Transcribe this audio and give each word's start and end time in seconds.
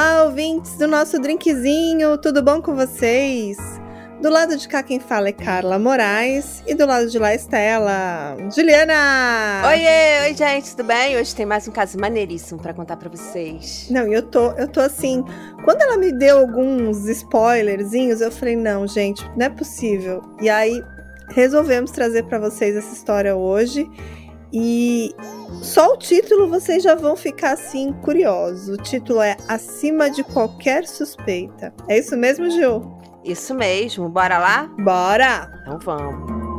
Olá, 0.00 0.24
ouvintes 0.24 0.78
do 0.78 0.88
nosso 0.88 1.18
drinkzinho, 1.18 2.16
tudo 2.16 2.42
bom 2.42 2.62
com 2.62 2.74
vocês? 2.74 3.58
Do 4.22 4.30
lado 4.30 4.56
de 4.56 4.66
cá 4.66 4.82
quem 4.82 4.98
fala 4.98 5.28
é 5.28 5.32
Carla 5.32 5.78
Moraes 5.78 6.62
e 6.66 6.74
do 6.74 6.86
lado 6.86 7.10
de 7.10 7.18
lá 7.18 7.34
Estela. 7.34 8.34
Juliana! 8.50 9.60
Oiê, 9.68 10.22
oi 10.22 10.34
gente, 10.34 10.70
tudo 10.74 10.86
bem? 10.86 11.18
Hoje 11.18 11.36
tem 11.36 11.44
mais 11.44 11.68
um 11.68 11.70
caso 11.70 12.00
maneiríssimo 12.00 12.58
para 12.58 12.72
contar 12.72 12.96
para 12.96 13.10
vocês. 13.10 13.88
Não, 13.90 14.10
eu 14.10 14.22
tô, 14.22 14.52
eu 14.52 14.66
tô 14.66 14.80
assim, 14.80 15.22
quando 15.66 15.82
ela 15.82 15.98
me 15.98 16.10
deu 16.12 16.38
alguns 16.38 17.06
spoilerzinhos, 17.06 18.22
eu 18.22 18.32
falei, 18.32 18.56
não, 18.56 18.86
gente, 18.86 19.22
não 19.36 19.44
é 19.44 19.50
possível. 19.50 20.22
E 20.40 20.48
aí 20.48 20.82
resolvemos 21.28 21.90
trazer 21.90 22.24
para 22.24 22.38
vocês 22.38 22.74
essa 22.74 22.94
história 22.94 23.36
hoje. 23.36 23.86
E 24.52 25.14
só 25.62 25.92
o 25.92 25.96
título 25.96 26.48
vocês 26.48 26.82
já 26.82 26.94
vão 26.94 27.16
ficar 27.16 27.52
assim 27.52 27.92
curiosos. 27.92 28.68
O 28.68 28.76
título 28.76 29.20
é 29.20 29.36
Acima 29.48 30.10
de 30.10 30.24
qualquer 30.24 30.86
suspeita. 30.86 31.72
É 31.88 31.98
isso 31.98 32.16
mesmo, 32.16 32.50
Gil? 32.50 32.98
Isso 33.24 33.54
mesmo, 33.54 34.08
bora 34.08 34.38
lá? 34.38 34.66
Bora! 34.78 35.50
Então 35.62 35.78
vamos. 35.78 36.49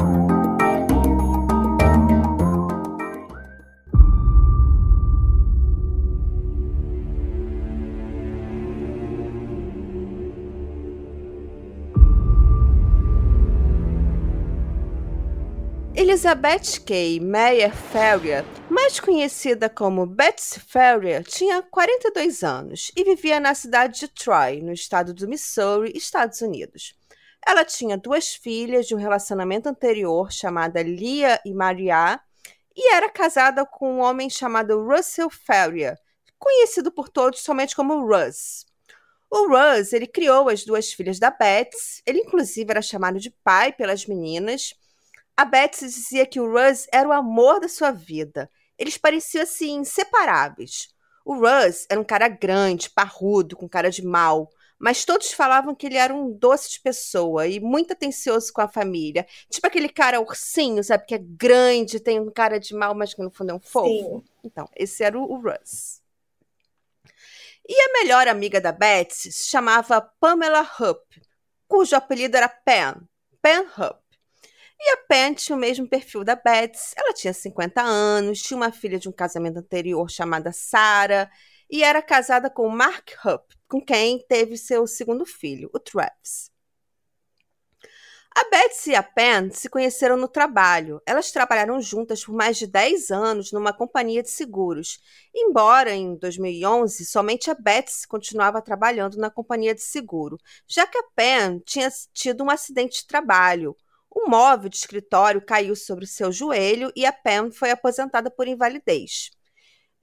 Elizabeth 16.02 16.84
Kay 16.84 17.20
Meyer 17.20 17.72
Ferrier, 17.72 18.44
mais 18.68 19.00
conhecida 19.00 19.70
como 19.70 20.08
Betsy 20.08 20.60
Ferrier, 20.60 21.24
tinha 21.24 21.62
42 21.62 22.44
anos 22.44 22.92
e 22.98 23.04
vivia 23.04 23.40
na 23.40 23.54
cidade 23.54 24.00
de 24.00 24.08
Troy, 24.08 24.64
no 24.64 24.74
estado 24.74 25.14
do 25.14 25.28
Missouri, 25.28 25.96
Estados 25.96 26.42
Unidos. 26.42 26.96
Ela 27.46 27.64
tinha 27.64 28.00
duas 28.00 28.34
filhas 28.34 28.88
de 28.88 28.96
um 28.96 28.98
relacionamento 28.98 29.70
anterior 29.70 30.32
chamada 30.32 30.82
Leah 30.82 31.40
e 31.46 31.54
Maria 31.54 32.20
e 32.76 32.92
era 32.96 33.08
casada 33.08 33.64
com 33.64 33.98
um 33.98 34.00
homem 34.00 34.28
chamado 34.28 34.84
Russell 34.84 35.30
Ferrier, 35.30 36.00
conhecido 36.40 36.92
por 36.92 37.10
todos 37.10 37.42
somente 37.42 37.76
como 37.76 38.08
Russ. 38.08 38.66
O 39.30 39.48
Russ, 39.50 39.94
ele 39.94 40.08
criou 40.08 40.50
as 40.50 40.66
duas 40.66 40.92
filhas 40.92 41.20
da 41.20 41.30
Betsy, 41.30 42.02
ele 42.08 42.22
inclusive 42.22 42.72
era 42.72 42.82
chamado 42.82 43.20
de 43.20 43.30
pai 43.30 43.72
pelas 43.72 44.08
meninas, 44.08 44.74
a 45.42 45.46
Betsy 45.46 45.88
dizia 45.88 46.24
que 46.24 46.40
o 46.40 46.52
Russ 46.52 46.86
era 46.94 47.10
o 47.10 47.12
amor 47.12 47.60
da 47.60 47.68
sua 47.68 47.90
vida. 47.90 48.48
Eles 48.78 48.96
pareciam 48.96 49.42
assim 49.42 49.78
inseparáveis. 49.78 50.90
O 51.26 51.34
Russ 51.34 51.88
era 51.90 52.00
um 52.00 52.04
cara 52.04 52.28
grande, 52.28 52.92
parrudo, 52.92 53.56
com 53.56 53.68
cara 53.68 53.90
de 53.90 54.06
mal, 54.06 54.52
mas 54.78 55.04
todos 55.04 55.32
falavam 55.32 55.74
que 55.74 55.88
ele 55.88 55.98
era 55.98 56.14
um 56.14 56.32
doce 56.32 56.70
de 56.70 56.80
pessoa 56.82 57.48
e 57.48 57.60
muito 57.60 57.94
atencioso 57.94 58.54
com 58.54 58.62
a 58.62 58.68
família. 58.68 59.26
Tipo 59.50 59.66
aquele 59.66 59.90
cara 59.90 60.22
ursinho, 60.22 60.84
sabe? 60.84 61.08
Que 61.08 61.16
é 61.16 61.20
grande, 61.20 62.00
tem 62.00 62.20
um 62.20 62.32
cara 62.32 62.60
de 62.60 62.76
mal, 62.76 62.94
mas 62.94 63.16
que 63.16 63.24
no 63.24 63.32
fundo 63.32 63.50
é 63.50 63.56
um 63.56 63.60
fofo. 63.60 63.88
Sim. 63.88 64.24
Então, 64.44 64.70
esse 64.76 65.04
era 65.04 65.18
o, 65.18 65.24
o 65.24 65.40
Russ. 65.42 66.02
E 67.68 67.82
a 67.82 67.94
melhor 67.94 68.28
amiga 68.28 68.62
da 68.62 68.72
Betsy 68.72 69.32
se 69.32 69.50
chamava 69.50 70.02
Pamela 70.20 70.62
Hupp, 70.62 71.02
cujo 71.68 71.96
apelido 71.96 72.38
era 72.38 72.48
Pen, 72.48 72.94
Pen 73.42 73.66
Hupp. 73.78 74.01
E 74.84 74.90
a 74.94 74.98
Pen 74.98 75.36
tinha 75.36 75.56
o 75.56 75.60
mesmo 75.60 75.88
perfil 75.88 76.24
da 76.24 76.36
Betsy. 76.36 76.96
Ela 76.98 77.14
tinha 77.14 77.34
50 77.34 77.82
anos, 77.82 78.42
tinha 78.42 78.58
uma 78.58 78.72
filha 78.72 78.98
de 78.98 79.08
um 79.08 79.12
casamento 79.12 79.60
anterior 79.60 80.10
chamada 80.10 80.52
Sarah 80.52 81.30
e 81.70 81.84
era 81.84 82.02
casada 82.02 82.50
com 82.50 82.68
Mark 82.68 83.12
Hupp, 83.24 83.56
com 83.68 83.80
quem 83.80 84.26
teve 84.28 84.58
seu 84.58 84.88
segundo 84.88 85.24
filho, 85.24 85.70
o 85.72 85.80
Travis. 85.80 86.50
A 88.34 88.50
Betsy 88.50 88.92
e 88.92 88.96
a 88.96 89.04
Pen 89.04 89.52
se 89.52 89.70
conheceram 89.70 90.18
no 90.18 90.28
trabalho. 90.28 91.00
Elas 91.06 91.32
trabalharam 91.32 91.80
juntas 91.80 92.26
por 92.26 92.34
mais 92.34 92.58
de 92.58 92.66
10 92.66 93.12
anos 93.12 93.52
numa 93.52 93.74
companhia 93.74 94.24
de 94.24 94.32
seguros. 94.32 95.00
Embora 95.36 95.92
em 95.92 96.16
2011 96.16 97.06
somente 97.06 97.52
a 97.52 97.54
Betsy 97.54 98.08
continuava 98.08 98.62
trabalhando 98.62 99.18
na 99.18 99.30
companhia 99.30 99.76
de 99.76 99.82
seguro, 99.82 100.38
já 100.68 100.88
que 100.88 100.98
a 100.98 101.04
Pen 101.14 101.60
tinha 101.60 101.90
tido 102.14 102.44
um 102.44 102.50
acidente 102.50 103.02
de 103.02 103.08
trabalho. 103.08 103.76
Um 104.14 104.30
móvel 104.30 104.70
de 104.70 104.76
escritório 104.76 105.42
caiu 105.42 105.76
sobre 105.76 106.06
seu 106.06 106.32
joelho 106.32 106.92
e 106.96 107.06
a 107.06 107.14
Pam 107.14 107.52
foi 107.52 107.72
aposentada 107.72 108.30
por 108.30 108.48
invalidez. 108.48 109.32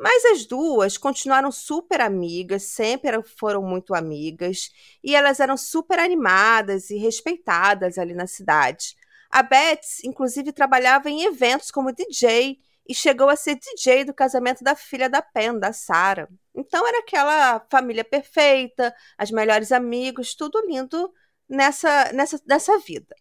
Mas 0.00 0.24
as 0.26 0.46
duas 0.46 0.96
continuaram 0.96 1.50
super 1.50 2.00
amigas, 2.00 2.62
sempre 2.64 3.20
foram 3.22 3.62
muito 3.62 3.94
amigas, 3.94 4.70
e 5.02 5.14
elas 5.14 5.40
eram 5.40 5.56
super 5.56 5.98
animadas 5.98 6.88
e 6.90 6.96
respeitadas 6.96 7.98
ali 7.98 8.14
na 8.14 8.26
cidade. 8.26 8.96
A 9.30 9.42
Betsy, 9.42 10.06
inclusive, 10.06 10.52
trabalhava 10.52 11.10
em 11.10 11.24
eventos 11.24 11.70
como 11.70 11.92
DJ 11.92 12.58
e 12.88 12.94
chegou 12.94 13.28
a 13.28 13.36
ser 13.36 13.56
DJ 13.56 14.04
do 14.04 14.14
casamento 14.14 14.64
da 14.64 14.74
filha 14.74 15.10
da 15.10 15.20
Pen, 15.20 15.58
da 15.58 15.72
Sarah. 15.72 16.28
Então 16.54 16.86
era 16.86 17.00
aquela 17.00 17.60
família 17.70 18.04
perfeita, 18.04 18.94
as 19.18 19.30
melhores 19.30 19.72
amigos, 19.72 20.34
tudo 20.34 20.64
lindo 20.66 21.12
nessa, 21.48 22.12
nessa, 22.12 22.40
nessa 22.46 22.78
vida. 22.78 23.14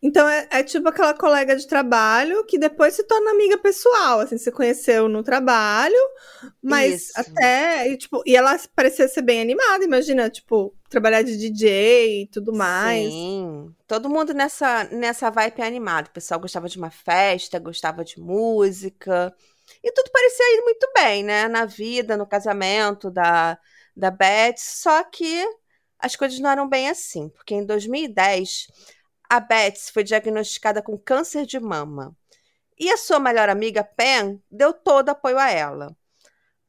Então 0.00 0.28
é, 0.28 0.46
é, 0.50 0.62
tipo 0.62 0.88
aquela 0.88 1.12
colega 1.12 1.56
de 1.56 1.66
trabalho 1.66 2.44
que 2.44 2.56
depois 2.56 2.94
se 2.94 3.02
torna 3.02 3.32
amiga 3.32 3.58
pessoal, 3.58 4.20
assim, 4.20 4.38
se 4.38 4.52
conheceu 4.52 5.08
no 5.08 5.24
trabalho, 5.24 5.98
mas 6.62 7.08
Isso. 7.08 7.12
até, 7.16 7.88
e, 7.88 7.96
tipo, 7.96 8.22
e 8.24 8.36
ela 8.36 8.56
parecia 8.76 9.08
ser 9.08 9.22
bem 9.22 9.40
animada, 9.40 9.84
imagina, 9.84 10.30
tipo, 10.30 10.72
trabalhar 10.88 11.22
de 11.22 11.36
DJ 11.36 12.22
e 12.22 12.26
tudo 12.28 12.52
mais. 12.52 13.12
Sim, 13.12 13.74
todo 13.88 14.08
mundo 14.08 14.32
nessa, 14.32 14.84
nessa 14.84 15.30
vibe 15.30 15.62
animado, 15.62 16.06
o 16.06 16.12
pessoal 16.12 16.38
gostava 16.38 16.68
de 16.68 16.78
uma 16.78 16.90
festa, 16.90 17.58
gostava 17.58 18.04
de 18.04 18.20
música, 18.20 19.34
e 19.82 19.90
tudo 19.90 20.10
parecia 20.12 20.58
ir 20.58 20.62
muito 20.62 20.88
bem, 20.94 21.24
né, 21.24 21.48
na 21.48 21.64
vida, 21.64 22.16
no 22.16 22.26
casamento 22.26 23.10
da, 23.10 23.58
da 23.96 24.12
Beth, 24.12 24.58
só 24.58 25.02
que 25.02 25.44
as 25.98 26.14
coisas 26.14 26.38
não 26.38 26.50
eram 26.50 26.68
bem 26.68 26.88
assim, 26.88 27.28
porque 27.30 27.54
em 27.54 27.66
2010 27.66 28.68
a 29.28 29.40
Betsy 29.40 29.92
foi 29.92 30.02
diagnosticada 30.02 30.80
com 30.80 30.96
câncer 30.96 31.44
de 31.44 31.60
mama. 31.60 32.16
E 32.78 32.90
a 32.90 32.96
sua 32.96 33.18
melhor 33.18 33.48
amiga, 33.48 33.82
Pen, 33.82 34.40
deu 34.50 34.72
todo 34.72 35.10
apoio 35.10 35.38
a 35.38 35.50
ela. 35.50 35.96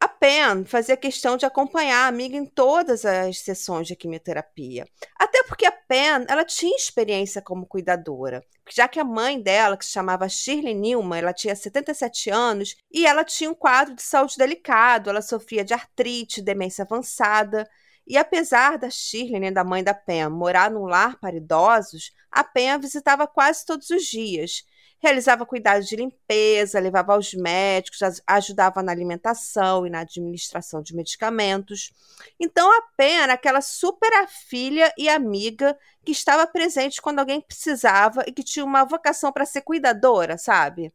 A 0.01 0.07
Pen 0.07 0.63
fazia 0.65 0.95
questão 0.95 1.35
de 1.35 1.45
acompanhar 1.45 2.05
a 2.05 2.07
amiga 2.07 2.35
em 2.35 2.45
todas 2.45 3.03
as 3.03 3.39
sessões 3.39 3.85
de 3.85 3.97
quimioterapia. 3.97 4.87
Até 5.19 5.43
porque 5.43 5.65
a 5.65 5.71
Pen 5.71 6.25
ela 6.29 6.45
tinha 6.45 6.75
experiência 6.75 7.41
como 7.41 7.67
cuidadora. 7.67 8.41
Já 8.71 8.87
que 8.87 8.99
a 8.99 9.03
mãe 9.03 9.41
dela, 9.41 9.75
que 9.75 9.83
se 9.83 9.91
chamava 9.91 10.29
Shirley 10.29 10.73
Newman, 10.73 11.19
ela 11.19 11.33
tinha 11.33 11.53
77 11.53 12.29
anos 12.29 12.75
e 12.89 13.05
ela 13.05 13.25
tinha 13.25 13.51
um 13.51 13.55
quadro 13.55 13.93
de 13.93 14.01
saúde 14.01 14.37
delicado. 14.37 15.09
Ela 15.09 15.21
sofria 15.21 15.65
de 15.65 15.73
artrite, 15.73 16.41
demência 16.41 16.83
avançada. 16.83 17.69
E 18.09 18.17
apesar 18.17 18.79
da 18.79 18.89
Shirley, 18.89 19.39
né, 19.39 19.51
da 19.51 19.63
mãe 19.63 19.83
da 19.83 19.93
Pen, 19.93 20.29
morar 20.29 20.71
num 20.71 20.85
lar 20.85 21.19
para 21.19 21.35
idosos, 21.35 22.11
a 22.31 22.43
Pen 22.43 22.71
a 22.71 22.77
visitava 22.79 23.27
quase 23.27 23.63
todos 23.63 23.91
os 23.91 24.03
dias. 24.03 24.65
Realizava 24.97 25.45
cuidados 25.45 25.87
de 25.87 25.95
limpeza, 25.95 26.79
levava 26.79 27.13
aos 27.13 27.35
médicos, 27.35 27.99
ajudava 28.25 28.81
na 28.81 28.91
alimentação 28.91 29.85
e 29.85 29.91
na 29.91 29.99
administração 29.99 30.81
de 30.81 30.95
medicamentos. 30.95 31.93
Então 32.39 32.67
a 32.75 32.81
Pen 32.97 33.19
era 33.19 33.33
aquela 33.33 33.61
super 33.61 34.11
filha 34.27 34.91
e 34.97 35.07
amiga 35.07 35.77
que 36.03 36.11
estava 36.11 36.47
presente 36.47 37.01
quando 37.03 37.19
alguém 37.19 37.39
precisava 37.39 38.23
e 38.25 38.31
que 38.31 38.43
tinha 38.43 38.65
uma 38.65 38.83
vocação 38.85 39.31
para 39.31 39.45
ser 39.45 39.61
cuidadora, 39.61 40.35
sabe? 40.35 40.91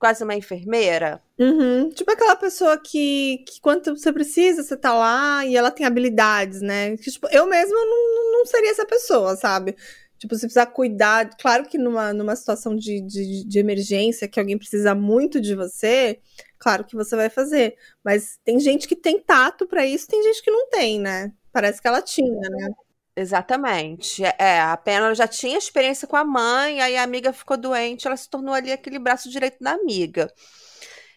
Quase 0.00 0.24
uma 0.24 0.34
enfermeira. 0.34 1.22
Uhum. 1.38 1.90
Tipo 1.90 2.10
aquela 2.10 2.34
pessoa 2.34 2.78
que, 2.78 3.44
que 3.46 3.60
quando 3.60 3.94
você 3.94 4.10
precisa, 4.10 4.62
você 4.62 4.74
tá 4.74 4.94
lá 4.94 5.44
e 5.44 5.54
ela 5.54 5.70
tem 5.70 5.84
habilidades, 5.84 6.62
né? 6.62 6.96
Que, 6.96 7.10
tipo, 7.10 7.28
eu 7.30 7.46
mesma 7.46 7.76
não, 7.76 8.32
não 8.32 8.46
seria 8.46 8.70
essa 8.70 8.86
pessoa, 8.86 9.36
sabe? 9.36 9.76
Tipo, 10.18 10.34
você 10.34 10.46
precisa 10.46 10.64
cuidar. 10.66 11.36
Claro 11.36 11.68
que 11.68 11.76
numa, 11.76 12.14
numa 12.14 12.34
situação 12.34 12.74
de, 12.74 13.02
de, 13.02 13.44
de 13.44 13.58
emergência, 13.58 14.26
que 14.26 14.40
alguém 14.40 14.56
precisa 14.56 14.94
muito 14.94 15.38
de 15.38 15.54
você, 15.54 16.18
claro 16.58 16.84
que 16.84 16.96
você 16.96 17.14
vai 17.14 17.28
fazer. 17.28 17.76
Mas 18.02 18.38
tem 18.42 18.58
gente 18.58 18.88
que 18.88 18.96
tem 18.96 19.20
tato 19.20 19.66
para 19.66 19.84
isso, 19.86 20.08
tem 20.08 20.22
gente 20.22 20.42
que 20.42 20.50
não 20.50 20.68
tem, 20.70 20.98
né? 20.98 21.30
Parece 21.52 21.80
que 21.80 21.88
ela 21.88 22.00
tinha, 22.00 22.40
né? 22.40 22.70
Exatamente. 23.16 24.22
É, 24.38 24.60
a 24.60 24.76
Pena 24.76 25.14
já 25.14 25.26
tinha 25.26 25.58
experiência 25.58 26.06
com 26.08 26.16
a 26.16 26.24
mãe, 26.24 26.80
aí 26.80 26.96
a 26.96 27.02
amiga 27.02 27.32
ficou 27.32 27.56
doente, 27.56 28.06
ela 28.06 28.16
se 28.16 28.28
tornou 28.30 28.54
ali 28.54 28.72
aquele 28.72 28.98
braço 28.98 29.28
direito 29.28 29.58
da 29.62 29.72
amiga. 29.72 30.32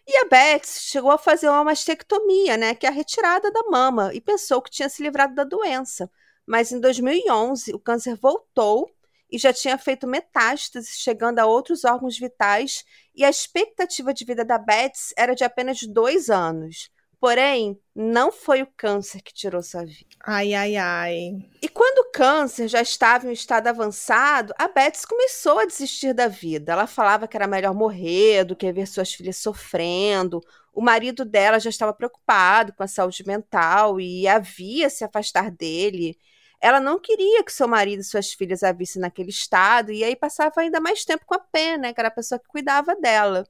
E 0.07 0.18
a 0.18 0.25
Beth 0.25 0.66
chegou 0.66 1.12
a 1.12 1.18
fazer 1.18 1.48
uma 1.50 1.63
mastectomia, 1.63 2.57
né, 2.57 2.75
que 2.75 2.86
é 2.86 2.90
a 2.90 2.92
retirada 2.92 3.50
da 3.51 3.63
mama, 3.69 4.13
e 4.13 4.19
pensou 4.19 4.62
que 4.62 4.69
tinha 4.72 4.90
se 4.90 5.01
livrado 5.01 5.34
da 5.34 5.44
doença. 5.45 6.10
Mas 6.45 6.72
em 6.72 6.80
2011, 6.80 7.74
o 7.74 7.80
câncer 7.80 8.16
voltou 8.18 8.90
e 9.31 9.38
já 9.38 9.54
tinha 9.54 9.78
feito 9.78 10.06
metástase, 10.07 10.90
chegando 10.94 11.40
a 11.40 11.45
outros 11.45 11.86
órgãos 11.86 12.19
vitais, 12.19 12.84
e 13.16 13.24
a 13.24 13.30
expectativa 13.30 14.13
de 14.13 14.25
vida 14.25 14.44
da 14.44 14.57
Beth 14.57 15.13
era 15.18 15.34
de 15.36 15.44
apenas 15.44 15.80
dois 15.84 16.30
anos. 16.30 16.90
Porém, 17.24 17.80
não 17.96 18.34
foi 18.34 18.64
o 18.64 18.68
câncer 18.75 19.22
que 19.22 19.34
tirou 19.34 19.64
sua 19.64 19.86
vida. 19.86 20.10
Ai, 20.25 20.54
ai, 20.54 20.75
ai. 20.75 21.50
E 21.62 21.70
quando 21.70 22.00
o 22.00 22.12
câncer 22.12 22.68
já 22.68 22.81
estava 22.81 23.25
em 23.25 23.30
um 23.30 23.31
estado 23.31 23.68
avançado, 23.68 24.54
a 24.58 24.68
Betsy 24.68 25.08
começou 25.08 25.60
a 25.60 25.66
desistir 25.66 26.14
da 26.14 26.28
vida. 26.28 26.74
Ela 26.74 26.86
falava 26.86 27.25
que 27.25 27.38
era 27.38 27.48
melhor 27.48 27.74
morrer 27.74 28.44
do 28.44 28.58
que 28.58 28.70
ver 28.74 28.86
suas 28.88 29.14
filhas 29.14 29.38
sofrendo. 29.38 30.42
O 30.74 30.81
marido 30.81 31.24
dela 31.24 31.62
já 31.62 31.70
estava 31.70 31.94
preocupado 31.94 32.74
com 32.74 32.84
a 32.84 32.88
saúde 32.88 33.26
mental 33.26 34.02
e 34.02 34.28
havia 34.28 34.90
se 34.90 35.06
afastar 35.06 35.50
dele. 35.50 36.19
Ela 36.60 36.81
não 36.81 37.00
queria 37.00 37.42
que 37.42 37.54
seu 37.54 37.69
marido 37.69 38.02
e 38.02 38.04
suas 38.04 38.34
filhas 38.34 38.64
a 38.64 38.74
vissem 38.74 39.02
naquele 39.02 39.30
estado, 39.30 39.94
e 39.94 40.04
aí 40.04 40.18
passava 40.18 40.60
ainda 40.60 40.81
mais 40.81 41.06
tempo 41.06 41.24
com 41.26 41.36
a 41.36 41.40
Pen, 41.40 41.78
né, 41.78 41.94
que 41.94 42.02
era 42.02 42.10
a 42.10 42.12
pessoa 42.12 42.38
que 42.38 42.50
cuidava 42.50 42.98
dela. 42.98 43.48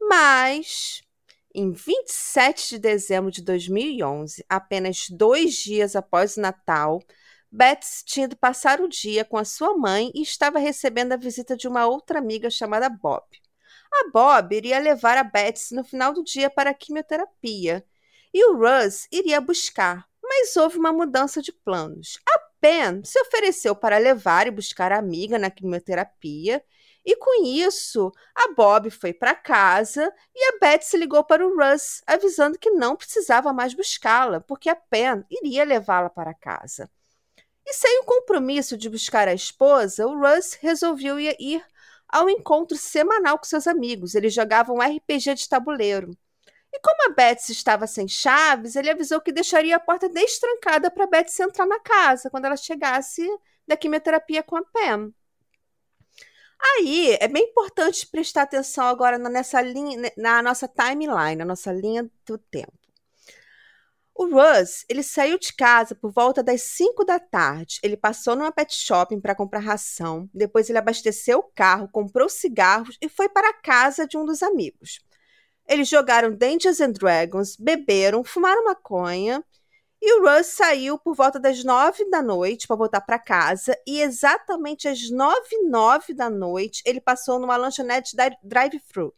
Mas, 0.00 1.03
em 1.54 1.70
27 1.72 2.70
de 2.70 2.78
dezembro 2.78 3.30
de 3.30 3.40
2011, 3.42 4.44
apenas 4.48 5.06
dois 5.08 5.54
dias 5.54 5.94
após 5.94 6.36
o 6.36 6.40
Natal, 6.40 7.00
Betsy 7.50 8.04
tinha 8.04 8.26
ido 8.26 8.36
passar 8.36 8.80
o 8.80 8.88
dia 8.88 9.24
com 9.24 9.38
a 9.38 9.44
sua 9.44 9.76
mãe 9.76 10.10
e 10.12 10.22
estava 10.22 10.58
recebendo 10.58 11.12
a 11.12 11.16
visita 11.16 11.56
de 11.56 11.68
uma 11.68 11.86
outra 11.86 12.18
amiga 12.18 12.50
chamada 12.50 12.88
Bob. 12.88 13.22
A 13.92 14.10
Bob 14.12 14.56
iria 14.56 14.80
levar 14.80 15.16
a 15.16 15.22
Betsy 15.22 15.72
no 15.74 15.84
final 15.84 16.12
do 16.12 16.24
dia 16.24 16.50
para 16.50 16.70
a 16.70 16.74
quimioterapia 16.74 17.84
e 18.32 18.44
o 18.50 18.56
Russ 18.56 19.06
iria 19.12 19.40
buscar, 19.40 20.04
mas 20.20 20.56
houve 20.56 20.76
uma 20.78 20.92
mudança 20.92 21.40
de 21.40 21.52
planos. 21.52 22.18
A 22.28 22.40
Pen 22.60 23.04
se 23.04 23.20
ofereceu 23.20 23.76
para 23.76 23.98
levar 23.98 24.48
e 24.48 24.50
buscar 24.50 24.90
a 24.90 24.98
amiga 24.98 25.38
na 25.38 25.50
quimioterapia, 25.50 26.64
e 27.04 27.16
com 27.16 27.44
isso, 27.44 28.10
a 28.34 28.52
Bob 28.54 28.90
foi 28.90 29.12
para 29.12 29.34
casa 29.34 30.10
e 30.34 30.54
a 30.54 30.58
Beth 30.58 30.82
se 30.82 30.96
ligou 30.96 31.22
para 31.22 31.46
o 31.46 31.54
Russ, 31.54 32.02
avisando 32.06 32.58
que 32.58 32.70
não 32.70 32.96
precisava 32.96 33.52
mais 33.52 33.74
buscá-la, 33.74 34.40
porque 34.40 34.70
a 34.70 34.76
Pen 34.76 35.22
iria 35.30 35.64
levá-la 35.64 36.08
para 36.08 36.32
casa. 36.32 36.90
E 37.66 37.74
sem 37.74 38.00
o 38.00 38.04
compromisso 38.04 38.76
de 38.76 38.88
buscar 38.88 39.28
a 39.28 39.34
esposa, 39.34 40.06
o 40.06 40.18
Russ 40.18 40.54
resolveu 40.54 41.18
ir 41.18 41.64
ao 42.08 42.30
encontro 42.30 42.76
semanal 42.76 43.38
com 43.38 43.44
seus 43.44 43.66
amigos. 43.66 44.14
Eles 44.14 44.32
jogavam 44.32 44.78
RPG 44.78 45.34
de 45.34 45.48
tabuleiro. 45.48 46.10
E 46.72 46.80
como 46.80 47.10
a 47.10 47.14
Betsy 47.14 47.52
estava 47.52 47.86
sem 47.86 48.08
chaves, 48.08 48.76
ele 48.76 48.90
avisou 48.90 49.20
que 49.20 49.32
deixaria 49.32 49.76
a 49.76 49.80
porta 49.80 50.08
destrancada 50.08 50.90
para 50.90 51.06
Betsy 51.06 51.42
entrar 51.42 51.66
na 51.66 51.80
casa 51.80 52.28
quando 52.30 52.46
ela 52.46 52.56
chegasse 52.56 53.26
da 53.66 53.76
quimioterapia 53.76 54.42
com 54.42 54.56
a 54.56 54.62
Pam. 54.62 55.12
Aí 56.64 57.16
é 57.20 57.28
bem 57.28 57.44
importante 57.44 58.06
prestar 58.06 58.42
atenção 58.42 58.86
agora 58.86 59.18
nessa 59.18 59.60
linha, 59.60 60.10
na 60.16 60.42
nossa 60.42 60.66
timeline, 60.66 61.36
na 61.36 61.44
nossa 61.44 61.70
linha 61.72 62.10
do 62.26 62.38
tempo. 62.38 62.72
O 64.16 64.26
Russ, 64.26 64.84
ele 64.88 65.02
saiu 65.02 65.38
de 65.38 65.52
casa 65.52 65.94
por 65.94 66.12
volta 66.12 66.40
das 66.40 66.62
5 66.62 67.04
da 67.04 67.18
tarde. 67.18 67.80
Ele 67.82 67.96
passou 67.96 68.36
numa 68.36 68.52
pet 68.52 68.72
shopping 68.72 69.20
para 69.20 69.34
comprar 69.34 69.58
ração. 69.58 70.30
Depois 70.32 70.70
ele 70.70 70.78
abasteceu 70.78 71.40
o 71.40 71.50
carro, 71.54 71.88
comprou 71.88 72.28
cigarros 72.28 72.96
e 73.00 73.08
foi 73.08 73.28
para 73.28 73.48
a 73.50 73.54
casa 73.54 74.06
de 74.06 74.16
um 74.16 74.24
dos 74.24 74.40
amigos. 74.42 75.00
Eles 75.66 75.88
jogaram 75.88 76.30
Dungeons 76.30 76.80
and 76.80 76.92
Dragons, 76.92 77.56
beberam, 77.56 78.22
fumaram 78.22 78.64
maconha. 78.64 79.42
E 80.06 80.12
o 80.18 80.20
Russ 80.20 80.48
saiu 80.48 80.98
por 80.98 81.14
volta 81.14 81.40
das 81.40 81.64
nove 81.64 82.04
da 82.10 82.20
noite 82.20 82.66
para 82.66 82.76
voltar 82.76 83.00
para 83.00 83.18
casa. 83.18 83.74
E 83.86 84.02
exatamente 84.02 84.86
às 84.86 85.08
nove 85.08 85.62
nove 85.62 86.12
da 86.12 86.28
noite, 86.28 86.82
ele 86.84 87.00
passou 87.00 87.38
numa 87.38 87.56
lanchonete 87.56 88.14
drive-thru 88.42 89.14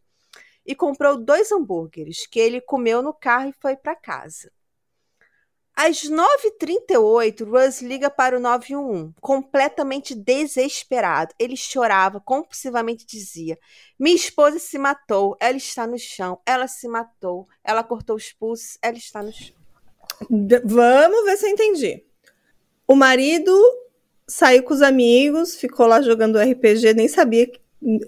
e 0.65 0.73
comprou 0.73 1.17
dois 1.17 1.51
hambúrgueres 1.51 2.25
que 2.25 2.39
ele 2.39 2.61
comeu 2.61 3.01
no 3.01 3.13
carro 3.13 3.49
e 3.49 3.55
foi 3.61 3.75
para 3.75 3.97
casa. 3.97 4.49
Às 5.75 6.03
9h38, 6.03 7.43
Russ 7.43 7.81
liga 7.81 8.09
para 8.09 8.37
o 8.37 8.39
911, 8.39 9.13
completamente 9.19 10.15
desesperado. 10.15 11.35
Ele 11.37 11.57
chorava, 11.57 12.21
compulsivamente 12.21 13.05
dizia: 13.05 13.59
Minha 13.99 14.15
esposa 14.15 14.57
se 14.57 14.77
matou, 14.77 15.35
ela 15.41 15.57
está 15.57 15.85
no 15.85 15.99
chão, 15.99 16.41
ela 16.45 16.65
se 16.65 16.87
matou, 16.87 17.45
ela 17.61 17.83
cortou 17.83 18.15
os 18.15 18.31
pulsos, 18.31 18.77
ela 18.81 18.95
está 18.95 19.21
no 19.21 19.33
chão. 19.33 19.56
Vamos 20.29 21.25
ver 21.25 21.37
se 21.37 21.45
eu 21.45 21.49
entendi. 21.49 22.03
O 22.87 22.95
marido 22.95 23.53
saiu 24.27 24.63
com 24.63 24.73
os 24.73 24.81
amigos, 24.81 25.55
ficou 25.55 25.85
lá 25.85 26.01
jogando 26.01 26.39
RPG, 26.39 26.93
nem 26.93 27.07
sabia 27.07 27.49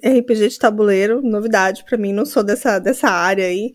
RPG 0.03 0.49
de 0.49 0.59
tabuleiro, 0.59 1.21
novidade 1.21 1.83
para 1.85 1.97
mim, 1.97 2.11
não 2.11 2.25
sou 2.25 2.43
dessa, 2.43 2.79
dessa 2.79 3.07
área 3.09 3.45
aí. 3.45 3.73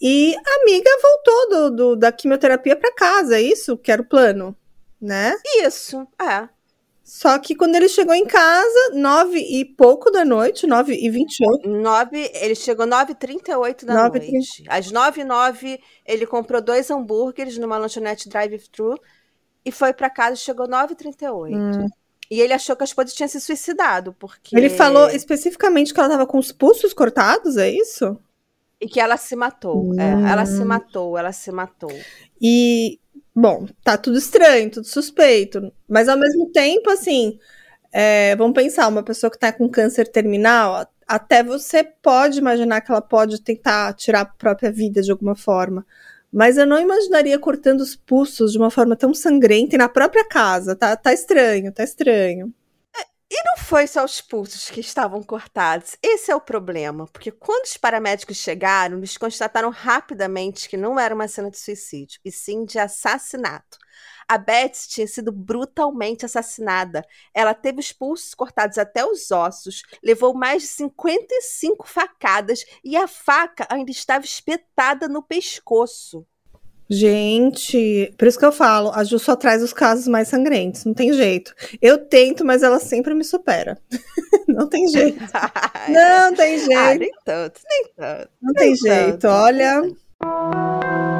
E 0.00 0.34
a 0.34 0.62
amiga 0.62 0.90
voltou 1.00 1.48
do, 1.48 1.70
do 1.70 1.96
da 1.96 2.10
quimioterapia 2.10 2.76
para 2.76 2.94
casa, 2.94 3.36
é 3.36 3.42
isso 3.42 3.76
que 3.76 3.92
era 3.92 4.02
o 4.02 4.08
plano, 4.08 4.56
né? 5.00 5.34
Isso, 5.62 6.06
é. 6.20 6.48
Só 7.04 7.38
que 7.38 7.54
quando 7.54 7.74
ele 7.74 7.88
chegou 7.88 8.14
em 8.14 8.24
casa, 8.24 8.90
nove 8.94 9.38
e 9.38 9.62
pouco 9.62 10.10
da 10.10 10.24
noite, 10.24 10.66
nove 10.66 10.94
e 10.94 11.10
vinte 11.10 11.38
e 11.38 11.46
oito. 11.46 11.68
Nove, 11.68 12.30
ele 12.34 12.54
chegou 12.54 12.86
nove 12.86 13.12
e 13.12 13.14
trinta 13.14 13.52
e 13.52 13.54
oito 13.54 13.84
da 13.84 13.94
9, 13.94 14.18
noite. 14.18 14.62
30... 14.62 14.74
Às 14.74 14.90
nove 14.90 15.20
e 15.20 15.24
nove, 15.24 15.78
ele 16.06 16.26
comprou 16.26 16.62
dois 16.62 16.90
hambúrgueres 16.90 17.58
numa 17.58 17.76
lanchonete 17.76 18.26
drive-thru 18.26 18.98
e 19.62 19.70
foi 19.70 19.92
para 19.92 20.08
casa 20.08 20.32
e 20.32 20.38
chegou 20.38 20.66
nove 20.66 20.94
e 20.94 20.96
trinta 20.96 21.26
e 21.26 21.28
oito. 21.28 21.58
Hum. 21.58 21.88
E 22.30 22.40
ele 22.40 22.54
achou 22.54 22.74
que 22.74 22.82
a 22.82 22.86
esposa 22.86 23.12
tinha 23.14 23.28
se 23.28 23.38
suicidado, 23.38 24.14
porque... 24.14 24.56
Ele 24.56 24.70
falou 24.70 25.10
especificamente 25.10 25.92
que 25.92 26.00
ela 26.00 26.08
tava 26.08 26.26
com 26.26 26.38
os 26.38 26.52
pulsos 26.52 26.94
cortados, 26.94 27.58
é 27.58 27.68
isso? 27.68 28.18
E 28.80 28.88
que 28.88 28.98
ela 28.98 29.18
se 29.18 29.36
matou. 29.36 29.92
Hum. 29.92 30.00
É, 30.00 30.32
ela 30.32 30.46
se 30.46 30.62
hum. 30.62 30.64
matou, 30.64 31.18
ela 31.18 31.32
se 31.32 31.52
matou. 31.52 31.92
E, 32.40 32.98
bom, 33.34 33.66
tá 33.82 33.96
tudo 33.98 34.18
estranho, 34.18 34.70
tudo 34.70 34.86
suspeito. 34.86 35.72
Mas 35.88 36.08
ao 36.08 36.18
mesmo 36.18 36.50
tempo, 36.52 36.90
assim, 36.90 37.38
é, 37.92 38.36
vamos 38.36 38.54
pensar, 38.54 38.88
uma 38.88 39.02
pessoa 39.02 39.30
que 39.30 39.38
tá 39.38 39.52
com 39.52 39.68
câncer 39.68 40.08
terminal, 40.08 40.86
até 41.06 41.42
você 41.42 41.84
pode 41.84 42.38
imaginar 42.38 42.80
que 42.80 42.90
ela 42.90 43.02
pode 43.02 43.40
tentar 43.42 43.92
tirar 43.94 44.20
a 44.22 44.26
própria 44.26 44.72
vida 44.72 45.02
de 45.02 45.10
alguma 45.10 45.36
forma. 45.36 45.86
Mas 46.32 46.56
eu 46.56 46.66
não 46.66 46.80
imaginaria 46.80 47.38
cortando 47.38 47.80
os 47.80 47.94
pulsos 47.94 48.52
de 48.52 48.58
uma 48.58 48.70
forma 48.70 48.96
tão 48.96 49.14
sangrenta 49.14 49.76
e 49.76 49.78
na 49.78 49.88
própria 49.88 50.24
casa. 50.28 50.74
Tá, 50.74 50.96
tá 50.96 51.12
estranho, 51.12 51.72
tá 51.72 51.84
estranho. 51.84 52.52
E 53.30 53.42
não 53.44 53.56
foi 53.56 53.86
só 53.86 54.04
os 54.04 54.20
pulsos 54.20 54.70
que 54.70 54.80
estavam 54.80 55.22
cortados. 55.22 55.96
Esse 56.02 56.30
é 56.30 56.36
o 56.36 56.40
problema, 56.40 57.06
porque 57.06 57.30
quando 57.30 57.64
os 57.64 57.76
paramédicos 57.76 58.36
chegaram, 58.36 58.98
eles 58.98 59.16
constataram 59.16 59.70
rapidamente 59.70 60.68
que 60.68 60.76
não 60.76 60.98
era 61.00 61.14
uma 61.14 61.26
cena 61.26 61.50
de 61.50 61.58
suicídio, 61.58 62.20
e 62.24 62.30
sim 62.30 62.64
de 62.64 62.78
assassinato. 62.78 63.78
A 64.28 64.38
Betsy 64.38 64.88
tinha 64.88 65.06
sido 65.06 65.32
brutalmente 65.32 66.24
assassinada. 66.24 67.04
Ela 67.32 67.54
teve 67.54 67.80
os 67.80 67.92
pulsos 67.92 68.34
cortados 68.34 68.78
até 68.78 69.04
os 69.04 69.30
ossos, 69.30 69.82
levou 70.02 70.34
mais 70.34 70.62
de 70.62 70.68
55 70.68 71.86
facadas 71.86 72.64
e 72.82 72.96
a 72.96 73.06
faca 73.06 73.66
ainda 73.70 73.90
estava 73.90 74.24
espetada 74.24 75.08
no 75.08 75.22
pescoço. 75.22 76.26
Gente, 76.88 78.14
por 78.18 78.28
isso 78.28 78.38
que 78.38 78.44
eu 78.44 78.52
falo, 78.52 78.90
a 78.94 79.02
Ju 79.04 79.18
só 79.18 79.34
traz 79.34 79.62
os 79.62 79.72
casos 79.72 80.06
mais 80.06 80.28
sangrentos, 80.28 80.84
não 80.84 80.92
tem 80.92 81.12
jeito. 81.12 81.54
Eu 81.80 81.98
tento, 81.98 82.44
mas 82.44 82.62
ela 82.62 82.78
sempre 82.78 83.14
me 83.14 83.24
supera. 83.24 83.78
não 84.46 84.68
tem 84.68 84.86
jeito. 84.88 85.18
não 85.88 86.34
tem 86.34 86.58
jeito. 86.58 86.78
Ah, 86.78 86.94
nem 86.94 87.10
tanto, 87.24 87.60
nem 87.68 87.84
tanto. 87.96 88.28
Não 88.42 88.52
nem 88.52 88.64
tem 88.64 88.76
tanto, 88.76 88.86
jeito, 88.86 89.28
olha. 89.28 91.13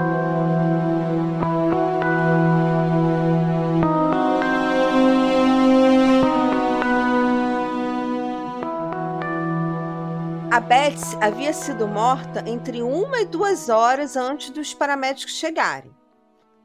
A 10.54 10.61
Betsy 10.61 11.16
havia 11.20 11.52
sido 11.52 11.88
morta 11.88 12.49
entre 12.49 12.80
uma 12.80 13.20
e 13.20 13.25
duas 13.25 13.68
horas 13.68 14.16
antes 14.16 14.50
dos 14.50 14.73
paramédicos 14.73 15.34
chegarem. 15.34 15.92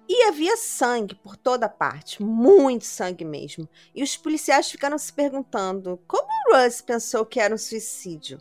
E 0.07 0.25
havia 0.25 0.55
sangue 0.57 1.15
por 1.15 1.35
toda 1.35 1.67
parte, 1.67 2.21
muito 2.21 2.85
sangue 2.85 3.25
mesmo. 3.25 3.67
E 3.95 4.03
os 4.03 4.15
policiais 4.15 4.69
ficaram 4.69 4.95
se 4.95 5.11
perguntando 5.11 5.99
como 6.07 6.27
o 6.27 6.55
Russ 6.55 6.81
pensou 6.81 7.25
que 7.25 7.39
era 7.39 7.51
um 7.51 7.57
suicídio. 7.57 8.39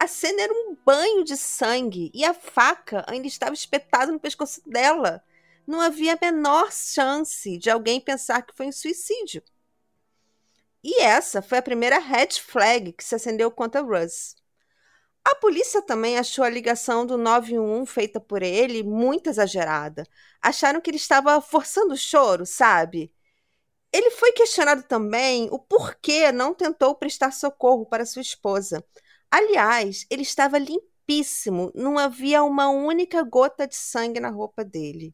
A 0.00 0.06
cena 0.06 0.40
era 0.40 0.52
um 0.54 0.74
banho 0.82 1.24
de 1.24 1.36
sangue 1.36 2.10
e 2.14 2.24
a 2.24 2.32
faca 2.32 3.04
ainda 3.06 3.26
estava 3.26 3.52
espetada 3.52 4.10
no 4.10 4.18
pescoço 4.18 4.62
dela. 4.64 5.22
Não 5.66 5.82
havia 5.82 6.14
a 6.14 6.18
menor 6.18 6.72
chance 6.72 7.58
de 7.58 7.68
alguém 7.68 8.00
pensar 8.00 8.40
que 8.40 8.56
foi 8.56 8.68
um 8.68 8.72
suicídio. 8.72 9.42
E 10.82 11.02
essa 11.02 11.42
foi 11.42 11.58
a 11.58 11.62
primeira 11.62 11.98
red 11.98 12.30
flag 12.40 12.94
que 12.94 13.04
se 13.04 13.14
acendeu 13.14 13.50
contra 13.50 13.82
Russ. 13.82 14.36
A 15.26 15.34
polícia 15.34 15.82
também 15.82 16.16
achou 16.16 16.44
a 16.44 16.48
ligação 16.48 17.04
do 17.04 17.18
911 17.18 17.90
feita 17.90 18.20
por 18.20 18.44
ele 18.44 18.84
muito 18.84 19.28
exagerada. 19.28 20.06
Acharam 20.40 20.80
que 20.80 20.88
ele 20.88 20.98
estava 20.98 21.40
forçando 21.40 21.94
o 21.94 21.96
choro, 21.96 22.46
sabe? 22.46 23.12
Ele 23.92 24.12
foi 24.12 24.30
questionado 24.30 24.84
também 24.84 25.48
o 25.50 25.58
porquê 25.58 26.30
não 26.30 26.54
tentou 26.54 26.94
prestar 26.94 27.32
socorro 27.32 27.84
para 27.84 28.06
sua 28.06 28.22
esposa. 28.22 28.84
Aliás, 29.28 30.06
ele 30.08 30.22
estava 30.22 30.58
limpíssimo, 30.58 31.72
não 31.74 31.98
havia 31.98 32.44
uma 32.44 32.68
única 32.68 33.20
gota 33.24 33.66
de 33.66 33.74
sangue 33.74 34.20
na 34.20 34.30
roupa 34.30 34.64
dele. 34.64 35.10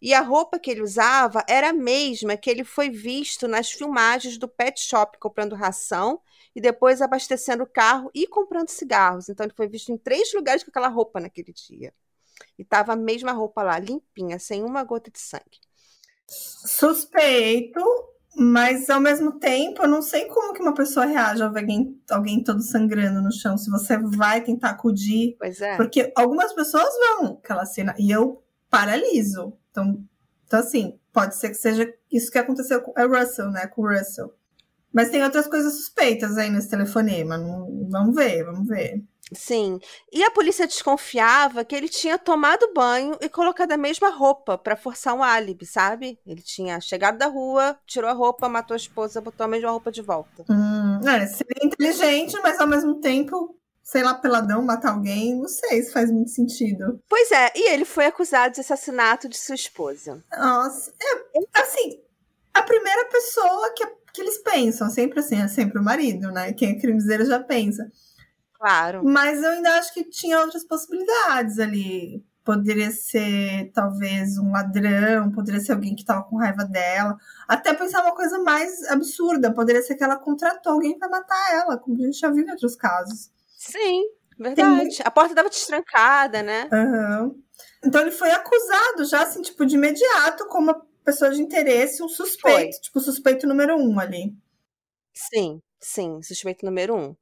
E 0.00 0.12
a 0.12 0.22
roupa 0.22 0.58
que 0.58 0.72
ele 0.72 0.82
usava 0.82 1.44
era 1.48 1.68
a 1.70 1.72
mesma 1.72 2.36
que 2.36 2.50
ele 2.50 2.64
foi 2.64 2.90
visto 2.90 3.46
nas 3.46 3.70
filmagens 3.70 4.38
do 4.38 4.48
pet 4.48 4.80
shop 4.80 5.18
comprando 5.20 5.54
ração 5.54 6.20
e 6.54 6.60
depois 6.60 7.00
abastecendo 7.00 7.64
o 7.64 7.66
carro 7.66 8.10
e 8.14 8.26
comprando 8.26 8.68
cigarros. 8.68 9.28
Então 9.28 9.44
ele 9.44 9.54
foi 9.54 9.68
visto 9.68 9.90
em 9.90 9.96
três 9.96 10.32
lugares 10.34 10.62
com 10.62 10.70
aquela 10.70 10.88
roupa 10.88 11.20
naquele 11.20 11.52
dia. 11.52 11.92
E 12.58 12.64
tava 12.64 12.92
a 12.92 12.96
mesma 12.96 13.32
roupa 13.32 13.62
lá, 13.62 13.78
limpinha, 13.78 14.38
sem 14.38 14.62
uma 14.62 14.84
gota 14.84 15.10
de 15.10 15.20
sangue. 15.20 15.60
Suspeito, 16.26 17.80
mas 18.34 18.88
ao 18.88 19.00
mesmo 19.00 19.38
tempo, 19.38 19.82
eu 19.82 19.88
não 19.88 20.02
sei 20.02 20.26
como 20.26 20.52
que 20.52 20.62
uma 20.62 20.74
pessoa 20.74 21.06
reage 21.06 21.42
ao 21.42 21.52
ver 21.52 21.60
alguém, 21.60 22.02
alguém 22.10 22.42
todo 22.42 22.62
sangrando 22.62 23.20
no 23.20 23.32
chão, 23.32 23.56
se 23.58 23.70
você 23.70 23.98
vai 23.98 24.42
tentar 24.42 24.70
acudir. 24.70 25.36
Pois 25.38 25.60
é. 25.60 25.76
Porque 25.76 26.12
algumas 26.16 26.52
pessoas 26.52 26.88
vão 26.98 27.38
aquela 27.42 27.66
cena 27.66 27.94
e 27.98 28.10
eu 28.10 28.42
paraliso. 28.70 29.52
Então, 29.70 30.04
então, 30.46 30.60
assim, 30.60 30.98
pode 31.12 31.36
ser 31.36 31.48
que 31.48 31.54
seja 31.54 31.90
isso 32.10 32.30
que 32.30 32.38
aconteceu 32.38 32.82
com 32.82 32.92
o 32.98 33.08
Russell, 33.08 33.50
né? 33.50 33.66
Com 33.66 33.82
o 33.82 33.88
Russell. 33.88 34.34
Mas 34.92 35.10
tem 35.10 35.22
outras 35.22 35.46
coisas 35.46 35.74
suspeitas 35.74 36.36
aí 36.36 36.50
nesse 36.50 36.68
telefonema. 36.68 37.38
vamos 37.88 38.14
ver, 38.14 38.44
vamos 38.44 38.66
ver. 38.68 39.02
Sim. 39.34 39.78
E 40.12 40.22
a 40.22 40.30
polícia 40.30 40.66
desconfiava 40.66 41.64
que 41.64 41.74
ele 41.74 41.88
tinha 41.88 42.18
tomado 42.18 42.72
banho 42.74 43.16
e 43.20 43.28
colocado 43.28 43.72
a 43.72 43.76
mesma 43.76 44.10
roupa 44.10 44.58
para 44.58 44.76
forçar 44.76 45.14
um 45.14 45.22
álibi, 45.22 45.64
sabe? 45.64 46.18
Ele 46.26 46.42
tinha 46.42 46.80
chegado 46.80 47.18
da 47.18 47.26
rua, 47.26 47.78
tirou 47.86 48.10
a 48.10 48.12
roupa, 48.12 48.48
matou 48.48 48.74
a 48.74 48.76
esposa, 48.76 49.20
botou 49.20 49.44
a 49.44 49.48
mesma 49.48 49.70
roupa 49.70 49.90
de 49.90 50.02
volta. 50.02 50.44
Hum, 50.50 51.00
é, 51.08 51.26
seria 51.26 51.64
inteligente, 51.64 52.38
mas 52.42 52.60
ao 52.60 52.66
mesmo 52.66 53.00
tempo 53.00 53.56
sei 53.82 54.02
lá, 54.02 54.14
peladão, 54.14 54.62
matar 54.62 54.92
alguém, 54.92 55.36
não 55.36 55.48
sei 55.48 55.82
se 55.82 55.92
faz 55.92 56.10
muito 56.10 56.30
sentido. 56.30 57.02
Pois 57.08 57.30
é, 57.32 57.52
e 57.54 57.72
ele 57.72 57.84
foi 57.84 58.06
acusado 58.06 58.54
de 58.54 58.60
assassinato 58.60 59.28
de 59.28 59.36
sua 59.36 59.56
esposa. 59.56 60.24
Nossa, 60.30 60.92
é, 61.02 61.60
assim, 61.60 62.00
a 62.54 62.62
primeira 62.62 63.04
pessoa 63.06 63.74
que, 63.74 63.84
que 64.12 64.20
eles 64.20 64.38
pensam, 64.38 64.90
sempre 64.90 65.20
assim, 65.20 65.40
é 65.40 65.48
sempre 65.48 65.78
o 65.78 65.82
marido, 65.82 66.30
né? 66.30 66.52
Quem 66.52 66.70
é 66.70 66.80
crimezeiro 66.80 67.24
já 67.24 67.40
pensa. 67.40 67.90
Claro. 68.54 69.02
Mas 69.04 69.42
eu 69.42 69.50
ainda 69.50 69.70
acho 69.78 69.92
que 69.92 70.04
tinha 70.04 70.38
outras 70.40 70.64
possibilidades 70.64 71.58
ali. 71.58 72.24
Poderia 72.44 72.90
ser, 72.90 73.70
talvez, 73.72 74.36
um 74.36 74.50
ladrão, 74.50 75.30
poderia 75.30 75.60
ser 75.60 75.72
alguém 75.72 75.94
que 75.94 76.02
estava 76.02 76.24
com 76.24 76.36
raiva 76.36 76.64
dela. 76.64 77.16
Até 77.48 77.72
pensar 77.72 78.02
uma 78.02 78.14
coisa 78.14 78.38
mais 78.40 78.82
absurda, 78.88 79.54
poderia 79.54 79.82
ser 79.82 79.94
que 79.94 80.02
ela 80.04 80.16
contratou 80.16 80.72
alguém 80.72 80.98
para 80.98 81.08
matar 81.08 81.54
ela, 81.54 81.78
como 81.78 81.96
a 81.96 82.06
gente 82.06 82.18
já 82.18 82.30
viu 82.30 82.44
em 82.44 82.50
outros 82.50 82.74
casos. 82.74 83.30
Sim, 83.56 84.02
verdade. 84.38 84.96
Tem... 84.96 85.06
A 85.06 85.10
porta 85.10 85.30
estava 85.30 85.48
destrancada, 85.48 86.42
né? 86.42 86.68
Uhum. 86.72 87.40
Então 87.84 88.00
ele 88.00 88.10
foi 88.10 88.30
acusado 88.30 89.04
já, 89.04 89.22
assim, 89.22 89.40
tipo, 89.40 89.64
de 89.64 89.76
imediato, 89.76 90.46
como 90.46 90.74
pessoa 91.04 91.30
de 91.30 91.40
interesse, 91.40 92.02
um 92.02 92.08
suspeito, 92.08 92.72
foi. 92.72 92.80
tipo, 92.80 93.00
suspeito 93.00 93.46
número 93.46 93.76
um 93.76 93.98
ali. 93.98 94.34
Sim, 95.14 95.60
sim, 95.80 96.22
suspeito 96.22 96.64
número 96.64 96.94
um. 96.96 97.16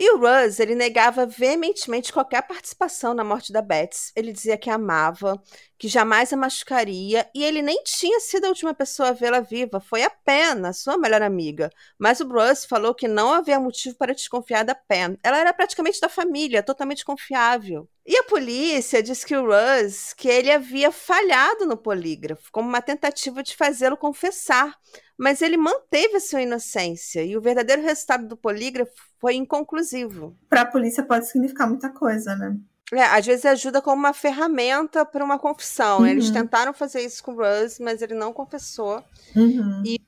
E 0.00 0.12
o 0.12 0.18
Russ, 0.18 0.60
ele 0.60 0.76
negava 0.76 1.26
veementemente 1.26 2.12
qualquer 2.12 2.46
participação 2.46 3.12
na 3.14 3.24
morte 3.24 3.52
da 3.52 3.60
Betsy. 3.60 4.12
Ele 4.14 4.32
dizia 4.32 4.56
que 4.56 4.70
amava, 4.70 5.42
que 5.76 5.88
jamais 5.88 6.32
a 6.32 6.36
machucaria, 6.36 7.28
e 7.34 7.42
ele 7.42 7.62
nem 7.62 7.82
tinha 7.82 8.20
sido 8.20 8.44
a 8.44 8.48
última 8.48 8.72
pessoa 8.72 9.08
a 9.08 9.12
vê-la 9.12 9.40
viva. 9.40 9.80
Foi 9.80 10.04
a 10.04 10.10
Pen, 10.10 10.64
a 10.64 10.72
sua 10.72 10.96
melhor 10.96 11.20
amiga. 11.20 11.68
Mas 11.98 12.20
o 12.20 12.28
Russ 12.28 12.64
falou 12.64 12.94
que 12.94 13.08
não 13.08 13.32
havia 13.32 13.58
motivo 13.58 13.96
para 13.96 14.14
desconfiar 14.14 14.64
da 14.64 14.74
Pen. 14.74 15.18
Ela 15.20 15.38
era 15.38 15.52
praticamente 15.52 16.00
da 16.00 16.08
família, 16.08 16.62
totalmente 16.62 17.04
confiável. 17.04 17.88
E 18.08 18.16
a 18.16 18.24
polícia 18.24 19.02
disse 19.02 19.26
que 19.26 19.36
o 19.36 19.44
Russ, 19.46 20.14
que 20.14 20.28
ele 20.28 20.50
havia 20.50 20.90
falhado 20.90 21.66
no 21.66 21.76
polígrafo, 21.76 22.50
como 22.50 22.66
uma 22.66 22.80
tentativa 22.80 23.42
de 23.42 23.54
fazê-lo 23.54 23.96
confessar 23.96 24.74
mas 25.18 25.42
ele 25.42 25.56
manteve 25.56 26.16
a 26.16 26.20
sua 26.20 26.42
inocência 26.42 27.24
e 27.24 27.36
o 27.36 27.40
verdadeiro 27.40 27.82
resultado 27.82 28.28
do 28.28 28.36
polígrafo 28.36 28.92
foi 29.18 29.34
inconclusivo. 29.34 30.38
Para 30.48 30.60
a 30.60 30.66
polícia 30.66 31.02
pode 31.02 31.26
significar 31.26 31.68
muita 31.68 31.90
coisa, 31.90 32.36
né? 32.36 32.56
É, 32.92 33.02
às 33.02 33.26
vezes 33.26 33.44
ajuda 33.44 33.82
como 33.82 33.96
uma 33.96 34.14
ferramenta 34.14 35.04
para 35.04 35.24
uma 35.24 35.38
confissão. 35.38 35.98
Uhum. 35.98 36.06
Eles 36.06 36.30
tentaram 36.30 36.72
fazer 36.72 37.00
isso 37.02 37.22
com 37.22 37.32
o 37.32 37.36
Russ, 37.36 37.80
mas 37.80 38.00
ele 38.00 38.14
não 38.14 38.32
confessou. 38.32 39.02
Uhum. 39.34 39.82
E 39.84 39.98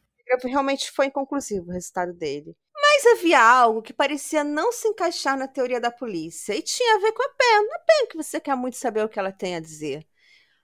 realmente 0.44 0.92
foi 0.92 1.06
inconclusivo 1.06 1.68
o 1.68 1.72
resultado 1.72 2.12
dele. 2.12 2.56
Mas 2.92 3.06
havia 3.06 3.40
algo 3.40 3.82
que 3.82 3.92
parecia 3.92 4.42
não 4.42 4.72
se 4.72 4.88
encaixar 4.88 5.38
na 5.38 5.46
teoria 5.46 5.80
da 5.80 5.92
polícia 5.92 6.56
e 6.56 6.60
tinha 6.60 6.96
a 6.96 6.98
ver 6.98 7.12
com 7.12 7.22
a 7.22 7.28
Pen. 7.28 7.68
A 7.72 7.78
Pen 7.78 8.06
que 8.08 8.16
você 8.16 8.40
quer 8.40 8.56
muito 8.56 8.76
saber 8.76 9.04
o 9.04 9.08
que 9.08 9.16
ela 9.16 9.30
tem 9.30 9.54
a 9.54 9.60
dizer. 9.60 10.04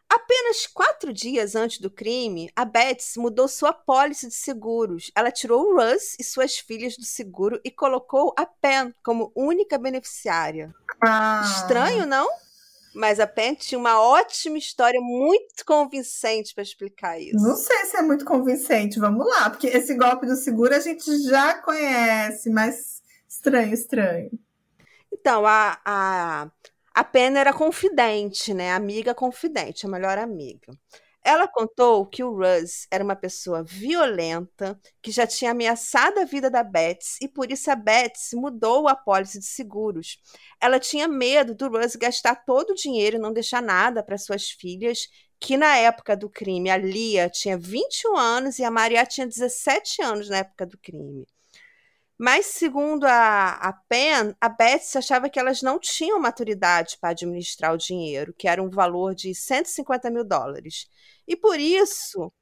Apenas 0.09 0.67
quatro 0.67 1.13
dias 1.13 1.55
antes 1.55 1.79
do 1.79 1.89
crime, 1.89 2.51
a 2.57 2.65
Betsy 2.65 3.21
mudou 3.21 3.47
sua 3.47 3.73
pólice 3.73 4.27
de 4.27 4.35
seguros. 4.35 5.13
Ela 5.15 5.31
tirou 5.31 5.63
o 5.63 5.77
Russ 5.77 6.17
e 6.19 6.25
suas 6.25 6.59
filhas 6.59 6.97
do 6.97 7.05
seguro 7.05 7.61
e 7.65 7.71
colocou 7.71 8.35
a 8.37 8.45
Pen 8.45 8.93
como 9.05 9.33
única 9.35 9.79
beneficiária. 9.79 10.75
Ah. 11.01 11.43
Estranho, 11.45 12.07
não? 12.07 12.29
Mas 12.97 13.21
a 13.21 13.27
Pen 13.27 13.55
tinha 13.55 13.79
uma 13.79 14.01
ótima 14.01 14.57
história 14.59 15.01
muito 15.01 15.65
convincente 15.67 16.55
para 16.55 16.63
explicar 16.63 17.21
isso. 17.21 17.37
Não 17.37 17.55
sei 17.55 17.85
se 17.85 17.97
é 17.97 18.03
muito 18.03 18.25
convincente. 18.25 18.99
Vamos 18.99 19.27
lá, 19.27 19.51
porque 19.51 19.67
esse 19.67 19.95
golpe 19.95 20.27
do 20.27 20.35
seguro 20.35 20.75
a 20.75 20.81
gente 20.81 21.19
já 21.23 21.55
conhece, 21.63 22.49
mas 22.51 23.03
estranho, 23.29 23.75
estranho. 23.75 24.31
Então, 25.13 25.47
a, 25.47 25.79
a 25.85 26.51
a 26.97 27.05
Penna 27.05 27.39
era 27.41 27.53
confidente, 27.53 28.55
né? 28.55 28.73
Amiga 28.73 29.15
confidente, 29.15 29.85
a 29.85 29.89
melhor 29.89 30.17
amiga. 30.17 30.73
Ela 31.29 31.49
contou 31.49 32.07
que 32.07 32.23
o 32.23 32.31
Russ 32.31 32.87
era 32.89 33.03
uma 33.03 33.17
pessoa 33.17 33.65
violenta, 33.65 34.81
que 35.03 35.11
já 35.11 35.27
tinha 35.27 35.51
ameaçado 35.51 36.21
a 36.21 36.25
vida 36.25 36.49
da 36.49 36.63
Betsy 36.63 37.19
e 37.21 37.27
por 37.27 37.51
isso 37.51 37.69
a 37.69 37.75
Betsy 37.75 38.37
mudou 38.37 38.87
a 38.87 38.93
apólice 38.93 39.41
de 39.41 39.45
seguros. 39.45 40.21
Ela 40.61 40.79
tinha 40.79 41.09
medo 41.09 41.53
do 41.53 41.69
Russ 41.69 41.97
gastar 41.97 42.37
todo 42.45 42.71
o 42.71 42.75
dinheiro 42.77 43.17
e 43.17 43.19
não 43.19 43.33
deixar 43.33 43.61
nada 43.61 44.05
para 44.05 44.17
suas 44.17 44.51
filhas, 44.51 45.09
que 45.41 45.57
na 45.57 45.77
época 45.77 46.17
do 46.17 46.31
crime 46.31 46.71
a 46.71 46.77
Lia 46.77 47.29
tinha 47.29 47.59
21 47.59 48.17
anos 48.17 48.61
e 48.61 48.65
a 48.65 48.71
Maria 48.71 49.05
tinha 49.05 49.27
17 49.27 50.03
anos 50.03 50.29
na 50.29 50.37
época 50.39 50.65
do 50.65 50.79
crime. 50.79 51.27
Mas, 52.19 52.47
segundo 52.47 53.05
a, 53.05 53.51
a 53.51 53.73
PEN, 53.73 54.35
a 54.41 54.49
Betsy 54.49 54.97
achava 54.97 55.29
que 55.29 55.39
elas 55.39 55.61
não 55.61 55.79
tinham 55.79 56.21
maturidade 56.21 56.97
para 56.99 57.11
administrar 57.11 57.75
o 57.75 57.77
dinheiro, 57.77 58.33
que 58.33 58.49
era 58.49 58.63
um 58.63 58.71
valor 58.71 59.15
de 59.15 59.35
150 59.35 60.09
mil 60.11 60.25
dólares. 60.25 60.89
E 61.27 61.37
por 61.37 61.59
isso, 61.59 62.33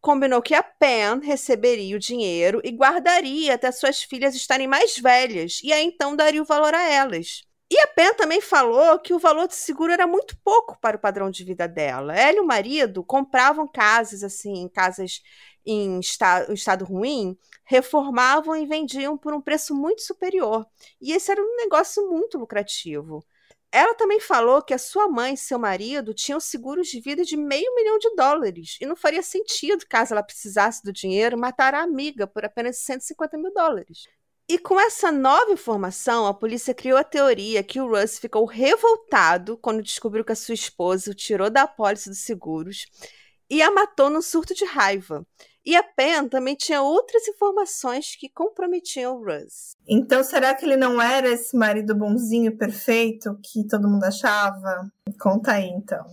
combinou 0.00 0.42
que 0.42 0.54
a 0.54 0.62
PEN 0.62 1.20
receberia 1.20 1.96
o 1.96 2.00
dinheiro 2.00 2.60
e 2.64 2.70
guardaria 2.70 3.54
até 3.54 3.70
suas 3.70 4.02
filhas 4.02 4.34
estarem 4.34 4.66
mais 4.66 4.98
velhas, 4.98 5.60
e 5.62 5.72
aí 5.72 5.84
então 5.84 6.16
daria 6.16 6.42
o 6.42 6.44
valor 6.44 6.74
a 6.74 6.82
elas. 6.82 7.44
E 7.70 7.78
a 7.78 7.86
PEN 7.86 8.12
também 8.14 8.40
falou 8.40 8.98
que 8.98 9.14
o 9.14 9.18
valor 9.18 9.48
de 9.48 9.54
seguro 9.54 9.92
era 9.92 10.06
muito 10.06 10.36
pouco 10.44 10.78
para 10.78 10.96
o 10.96 11.00
padrão 11.00 11.30
de 11.30 11.42
vida 11.42 11.66
dela. 11.66 12.14
Ela 12.14 12.36
e 12.36 12.40
o 12.40 12.46
marido 12.46 13.02
compravam 13.02 13.66
casas, 13.66 14.22
assim, 14.22 14.68
casas 14.68 15.22
em 15.64 15.98
estado, 16.00 16.52
estado 16.52 16.84
ruim, 16.84 17.38
reformavam 17.64 18.56
e 18.56 18.66
vendiam 18.66 19.16
por 19.16 19.32
um 19.32 19.40
preço 19.40 19.74
muito 19.74 20.02
superior. 20.02 20.66
E 21.00 21.12
esse 21.12 21.30
era 21.30 21.40
um 21.40 21.56
negócio 21.56 22.10
muito 22.10 22.36
lucrativo. 22.36 23.24
Ela 23.74 23.94
também 23.94 24.20
falou 24.20 24.60
que 24.60 24.74
a 24.74 24.78
sua 24.78 25.08
mãe 25.08 25.32
e 25.32 25.38
seu 25.38 25.58
marido 25.58 26.12
tinham 26.12 26.38
seguros 26.38 26.88
de 26.88 27.00
vida 27.00 27.24
de 27.24 27.38
meio 27.38 27.74
milhão 27.74 27.98
de 27.98 28.14
dólares 28.14 28.76
e 28.78 28.84
não 28.84 28.94
faria 28.94 29.22
sentido, 29.22 29.86
caso 29.88 30.12
ela 30.12 30.22
precisasse 30.22 30.84
do 30.84 30.92
dinheiro, 30.92 31.38
matar 31.38 31.74
a 31.74 31.82
amiga 31.82 32.26
por 32.26 32.44
apenas 32.44 32.76
150 32.78 33.38
mil 33.38 33.50
dólares. 33.54 34.06
E 34.46 34.58
com 34.58 34.78
essa 34.78 35.10
nova 35.10 35.52
informação, 35.52 36.26
a 36.26 36.34
polícia 36.34 36.74
criou 36.74 36.98
a 36.98 37.04
teoria 37.04 37.62
que 37.62 37.80
o 37.80 37.88
Russ 37.88 38.18
ficou 38.18 38.44
revoltado 38.44 39.56
quando 39.56 39.82
descobriu 39.82 40.22
que 40.22 40.32
a 40.32 40.36
sua 40.36 40.52
esposa 40.52 41.10
o 41.10 41.14
tirou 41.14 41.48
da 41.48 41.62
apólice 41.62 42.10
dos 42.10 42.18
seguros 42.18 42.86
e 43.48 43.62
a 43.62 43.70
matou 43.70 44.10
num 44.10 44.20
surto 44.20 44.54
de 44.54 44.66
raiva. 44.66 45.26
E 45.64 45.76
a 45.76 45.82
Pen 45.82 46.28
também 46.28 46.56
tinha 46.56 46.82
outras 46.82 47.26
informações 47.28 48.16
que 48.16 48.28
comprometiam 48.28 49.16
o 49.16 49.24
Russ. 49.24 49.76
Então, 49.86 50.24
será 50.24 50.54
que 50.54 50.64
ele 50.64 50.76
não 50.76 51.00
era 51.00 51.28
esse 51.28 51.56
marido 51.56 51.94
bonzinho, 51.94 52.56
perfeito, 52.56 53.38
que 53.42 53.66
todo 53.68 53.88
mundo 53.88 54.02
achava? 54.04 54.90
Conta 55.20 55.52
aí, 55.52 55.68
então. 55.68 56.04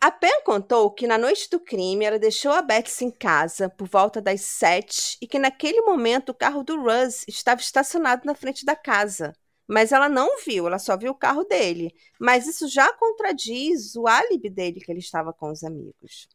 A 0.00 0.12
Pen 0.12 0.42
contou 0.44 0.90
que 0.92 1.06
na 1.06 1.18
noite 1.18 1.50
do 1.50 1.58
crime 1.58 2.04
ela 2.04 2.18
deixou 2.18 2.52
a 2.52 2.62
Betsy 2.62 3.06
em 3.06 3.10
casa 3.10 3.68
por 3.68 3.88
volta 3.88 4.20
das 4.20 4.42
sete 4.42 5.18
e 5.20 5.26
que 5.26 5.40
naquele 5.40 5.80
momento 5.80 6.28
o 6.28 6.34
carro 6.34 6.62
do 6.62 6.80
Russ 6.80 7.24
estava 7.26 7.60
estacionado 7.60 8.22
na 8.24 8.34
frente 8.34 8.64
da 8.64 8.76
casa. 8.76 9.32
Mas 9.66 9.90
ela 9.90 10.08
não 10.08 10.38
viu, 10.44 10.66
ela 10.66 10.78
só 10.78 10.96
viu 10.96 11.12
o 11.12 11.18
carro 11.18 11.44
dele. 11.44 11.92
Mas 12.18 12.46
isso 12.46 12.68
já 12.68 12.92
contradiz 12.92 13.96
o 13.96 14.06
álibi 14.06 14.48
dele 14.48 14.80
que 14.80 14.90
ele 14.92 15.00
estava 15.00 15.32
com 15.32 15.50
os 15.50 15.64
amigos. 15.64 16.28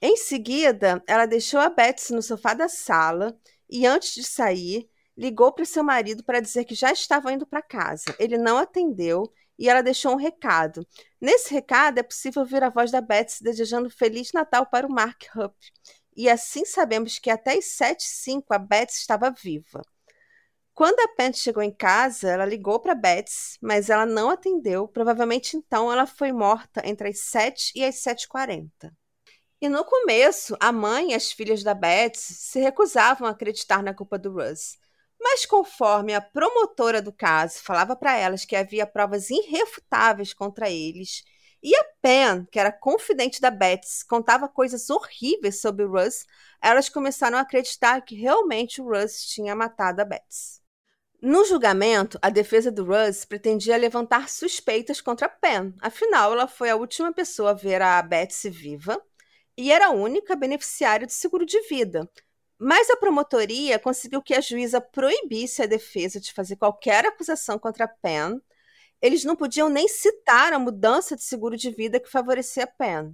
Em 0.00 0.16
seguida, 0.16 1.02
ela 1.06 1.26
deixou 1.26 1.60
a 1.60 1.70
Betsy 1.70 2.12
no 2.12 2.22
sofá 2.22 2.54
da 2.54 2.68
sala 2.68 3.38
e, 3.68 3.86
antes 3.86 4.14
de 4.14 4.22
sair, 4.22 4.88
ligou 5.16 5.52
para 5.52 5.64
seu 5.64 5.82
marido 5.82 6.24
para 6.24 6.40
dizer 6.40 6.64
que 6.64 6.74
já 6.74 6.92
estava 6.92 7.32
indo 7.32 7.46
para 7.46 7.62
casa. 7.62 8.14
Ele 8.18 8.36
não 8.36 8.58
atendeu 8.58 9.32
e 9.58 9.68
ela 9.68 9.82
deixou 9.82 10.12
um 10.12 10.16
recado. 10.16 10.86
Nesse 11.20 11.52
recado 11.54 11.98
é 11.98 12.02
possível 12.02 12.42
ouvir 12.42 12.62
a 12.62 12.70
voz 12.70 12.90
da 12.90 13.00
Betsy 13.00 13.42
desejando 13.42 13.88
Feliz 13.88 14.32
Natal 14.32 14.66
para 14.66 14.86
o 14.86 14.92
Mark 14.92 15.22
Hupp. 15.34 15.56
E 16.16 16.28
assim 16.28 16.64
sabemos 16.64 17.18
que 17.18 17.30
até 17.30 17.56
as 17.56 17.64
7h05 17.64 18.44
a 18.50 18.58
Betsy 18.58 19.00
estava 19.00 19.30
viva. 19.30 19.82
Quando 20.72 20.98
a 21.00 21.08
Pant 21.08 21.38
chegou 21.38 21.62
em 21.62 21.72
casa, 21.72 22.28
ela 22.28 22.44
ligou 22.44 22.80
para 22.80 22.96
Betsy, 22.96 23.56
mas 23.62 23.90
ela 23.90 24.04
não 24.04 24.28
atendeu. 24.30 24.88
Provavelmente 24.88 25.56
então 25.56 25.90
ela 25.92 26.04
foi 26.04 26.32
morta 26.32 26.82
entre 26.84 27.08
as 27.08 27.20
7 27.20 27.72
e 27.76 27.84
as 27.84 27.94
7h40. 27.96 28.92
E 29.60 29.68
no 29.68 29.84
começo, 29.84 30.56
a 30.60 30.72
mãe 30.72 31.12
e 31.12 31.14
as 31.14 31.32
filhas 31.32 31.62
da 31.62 31.74
Betsy 31.74 32.34
se 32.34 32.60
recusavam 32.60 33.26
a 33.26 33.30
acreditar 33.30 33.82
na 33.82 33.94
culpa 33.94 34.18
do 34.18 34.32
Russ. 34.32 34.76
Mas 35.18 35.46
conforme 35.46 36.14
a 36.14 36.20
promotora 36.20 37.00
do 37.00 37.12
caso 37.12 37.62
falava 37.62 37.96
para 37.96 38.16
elas 38.16 38.44
que 38.44 38.56
havia 38.56 38.86
provas 38.86 39.30
irrefutáveis 39.30 40.34
contra 40.34 40.68
eles, 40.68 41.24
e 41.62 41.74
a 41.74 41.84
Pen, 42.02 42.46
que 42.52 42.58
era 42.58 42.70
confidente 42.70 43.40
da 43.40 43.50
Betsy, 43.50 44.06
contava 44.06 44.46
coisas 44.48 44.90
horríveis 44.90 45.62
sobre 45.62 45.84
o 45.84 45.90
Russ, 45.90 46.26
elas 46.60 46.90
começaram 46.90 47.38
a 47.38 47.40
acreditar 47.40 48.02
que 48.02 48.14
realmente 48.14 48.82
o 48.82 48.88
Russ 48.90 49.24
tinha 49.24 49.56
matado 49.56 50.02
a 50.02 50.04
Betsy. 50.04 50.60
No 51.22 51.42
julgamento, 51.42 52.18
a 52.20 52.28
defesa 52.28 52.70
do 52.70 52.84
Russ 52.84 53.24
pretendia 53.24 53.78
levantar 53.78 54.28
suspeitas 54.28 55.00
contra 55.00 55.24
a 55.26 55.30
Pen, 55.30 55.74
afinal, 55.80 56.32
ela 56.32 56.46
foi 56.46 56.68
a 56.68 56.76
última 56.76 57.14
pessoa 57.14 57.52
a 57.52 57.54
ver 57.54 57.80
a 57.80 58.02
Betsy 58.02 58.50
viva 58.50 59.02
e 59.56 59.70
era 59.70 59.86
a 59.86 59.90
única 59.90 60.34
beneficiária 60.34 61.06
do 61.06 61.12
seguro 61.12 61.46
de 61.46 61.60
vida, 61.68 62.08
mas 62.58 62.88
a 62.90 62.96
promotoria 62.96 63.78
conseguiu 63.78 64.22
que 64.22 64.34
a 64.34 64.40
juíza 64.40 64.80
proibisse 64.80 65.62
a 65.62 65.66
defesa 65.66 66.20
de 66.20 66.32
fazer 66.32 66.56
qualquer 66.56 67.04
acusação 67.04 67.58
contra 67.58 67.88
Penn. 67.88 68.38
Eles 69.02 69.24
não 69.24 69.36
podiam 69.36 69.68
nem 69.68 69.86
citar 69.86 70.52
a 70.52 70.58
mudança 70.58 71.14
de 71.14 71.22
seguro 71.22 71.56
de 71.56 71.70
vida 71.70 72.00
que 72.00 72.10
favorecia 72.10 72.66
Penn. 72.66 73.12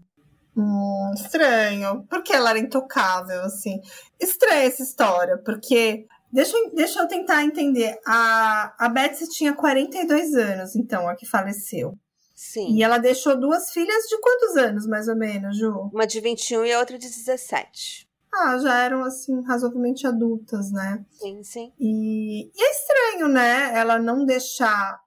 Hum, 0.57 1.13
estranho. 1.15 2.07
Porque 2.09 2.33
ela 2.33 2.51
era 2.51 2.59
intocável, 2.59 3.43
assim. 3.43 3.81
Estranha 4.21 4.65
essa 4.65 4.83
história, 4.83 5.39
porque. 5.39 6.07
Deixa, 6.33 6.57
deixa 6.75 7.01
eu 7.01 7.09
tentar 7.09 7.43
entender. 7.43 7.99
A, 8.07 8.73
a 8.79 8.89
Betsy 8.89 9.29
tinha 9.31 9.53
42 9.53 10.35
anos, 10.35 10.77
então, 10.77 11.09
a 11.09 11.17
que 11.17 11.27
faleceu. 11.27 11.99
Sim. 12.41 12.75
E 12.75 12.83
ela 12.83 12.97
deixou 12.97 13.39
duas 13.39 13.71
filhas 13.71 14.05
de 14.05 14.19
quantos 14.19 14.57
anos, 14.57 14.87
mais 14.87 15.09
ou 15.09 15.15
menos, 15.15 15.59
Ju? 15.59 15.91
Uma 15.93 16.07
de 16.07 16.21
21 16.21 16.65
e 16.65 16.73
a 16.73 16.79
outra 16.81 16.99
de 16.99 17.07
17. 17.07 18.09
Ah, 18.33 18.57
já 18.57 18.79
eram, 18.79 19.05
assim, 19.05 19.43
razoavelmente 19.43 20.07
adultas, 20.07 20.73
né? 20.73 21.05
Sim, 21.11 21.43
sim. 21.43 21.71
E, 21.79 22.47
e 22.47 22.63
é 22.63 22.71
estranho, 22.71 23.29
né? 23.29 23.79
Ela 23.79 23.99
não 23.99 24.25
deixar 24.25 24.99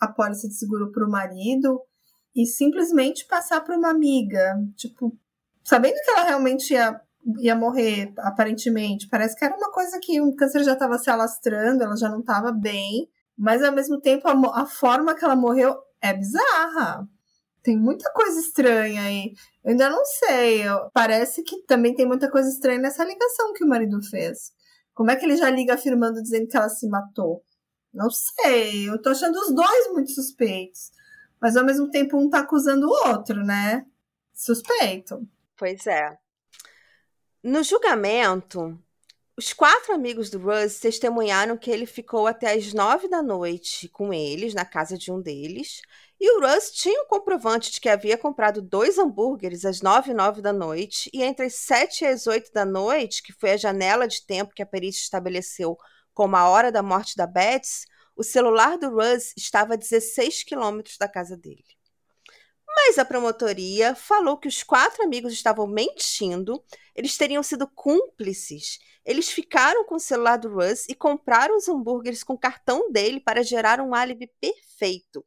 a 0.00 0.08
pólice 0.08 0.48
de 0.48 0.54
seguro 0.54 0.90
pro 0.90 1.10
marido 1.10 1.82
e 2.34 2.46
simplesmente 2.46 3.26
passar 3.26 3.60
para 3.60 3.76
uma 3.76 3.90
amiga. 3.90 4.56
Tipo, 4.74 5.14
sabendo 5.62 5.96
que 6.02 6.10
ela 6.12 6.24
realmente 6.24 6.72
ia, 6.72 6.98
ia 7.40 7.54
morrer, 7.54 8.10
aparentemente. 8.16 9.06
Parece 9.06 9.36
que 9.36 9.44
era 9.44 9.54
uma 9.54 9.70
coisa 9.70 10.00
que 10.00 10.18
o 10.22 10.34
câncer 10.34 10.64
já 10.64 10.72
estava 10.72 10.96
se 10.96 11.10
alastrando, 11.10 11.84
ela 11.84 11.94
já 11.94 12.08
não 12.08 12.20
estava 12.20 12.50
bem. 12.50 13.06
Mas, 13.36 13.62
ao 13.62 13.70
mesmo 13.70 14.00
tempo, 14.00 14.26
a, 14.26 14.62
a 14.62 14.64
forma 14.64 15.14
que 15.14 15.22
ela 15.22 15.36
morreu 15.36 15.76
é 16.00 16.12
bizarra. 16.12 17.08
Tem 17.62 17.76
muita 17.76 18.10
coisa 18.12 18.40
estranha 18.40 19.02
aí. 19.02 19.34
Eu 19.62 19.72
ainda 19.72 19.90
não 19.90 20.04
sei. 20.04 20.66
Eu, 20.66 20.90
parece 20.92 21.42
que 21.42 21.62
também 21.62 21.94
tem 21.94 22.06
muita 22.06 22.30
coisa 22.30 22.48
estranha 22.48 22.78
nessa 22.78 23.04
ligação 23.04 23.52
que 23.52 23.64
o 23.64 23.68
marido 23.68 24.02
fez. 24.02 24.52
Como 24.94 25.10
é 25.10 25.16
que 25.16 25.24
ele 25.24 25.36
já 25.36 25.50
liga 25.50 25.74
afirmando, 25.74 26.22
dizendo 26.22 26.48
que 26.48 26.56
ela 26.56 26.68
se 26.68 26.88
matou? 26.88 27.44
Não 27.92 28.08
sei. 28.10 28.88
Eu 28.88 29.00
tô 29.00 29.10
achando 29.10 29.36
os 29.38 29.54
dois 29.54 29.92
muito 29.92 30.10
suspeitos. 30.12 30.90
Mas 31.40 31.56
ao 31.56 31.64
mesmo 31.64 31.90
tempo 31.90 32.18
um 32.18 32.28
tá 32.28 32.40
acusando 32.40 32.86
o 32.86 33.08
outro, 33.08 33.44
né? 33.44 33.86
Suspeito. 34.32 35.26
Pois 35.56 35.86
é. 35.86 36.18
No 37.42 37.62
julgamento, 37.62 38.78
os 39.40 39.54
quatro 39.54 39.94
amigos 39.94 40.28
do 40.28 40.38
Russ 40.38 40.80
testemunharam 40.80 41.56
que 41.56 41.70
ele 41.70 41.86
ficou 41.86 42.26
até 42.26 42.52
as 42.52 42.74
nove 42.74 43.08
da 43.08 43.22
noite 43.22 43.88
com 43.88 44.12
eles, 44.12 44.52
na 44.52 44.66
casa 44.66 44.98
de 44.98 45.10
um 45.10 45.18
deles, 45.18 45.80
e 46.20 46.30
o 46.36 46.42
Russ 46.42 46.70
tinha 46.70 47.00
um 47.00 47.06
comprovante 47.06 47.72
de 47.72 47.80
que 47.80 47.88
havia 47.88 48.18
comprado 48.18 48.60
dois 48.60 48.98
hambúrgueres 48.98 49.64
às 49.64 49.80
nove 49.80 50.10
e 50.10 50.14
nove 50.14 50.42
da 50.42 50.52
noite, 50.52 51.08
e 51.14 51.22
entre 51.22 51.46
as 51.46 51.54
sete 51.54 52.04
e 52.04 52.06
as 52.06 52.26
oito 52.26 52.52
da 52.52 52.66
noite, 52.66 53.22
que 53.22 53.32
foi 53.32 53.52
a 53.52 53.56
janela 53.56 54.06
de 54.06 54.26
tempo 54.26 54.52
que 54.54 54.62
a 54.62 54.66
perícia 54.66 55.00
estabeleceu 55.00 55.74
como 56.12 56.36
a 56.36 56.46
hora 56.46 56.70
da 56.70 56.82
morte 56.82 57.16
da 57.16 57.26
Betsy, 57.26 57.86
o 58.14 58.22
celular 58.22 58.76
do 58.76 58.90
Russ 58.90 59.32
estava 59.38 59.72
a 59.72 59.76
16 59.78 60.42
quilômetros 60.42 60.98
da 60.98 61.08
casa 61.08 61.34
dele. 61.34 61.79
Mas 62.76 62.98
a 62.98 63.04
promotoria 63.04 63.94
falou 63.94 64.36
que 64.36 64.48
os 64.48 64.62
quatro 64.62 65.02
amigos 65.02 65.32
estavam 65.32 65.66
mentindo, 65.66 66.62
eles 66.94 67.16
teriam 67.16 67.42
sido 67.42 67.66
cúmplices. 67.66 68.78
Eles 69.04 69.30
ficaram 69.30 69.84
com 69.84 69.96
o 69.96 70.00
celular 70.00 70.36
do 70.36 70.52
Russ 70.52 70.86
e 70.88 70.94
compraram 70.94 71.56
os 71.56 71.68
hambúrgueres 71.68 72.22
com 72.22 72.34
o 72.34 72.38
cartão 72.38 72.90
dele 72.90 73.20
para 73.20 73.42
gerar 73.42 73.80
um 73.80 73.94
álibi 73.94 74.30
perfeito. 74.40 75.24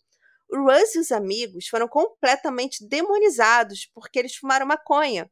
O 0.49 0.57
Russ 0.57 0.95
e 0.95 0.99
os 0.99 1.11
amigos 1.11 1.67
foram 1.67 1.87
completamente 1.87 2.87
demonizados 2.87 3.89
porque 3.93 4.19
eles 4.19 4.35
fumaram 4.35 4.65
maconha. 4.65 5.29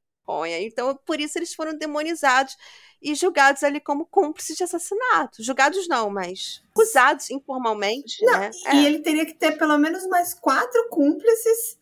Então, 0.62 0.98
por 1.06 1.20
isso 1.20 1.38
eles 1.38 1.54
foram 1.54 1.78
demonizados 1.78 2.56
e 3.02 3.14
julgados 3.16 3.64
ali 3.64 3.80
como 3.82 4.06
cúmplices 4.06 4.56
de 4.56 4.64
assassinato. 4.64 5.44
Julgados 5.44 5.88
não, 5.88 6.10
mas 6.10 6.64
acusados 6.72 7.30
informalmente. 7.30 8.24
Não, 8.24 8.40
né? 8.40 8.52
E 8.74 8.78
é. 8.78 8.84
ele 8.86 9.00
teria 9.00 9.26
que 9.26 9.34
ter 9.34 9.58
pelo 9.58 9.78
menos 9.78 10.08
mais 10.08 10.34
quatro 10.34 10.88
cúmplices 10.90 11.78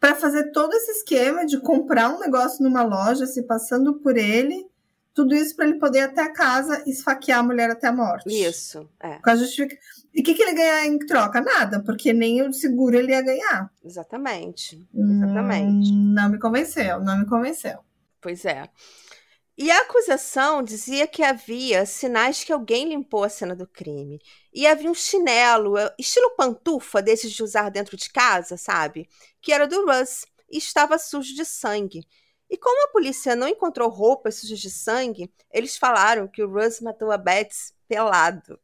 para 0.00 0.14
fazer 0.14 0.52
todo 0.52 0.72
esse 0.74 0.92
esquema 0.92 1.44
de 1.44 1.60
comprar 1.60 2.08
um 2.08 2.20
negócio 2.20 2.62
numa 2.62 2.82
loja, 2.82 3.26
se 3.26 3.42
passando 3.42 3.94
por 3.94 4.16
ele, 4.16 4.66
tudo 5.12 5.34
isso 5.34 5.56
para 5.56 5.66
ele 5.66 5.78
poder 5.78 5.98
ir 5.98 6.02
até 6.02 6.22
a 6.22 6.32
casa 6.32 6.82
e 6.86 6.90
esfaquear 6.90 7.40
a 7.40 7.42
mulher 7.42 7.70
até 7.70 7.88
a 7.88 7.92
morte. 7.92 8.28
Isso, 8.28 8.88
é. 9.00 9.18
Com 9.18 9.30
a 9.30 9.36
justific... 9.36 9.76
E 10.14 10.20
o 10.20 10.24
que, 10.24 10.34
que 10.34 10.42
ele 10.42 10.54
ganha 10.54 10.86
em 10.86 10.98
troca? 10.98 11.40
Nada, 11.40 11.82
porque 11.82 12.12
nem 12.12 12.40
o 12.46 12.52
seguro 12.52 12.96
ele 12.96 13.12
ia 13.12 13.20
ganhar. 13.20 13.70
Exatamente. 13.84 14.86
Exatamente. 14.94 15.92
Hum, 15.92 16.14
não 16.14 16.30
me 16.30 16.38
convenceu, 16.38 17.00
não 17.00 17.18
me 17.18 17.26
convenceu. 17.26 17.78
Pois 18.20 18.44
é. 18.44 18.68
E 19.60 19.72
a 19.72 19.78
acusação 19.78 20.62
dizia 20.62 21.04
que 21.08 21.20
havia 21.20 21.84
sinais 21.84 22.44
que 22.44 22.52
alguém 22.52 22.88
limpou 22.90 23.24
a 23.24 23.28
cena 23.28 23.56
do 23.56 23.66
crime. 23.66 24.20
E 24.54 24.64
havia 24.68 24.88
um 24.88 24.94
chinelo, 24.94 25.76
eh, 25.76 25.92
estilo 25.98 26.30
pantufa, 26.36 27.02
desses 27.02 27.32
de 27.32 27.42
usar 27.42 27.68
dentro 27.68 27.96
de 27.96 28.08
casa, 28.08 28.56
sabe? 28.56 29.08
Que 29.40 29.52
era 29.52 29.66
do 29.66 29.84
Russ 29.84 30.24
e 30.48 30.58
estava 30.58 30.96
sujo 30.96 31.34
de 31.34 31.44
sangue. 31.44 32.06
E 32.48 32.56
como 32.56 32.84
a 32.84 32.92
polícia 32.92 33.34
não 33.34 33.48
encontrou 33.48 33.90
roupas 33.90 34.36
sujas 34.36 34.60
de 34.60 34.70
sangue, 34.70 35.28
eles 35.50 35.76
falaram 35.76 36.28
que 36.28 36.40
o 36.40 36.48
Russ 36.48 36.80
matou 36.80 37.10
a 37.10 37.18
Betsy 37.18 37.74
pelado. 37.88 38.60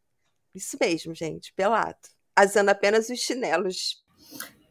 Isso 0.55 0.77
mesmo, 0.81 1.13
gente, 1.13 1.53
pelado. 1.55 1.99
Usando 2.41 2.69
apenas 2.69 3.09
os 3.09 3.19
chinelos. 3.19 4.01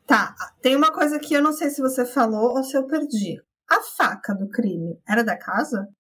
Tá, 0.07 0.33
tem 0.61 0.73
uma 0.73 0.93
coisa 0.93 1.19
que 1.19 1.33
eu 1.33 1.41
não 1.41 1.51
sei 1.51 1.69
se 1.69 1.81
você 1.81 2.05
falou 2.05 2.55
ou 2.55 2.63
se 2.63 2.77
eu 2.77 2.87
perdi. 2.87 3.43
A 3.69 3.81
faca 3.81 4.33
do 4.33 4.47
crime 4.47 4.97
era 5.05 5.21
da 5.21 5.35
casa? 5.35 5.93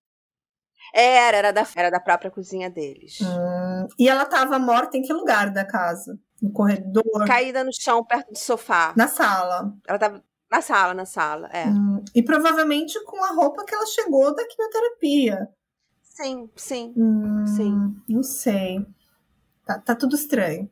Era, 0.93 1.37
era 1.37 1.51
da, 1.51 1.67
era 1.75 1.89
da 1.89 1.99
própria 1.99 2.29
cozinha 2.29 2.69
deles. 2.69 3.19
Hum, 3.19 3.87
e 3.97 4.07
ela 4.07 4.23
estava 4.23 4.59
morta 4.59 4.95
em 4.95 5.01
que 5.01 5.11
lugar 5.11 5.51
da 5.51 5.65
casa? 5.65 6.19
No 6.39 6.51
corredor? 6.51 7.25
Caída 7.25 7.63
no 7.63 7.71
chão, 7.73 8.05
perto 8.05 8.31
do 8.31 8.37
sofá. 8.37 8.93
Na 8.95 9.07
sala. 9.07 9.73
Ela 9.87 9.95
estava 9.95 10.23
na 10.51 10.61
sala, 10.61 10.93
na 10.93 11.05
sala, 11.05 11.49
é. 11.51 11.67
Hum, 11.67 12.03
e 12.13 12.21
provavelmente 12.21 13.03
com 13.05 13.23
a 13.23 13.31
roupa 13.31 13.65
que 13.65 13.73
ela 13.73 13.87
chegou 13.87 14.35
da 14.35 14.45
quimioterapia. 14.45 15.49
Sim, 16.03 16.47
sim. 16.55 16.93
Hum, 16.95 17.47
sim. 17.47 17.95
Não 18.07 18.21
sei. 18.21 18.85
Tá, 19.65 19.79
tá 19.79 19.95
tudo 19.95 20.15
estranho. 20.15 20.69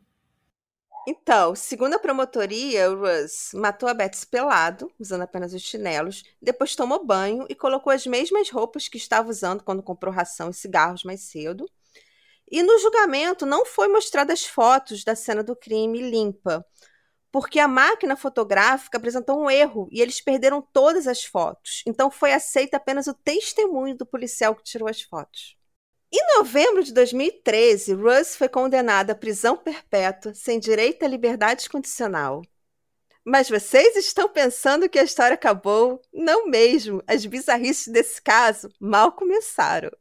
Então, 1.07 1.55
segundo 1.55 1.95
a 1.95 1.99
promotoria, 1.99 2.91
o 2.91 2.99
Russ 2.99 3.51
matou 3.55 3.89
a 3.89 3.93
Betsy 3.93 4.27
pelado, 4.27 4.91
usando 4.99 5.23
apenas 5.23 5.51
os 5.53 5.61
chinelos, 5.61 6.23
depois 6.39 6.75
tomou 6.75 7.03
banho 7.03 7.45
e 7.49 7.55
colocou 7.55 7.91
as 7.91 8.05
mesmas 8.05 8.51
roupas 8.51 8.87
que 8.87 8.97
estava 8.97 9.29
usando 9.29 9.63
quando 9.63 9.81
comprou 9.81 10.13
ração 10.13 10.51
e 10.51 10.53
cigarros 10.53 11.03
mais 11.03 11.21
cedo. 11.21 11.65
E 12.51 12.61
no 12.61 12.77
julgamento 12.79 13.45
não 13.45 13.65
foi 13.65 13.87
mostradas 13.87 14.45
fotos 14.45 15.03
da 15.03 15.15
cena 15.15 15.41
do 15.43 15.55
crime 15.55 16.01
limpa, 16.01 16.63
porque 17.31 17.59
a 17.59 17.67
máquina 17.67 18.15
fotográfica 18.15 18.97
apresentou 18.97 19.39
um 19.41 19.49
erro 19.49 19.87
e 19.91 20.01
eles 20.01 20.21
perderam 20.21 20.61
todas 20.61 21.07
as 21.07 21.23
fotos. 21.23 21.81
Então 21.87 22.11
foi 22.11 22.33
aceito 22.33 22.75
apenas 22.75 23.07
o 23.07 23.13
testemunho 23.13 23.97
do 23.97 24.05
policial 24.05 24.53
que 24.53 24.63
tirou 24.63 24.87
as 24.87 25.01
fotos. 25.01 25.60
Em 26.13 26.37
novembro 26.37 26.83
de 26.83 26.93
2013, 26.93 27.93
Russ 27.93 28.35
foi 28.35 28.49
condenada 28.49 29.13
à 29.13 29.15
prisão 29.15 29.55
perpétua, 29.55 30.33
sem 30.33 30.59
direito 30.59 31.05
à 31.05 31.07
liberdade 31.07 31.69
condicional. 31.69 32.41
Mas 33.23 33.49
vocês 33.49 33.95
estão 33.95 34.27
pensando 34.27 34.89
que 34.89 34.99
a 34.99 35.03
história 35.03 35.35
acabou? 35.35 36.01
Não 36.11 36.47
mesmo! 36.47 37.01
As 37.07 37.25
bizarrices 37.25 37.87
desse 37.87 38.21
caso 38.21 38.69
mal 38.77 39.13
começaram. 39.13 39.91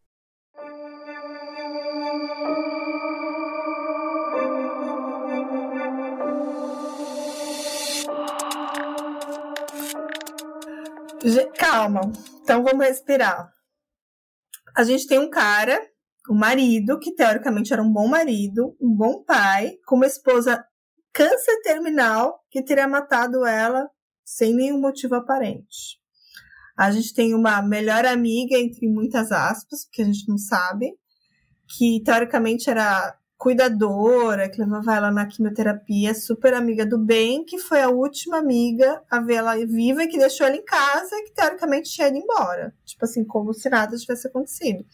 Calma, 11.57 12.01
então 12.43 12.65
vamos 12.65 12.85
respirar. 12.85 13.53
A 14.75 14.83
gente 14.83 15.07
tem 15.07 15.19
um 15.19 15.29
cara 15.29 15.90
um 16.29 16.35
marido, 16.35 16.99
que 16.99 17.15
teoricamente 17.15 17.73
era 17.73 17.83
um 17.83 17.93
bom 17.93 18.07
marido, 18.07 18.77
um 18.81 18.95
bom 18.95 19.23
pai, 19.23 19.77
com 19.87 19.97
uma 19.97 20.07
esposa 20.07 20.65
câncer 21.13 21.61
terminal 21.63 22.41
que 22.51 22.63
teria 22.63 22.87
matado 22.87 23.45
ela 23.47 23.89
sem 24.25 24.55
nenhum 24.55 24.81
motivo 24.81 25.15
aparente. 25.15 25.99
A 26.77 26.91
gente 26.91 27.13
tem 27.13 27.35
uma 27.35 27.61
melhor 27.63 28.07
amiga, 28.07 28.57
entre 28.57 28.89
muitas 28.89 29.33
aspas, 29.33 29.85
que 29.91 30.01
a 30.03 30.05
gente 30.05 30.29
não 30.29 30.39
sabe, 30.39 30.93
que 31.77 32.03
teoricamente 32.05 32.71
era 32.71 33.17
cuidadora, 33.37 34.51
que 34.51 34.61
levava 34.61 34.95
ela 34.95 35.11
na 35.11 35.27
quimioterapia, 35.27 36.15
super 36.15 36.53
amiga 36.53 36.85
do 36.85 36.99
bem, 36.99 37.43
que 37.45 37.59
foi 37.59 37.81
a 37.81 37.89
última 37.89 38.39
amiga 38.39 39.03
a 39.11 39.19
ver 39.19 39.37
ela 39.37 39.57
viva 39.57 40.05
e 40.05 40.09
que 40.09 40.19
deixou 40.19 40.47
ela 40.47 40.57
em 40.57 40.65
casa 40.65 41.17
e 41.17 41.25
que 41.25 41.35
teoricamente 41.35 41.91
tinha 41.91 42.09
ido 42.09 42.19
embora. 42.19 42.75
Tipo 42.85 43.05
assim, 43.05 43.25
como 43.25 43.55
se 43.55 43.69
nada 43.71 43.97
tivesse 43.97 44.29
acontecido. 44.29 44.85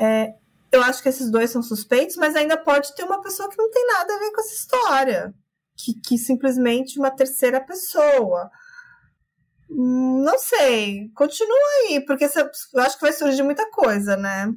É, 0.00 0.32
eu 0.72 0.82
acho 0.82 1.02
que 1.02 1.08
esses 1.08 1.30
dois 1.30 1.50
são 1.50 1.62
suspeitos, 1.62 2.16
mas 2.16 2.34
ainda 2.34 2.56
pode 2.56 2.94
ter 2.94 3.04
uma 3.04 3.20
pessoa 3.20 3.50
que 3.50 3.58
não 3.58 3.70
tem 3.70 3.86
nada 3.86 4.14
a 4.14 4.18
ver 4.18 4.30
com 4.30 4.40
essa 4.40 4.54
história. 4.54 5.34
Que, 5.76 5.94
que 6.00 6.18
simplesmente 6.18 6.98
uma 6.98 7.10
terceira 7.10 7.60
pessoa. 7.60 8.50
Não 9.68 10.38
sei. 10.38 11.10
Continua 11.14 11.58
aí, 11.82 12.04
porque 12.04 12.24
eu 12.24 12.80
acho 12.80 12.96
que 12.96 13.02
vai 13.02 13.12
surgir 13.12 13.42
muita 13.42 13.70
coisa, 13.70 14.16
né? 14.16 14.52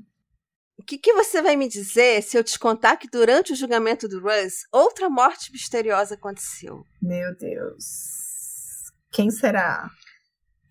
O 0.78 0.84
que, 0.84 0.98
que, 0.98 1.14
você 1.14 1.42
vai 1.42 1.56
me 1.56 1.68
dizer 1.68 2.24
se 2.24 2.38
eu 2.38 2.44
te 2.44 2.58
contar 2.58 2.98
que 2.98 3.08
durante 3.08 3.54
o 3.54 3.56
julgamento 3.56 4.08
do 4.08 4.20
Russ, 4.20 4.66
outra 4.72 5.10
morte 5.10 5.52
misteriosa 5.52 6.16
aconteceu? 6.16 6.84
Meu 7.02 7.36
Deus. 7.38 8.92
Quem 9.12 9.30
será? 9.30 9.90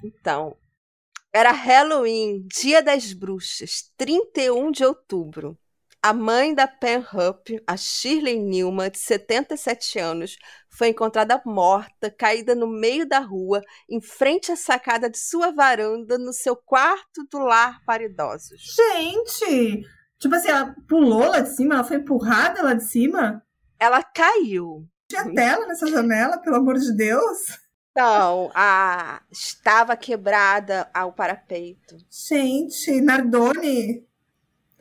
Então, 0.05 0.57
era 1.33 1.51
Halloween, 1.51 2.47
Dia 2.47 2.83
das 2.83 3.12
Bruxas, 3.12 3.90
31 3.97 4.71
de 4.71 4.85
outubro. 4.85 5.59
A 6.05 6.12
mãe 6.12 6.53
da 6.53 6.66
Pen 6.66 6.99
Hupp, 6.99 7.62
a 7.66 7.77
Shirley 7.77 8.38
Newman, 8.38 8.90
de 8.90 8.99
77 8.99 10.01
anos, 10.01 10.37
foi 10.68 10.88
encontrada 10.88 11.40
morta, 11.47 12.11
caída 12.11 12.55
no 12.55 12.66
meio 12.66 13.09
da 13.09 13.21
rua, 13.21 13.62
em 13.88 14.01
frente 14.01 14.51
à 14.51 14.57
sacada 14.57 15.09
de 15.09 15.16
sua 15.16 15.53
varanda, 15.53 16.18
no 16.18 16.33
seu 16.33 16.57
quarto 16.57 17.25
do 17.31 17.38
lar 17.38 17.81
para 17.87 18.03
idosos. 18.03 18.75
Gente! 18.77 19.87
Tipo 20.18 20.35
assim, 20.35 20.49
ela 20.49 20.75
pulou 20.88 21.29
lá 21.29 21.40
de 21.40 21.55
cima? 21.55 21.77
Ela 21.77 21.85
foi 21.85 21.97
empurrada 21.99 22.62
lá 22.62 22.75
de 22.75 22.85
cima? 22.85 23.42
Ela 23.79 24.03
caiu. 24.03 24.85
Tinha 25.09 25.33
tela 25.33 25.66
nessa 25.66 25.87
janela, 25.87 26.38
pelo 26.38 26.57
amor 26.57 26.79
de 26.79 26.97
Deus? 26.97 27.38
Então, 27.93 28.51
a... 28.55 29.23
estava 29.31 29.95
quebrada 29.97 30.91
ao 30.95 31.13
parapeito. 31.13 31.99
Gente, 32.11 33.01
Nardone. 33.03 34.07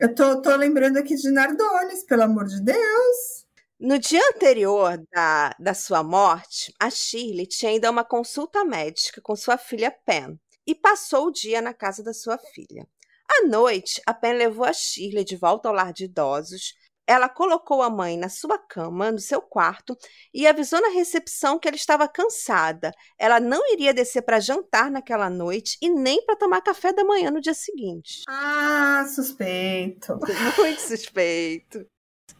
Eu 0.00 0.14
tô, 0.14 0.40
tô 0.40 0.56
lembrando 0.56 0.96
aqui 0.96 1.14
de 1.14 1.30
Nardones, 1.30 2.04
pelo 2.04 2.22
amor 2.22 2.46
de 2.46 2.60
Deus. 2.62 3.46
No 3.78 3.98
dia 3.98 4.22
anterior 4.34 4.98
da, 5.12 5.54
da 5.60 5.74
sua 5.74 6.02
morte, 6.02 6.74
a 6.80 6.88
Shirley 6.88 7.46
tinha 7.46 7.74
ido 7.74 7.84
a 7.84 7.90
uma 7.90 8.04
consulta 8.04 8.64
médica 8.64 9.20
com 9.20 9.36
sua 9.36 9.58
filha 9.58 9.90
Pen 9.90 10.40
e 10.66 10.74
passou 10.74 11.26
o 11.26 11.32
dia 11.32 11.60
na 11.60 11.74
casa 11.74 12.02
da 12.02 12.14
sua 12.14 12.38
filha. 12.38 12.88
À 13.28 13.46
noite, 13.46 14.00
a 14.06 14.14
Pen 14.14 14.34
levou 14.34 14.64
a 14.64 14.72
Shirley 14.72 15.24
de 15.24 15.36
volta 15.36 15.68
ao 15.68 15.74
lar 15.74 15.92
de 15.92 16.04
idosos 16.04 16.74
ela 17.06 17.28
colocou 17.28 17.82
a 17.82 17.90
mãe 17.90 18.16
na 18.16 18.28
sua 18.28 18.58
cama, 18.58 19.10
no 19.10 19.18
seu 19.18 19.40
quarto, 19.40 19.96
e 20.32 20.46
avisou 20.46 20.80
na 20.80 20.88
recepção 20.88 21.58
que 21.58 21.68
ela 21.68 21.76
estava 21.76 22.08
cansada. 22.08 22.92
Ela 23.18 23.40
não 23.40 23.60
iria 23.72 23.92
descer 23.92 24.22
para 24.22 24.40
jantar 24.40 24.90
naquela 24.90 25.28
noite 25.28 25.76
e 25.80 25.88
nem 25.90 26.24
para 26.24 26.36
tomar 26.36 26.62
café 26.62 26.92
da 26.92 27.04
manhã 27.04 27.30
no 27.30 27.40
dia 27.40 27.54
seguinte. 27.54 28.22
Ah, 28.28 29.04
suspeito. 29.08 30.18
Muito 30.58 30.80
suspeito. 30.80 31.86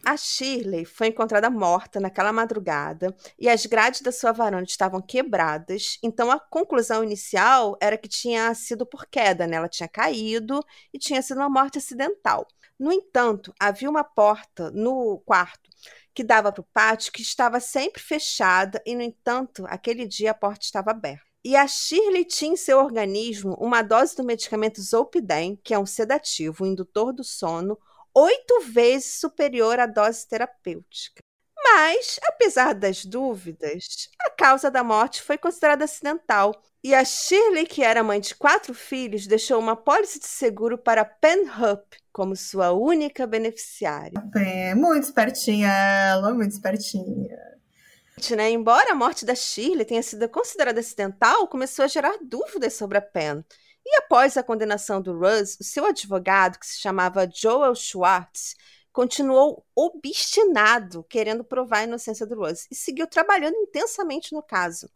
A 0.05 0.17
Shirley 0.17 0.83
foi 0.83 1.07
encontrada 1.07 1.49
morta 1.49 1.97
naquela 1.97 2.33
madrugada 2.33 3.15
e 3.39 3.47
as 3.47 3.65
grades 3.65 4.01
da 4.01 4.11
sua 4.11 4.33
varanda 4.33 4.65
estavam 4.65 5.01
quebradas, 5.01 5.97
então 6.03 6.29
a 6.29 6.37
conclusão 6.37 7.03
inicial 7.05 7.77
era 7.79 7.97
que 7.97 8.09
tinha 8.09 8.53
sido 8.53 8.85
por 8.85 9.05
queda, 9.05 9.47
né? 9.47 9.55
Ela 9.55 9.69
tinha 9.69 9.87
caído 9.87 10.59
e 10.93 10.99
tinha 10.99 11.21
sido 11.21 11.37
uma 11.37 11.49
morte 11.49 11.77
acidental. 11.77 12.45
No 12.79 12.91
entanto, 12.91 13.53
havia 13.59 13.89
uma 13.89 14.03
porta 14.03 14.71
no 14.71 15.19
quarto 15.25 15.69
que 16.13 16.23
dava 16.23 16.51
para 16.51 16.61
o 16.61 16.67
pátio 16.73 17.11
que 17.11 17.21
estava 17.21 17.59
sempre 17.59 18.01
fechada 18.01 18.81
e, 18.85 18.95
no 18.95 19.01
entanto, 19.01 19.65
aquele 19.67 20.05
dia 20.05 20.31
a 20.31 20.35
porta 20.35 20.65
estava 20.65 20.91
aberta. 20.91 21.25
E 21.43 21.55
a 21.55 21.67
Shirley 21.67 22.23
tinha 22.23 22.53
em 22.53 22.55
seu 22.55 22.79
organismo 22.79 23.55
uma 23.59 23.81
dose 23.81 24.15
do 24.15 24.23
medicamento 24.23 24.81
Zolpidem, 24.81 25.59
que 25.63 25.73
é 25.73 25.79
um 25.79 25.85
sedativo, 25.85 26.63
um 26.63 26.67
indutor 26.67 27.11
do 27.11 27.23
sono, 27.23 27.77
oito 28.13 28.61
vezes 28.61 29.19
superior 29.19 29.79
à 29.79 29.85
dose 29.85 30.27
terapêutica. 30.27 31.21
Mas, 31.63 32.19
apesar 32.27 32.73
das 32.73 33.05
dúvidas, 33.05 34.09
a 34.19 34.29
causa 34.29 34.69
da 34.69 34.83
morte 34.83 35.21
foi 35.21 35.37
considerada 35.37 35.85
acidental. 35.85 36.53
E 36.83 36.93
a 36.93 37.05
Shirley, 37.05 37.65
que 37.65 37.81
era 37.81 38.03
mãe 38.03 38.19
de 38.19 38.35
quatro 38.35 38.73
filhos, 38.73 39.25
deixou 39.25 39.57
uma 39.57 39.75
pólice 39.75 40.19
de 40.19 40.27
seguro 40.27 40.77
para 40.77 41.05
Penhup 41.05 41.97
como 42.11 42.35
sua 42.35 42.73
única 42.73 43.25
beneficiária. 43.25 44.13
É, 44.35 44.75
muito 44.75 45.05
espertinha 45.05 45.69
ela, 45.69 46.33
muito 46.33 46.51
espertinha. 46.51 47.37
Né? 48.35 48.51
Embora 48.51 48.91
a 48.91 48.95
morte 48.95 49.25
da 49.25 49.33
Shirley 49.33 49.85
tenha 49.85 50.03
sido 50.03 50.27
considerada 50.27 50.81
acidental, 50.81 51.47
começou 51.47 51.85
a 51.85 51.87
gerar 51.87 52.17
dúvidas 52.21 52.73
sobre 52.73 52.97
a 52.97 53.01
Pen. 53.01 53.43
E 53.85 53.97
após 53.97 54.37
a 54.37 54.43
condenação 54.43 55.01
do 55.01 55.17
Russ, 55.17 55.57
o 55.59 55.63
seu 55.63 55.85
advogado, 55.85 56.59
que 56.59 56.67
se 56.67 56.79
chamava 56.79 57.29
Joel 57.29 57.75
Schwartz, 57.75 58.55
continuou 58.93 59.65
obstinado 59.75 61.03
querendo 61.09 61.43
provar 61.43 61.79
a 61.79 61.83
inocência 61.83 62.25
do 62.25 62.35
Rose 62.35 62.67
e 62.71 62.75
seguiu 62.75 63.07
trabalhando 63.07 63.55
intensamente 63.55 64.33
no 64.33 64.43
caso. 64.43 64.89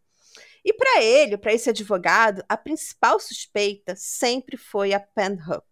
E 0.63 0.71
para 0.71 1.01
ele, 1.01 1.37
para 1.37 1.53
esse 1.53 1.69
advogado, 1.69 2.43
a 2.47 2.55
principal 2.55 3.19
suspeita 3.19 3.95
sempre 3.97 4.55
foi 4.55 4.93
a 4.93 4.99
Penhup. 4.99 5.65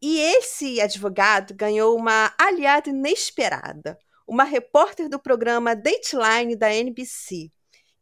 E 0.00 0.18
esse 0.18 0.80
advogado 0.80 1.54
ganhou 1.54 1.96
uma 1.96 2.34
aliada 2.36 2.90
inesperada, 2.90 3.96
uma 4.26 4.42
repórter 4.42 5.08
do 5.08 5.18
programa 5.18 5.76
Dateline 5.76 6.56
da 6.56 6.74
NBC, 6.74 7.50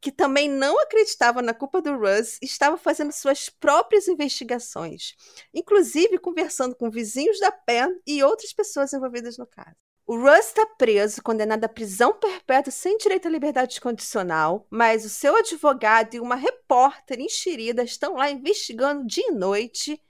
que 0.01 0.11
também 0.11 0.49
não 0.49 0.81
acreditava 0.81 1.43
na 1.43 1.53
culpa 1.53 1.83
do 1.83 1.97
Russ, 1.97 2.39
estava 2.43 2.77
fazendo 2.77 3.13
suas 3.13 3.49
próprias 3.49 4.09
investigações, 4.09 5.15
inclusive 5.53 6.19
conversando 6.19 6.75
com 6.75 6.91
vizinhos 6.91 7.39
da 7.39 7.53
Penn 7.53 7.99
e 8.07 8.23
outras 8.23 8.53
pessoas 8.53 8.93
envolvidas 8.93 9.37
no 9.37 9.47
caso. 9.47 9.77
O 10.07 10.17
Russ 10.17 10.47
está 10.47 10.67
preso, 10.67 11.23
condenado 11.23 11.65
à 11.65 11.69
prisão 11.69 12.13
perpétua 12.13 12.73
sem 12.73 12.97
direito 12.97 13.29
à 13.29 13.31
liberdade 13.31 13.81
condicional, 13.81 14.67
mas 14.69 15.05
o 15.05 15.09
seu 15.09 15.37
advogado 15.37 16.15
e 16.15 16.21
uma 16.21 16.35
repórter 16.35 17.21
enxerida 17.21 17.85
estão 17.85 18.17
lá 18.17 18.29
investigando 18.29 19.07
dia 19.07 19.29
e 19.29 19.31
noite 19.31 20.03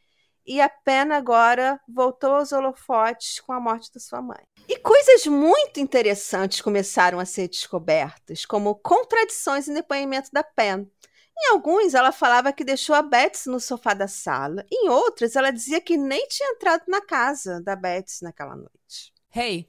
e 0.50 0.60
a 0.60 0.68
pena 0.68 1.16
agora 1.16 1.80
voltou 1.88 2.32
aos 2.32 2.50
holofotes 2.50 3.38
com 3.38 3.52
a 3.52 3.60
morte 3.60 3.88
da 3.94 4.00
sua 4.00 4.20
mãe. 4.20 4.42
E 4.68 4.76
coisas 4.76 5.24
muito 5.28 5.78
interessantes 5.78 6.60
começaram 6.60 7.20
a 7.20 7.24
ser 7.24 7.46
descobertas, 7.46 8.44
como 8.44 8.74
contradições 8.74 9.68
em 9.68 9.74
depoimento 9.74 10.28
da 10.32 10.42
Pen. 10.42 10.90
Em 11.38 11.52
alguns, 11.52 11.94
ela 11.94 12.10
falava 12.10 12.52
que 12.52 12.64
deixou 12.64 12.96
a 12.96 13.00
Betsy 13.00 13.48
no 13.48 13.60
sofá 13.60 13.94
da 13.94 14.08
sala. 14.08 14.66
Em 14.72 14.88
outros, 14.88 15.36
ela 15.36 15.52
dizia 15.52 15.80
que 15.80 15.96
nem 15.96 16.26
tinha 16.26 16.50
entrado 16.50 16.82
na 16.88 17.00
casa 17.00 17.62
da 17.62 17.76
Betsy 17.76 18.24
naquela 18.24 18.56
noite. 18.56 19.14
Hey, 19.32 19.68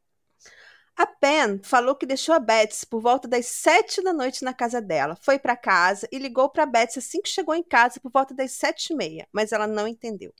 A 0.95 1.05
Pen 1.05 1.59
falou 1.63 1.95
que 1.95 2.05
deixou 2.05 2.35
a 2.35 2.39
Betsy 2.39 2.85
por 2.85 3.01
volta 3.01 3.27
das 3.27 3.45
sete 3.47 4.01
da 4.03 4.13
noite 4.13 4.43
na 4.43 4.53
casa 4.53 4.81
dela. 4.81 5.17
Foi 5.21 5.39
para 5.39 5.55
casa 5.55 6.07
e 6.11 6.17
ligou 6.17 6.49
para 6.49 6.65
Betsy 6.65 6.99
assim 6.99 7.21
que 7.21 7.29
chegou 7.29 7.55
em 7.55 7.63
casa 7.63 7.99
por 7.99 8.11
volta 8.11 8.33
das 8.33 8.51
sete 8.51 8.91
e 8.91 8.95
meia, 8.95 9.27
mas 9.31 9.51
ela 9.51 9.67
não 9.67 9.87
entendeu. 9.87 10.33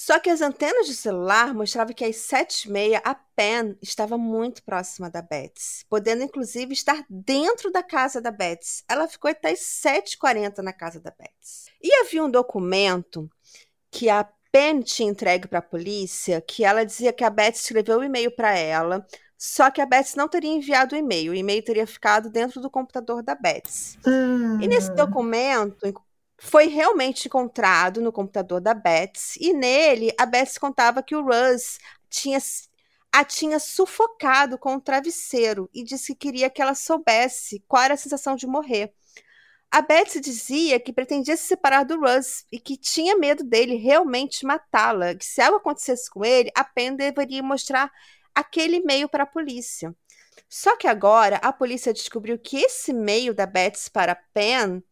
Só 0.00 0.20
que 0.20 0.30
as 0.30 0.40
antenas 0.40 0.86
de 0.86 0.94
celular 0.94 1.52
mostravam 1.52 1.92
que 1.92 2.04
às 2.04 2.14
sete 2.18 2.68
e 2.68 2.70
meia 2.70 3.02
a 3.04 3.16
Pen 3.16 3.76
estava 3.82 4.16
muito 4.16 4.62
próxima 4.62 5.10
da 5.10 5.20
Betsy, 5.20 5.84
podendo 5.88 6.22
inclusive 6.22 6.72
estar 6.72 7.04
dentro 7.10 7.72
da 7.72 7.82
casa 7.82 8.20
da 8.20 8.30
Betsy. 8.30 8.84
Ela 8.88 9.08
ficou 9.08 9.28
até 9.28 9.50
às 9.50 9.58
7h40 9.58 10.58
na 10.58 10.72
casa 10.72 11.00
da 11.00 11.10
Betsy. 11.10 11.72
E 11.82 11.92
havia 11.96 12.22
um 12.22 12.30
documento 12.30 13.28
que 13.90 14.08
a 14.08 14.22
Pen 14.52 14.82
tinha 14.82 15.10
entregue 15.10 15.48
para 15.48 15.58
a 15.58 15.62
polícia, 15.62 16.40
que 16.40 16.64
ela 16.64 16.84
dizia 16.84 17.12
que 17.12 17.24
a 17.24 17.30
Betsy 17.30 17.62
escreveu 17.62 17.98
um 17.98 18.04
e-mail 18.04 18.30
para 18.30 18.56
ela, 18.56 19.04
só 19.38 19.70
que 19.70 19.80
a 19.80 19.86
Betsy 19.86 20.16
não 20.16 20.26
teria 20.26 20.50
enviado 20.50 20.96
o 20.96 20.98
e-mail. 20.98 21.30
O 21.30 21.34
e-mail 21.34 21.62
teria 21.62 21.86
ficado 21.86 22.28
dentro 22.28 22.60
do 22.60 22.68
computador 22.68 23.22
da 23.22 23.36
Betsy. 23.36 23.96
Hum. 24.04 24.60
E 24.60 24.66
nesse 24.66 24.92
documento 24.92 25.94
foi 26.36 26.66
realmente 26.66 27.28
encontrado 27.28 28.00
no 28.00 28.12
computador 28.12 28.60
da 28.60 28.74
Betsy, 28.74 29.38
e 29.40 29.52
nele 29.52 30.12
a 30.18 30.26
Betsy 30.26 30.58
contava 30.58 31.02
que 31.02 31.14
o 31.14 31.22
Russ 31.22 31.78
tinha, 32.10 32.38
a 33.12 33.24
tinha 33.24 33.60
sufocado 33.60 34.58
com 34.58 34.74
um 34.74 34.80
travesseiro 34.80 35.70
e 35.72 35.84
disse 35.84 36.14
que 36.14 36.28
queria 36.28 36.50
que 36.50 36.60
ela 36.60 36.74
soubesse 36.74 37.62
qual 37.68 37.82
era 37.84 37.94
a 37.94 37.96
sensação 37.96 38.34
de 38.34 38.46
morrer. 38.46 38.92
A 39.70 39.82
Betsy 39.82 40.20
dizia 40.20 40.80
que 40.80 40.92
pretendia 40.92 41.36
se 41.36 41.44
separar 41.44 41.84
do 41.84 42.00
Russ 42.00 42.44
e 42.50 42.58
que 42.58 42.76
tinha 42.76 43.16
medo 43.16 43.44
dele 43.44 43.76
realmente 43.76 44.46
matá-la, 44.46 45.14
que 45.14 45.24
se 45.24 45.40
algo 45.42 45.58
acontecesse 45.58 46.08
com 46.10 46.24
ele, 46.24 46.50
a 46.56 46.64
Pen 46.64 46.96
deveria 46.96 47.42
mostrar 47.42 47.92
aquele 48.38 48.76
e-mail 48.76 49.08
para 49.08 49.24
a 49.24 49.26
polícia. 49.26 49.94
Só 50.48 50.76
que 50.76 50.86
agora 50.86 51.36
a 51.36 51.52
polícia 51.52 51.92
descobriu 51.92 52.38
que 52.38 52.58
esse 52.58 52.92
e-mail 52.92 53.34
da 53.34 53.46
Betsy 53.46 53.90
para 53.90 54.14
Pen 54.14 54.82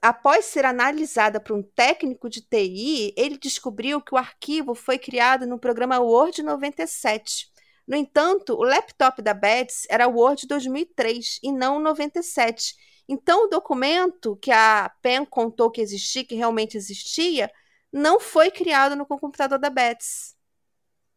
após 0.00 0.46
ser 0.46 0.64
analisada 0.64 1.40
por 1.40 1.56
um 1.56 1.62
técnico 1.62 2.28
de 2.28 2.40
TI, 2.40 3.12
ele 3.16 3.36
descobriu 3.36 4.00
que 4.00 4.14
o 4.14 4.18
arquivo 4.18 4.74
foi 4.74 4.98
criado 4.98 5.46
no 5.46 5.58
programa 5.58 5.98
Word 6.00 6.42
97. 6.42 7.50
No 7.86 7.96
entanto, 7.96 8.54
o 8.54 8.64
laptop 8.64 9.22
da 9.22 9.34
Betsy 9.34 9.86
era 9.90 10.08
Word 10.08 10.46
2003 10.46 11.40
e 11.42 11.52
não 11.52 11.78
97. 11.78 12.74
Então, 13.08 13.44
o 13.44 13.48
documento 13.48 14.36
que 14.36 14.50
a 14.50 14.90
Pen 15.00 15.24
contou 15.24 15.70
que 15.70 15.80
existia, 15.80 16.24
que 16.24 16.34
realmente 16.34 16.76
existia, 16.76 17.50
não 17.92 18.18
foi 18.18 18.50
criado 18.50 18.96
no 18.96 19.06
computador 19.06 19.58
da 19.58 19.70
Betsy. 19.70 20.35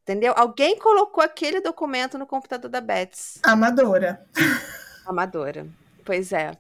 Entendeu? 0.10 0.34
Alguém 0.36 0.76
colocou 0.76 1.24
aquele 1.24 1.62
documento 1.62 2.17
no 2.17 2.26
computador 2.26 2.67
da 2.67 2.82
Betsy. 2.82 3.39
Amadora. 3.43 4.28
Amadora. 5.06 5.67
Pois 6.04 6.34
é. 6.34 6.58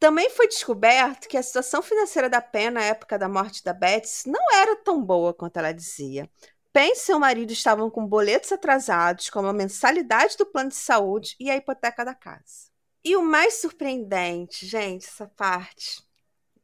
Também 0.00 0.30
foi 0.30 0.48
descoberto 0.48 1.28
que 1.28 1.36
a 1.36 1.42
situação 1.42 1.82
financeira 1.82 2.30
da 2.30 2.40
Pen 2.40 2.70
na 2.70 2.80
época 2.80 3.18
da 3.18 3.28
morte 3.28 3.62
da 3.62 3.74
Betsy 3.74 4.30
não 4.30 4.40
era 4.50 4.76
tão 4.76 5.04
boa 5.04 5.34
quanto 5.34 5.58
ela 5.58 5.72
dizia. 5.72 6.26
Pen 6.72 6.92
e 6.92 6.96
seu 6.96 7.20
marido 7.20 7.52
estavam 7.52 7.90
com 7.90 8.06
boletos 8.06 8.50
atrasados, 8.50 9.28
como 9.28 9.48
a 9.48 9.52
mensalidade 9.52 10.34
do 10.38 10.46
plano 10.46 10.70
de 10.70 10.76
saúde 10.76 11.36
e 11.38 11.50
a 11.50 11.56
hipoteca 11.56 12.02
da 12.02 12.14
casa. 12.14 12.70
E 13.04 13.14
o 13.14 13.20
mais 13.20 13.60
surpreendente, 13.60 14.64
gente, 14.64 15.06
essa 15.06 15.26
parte, 15.26 16.02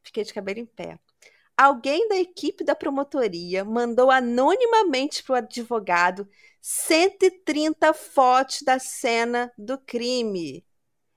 fiquei 0.01 0.23
de 0.23 0.33
cabelo 0.33 0.61
em 0.61 0.65
pé. 0.65 0.97
Alguém 1.57 2.07
da 2.09 2.17
equipe 2.17 2.63
da 2.63 2.75
promotoria 2.75 3.63
mandou 3.63 4.11
anonimamente 4.11 5.23
para 5.23 5.33
o 5.33 5.37
advogado 5.37 6.27
130 6.61 7.93
fotos 7.93 8.61
da 8.61 8.77
cena 8.77 9.51
do 9.57 9.77
crime. 9.77 10.65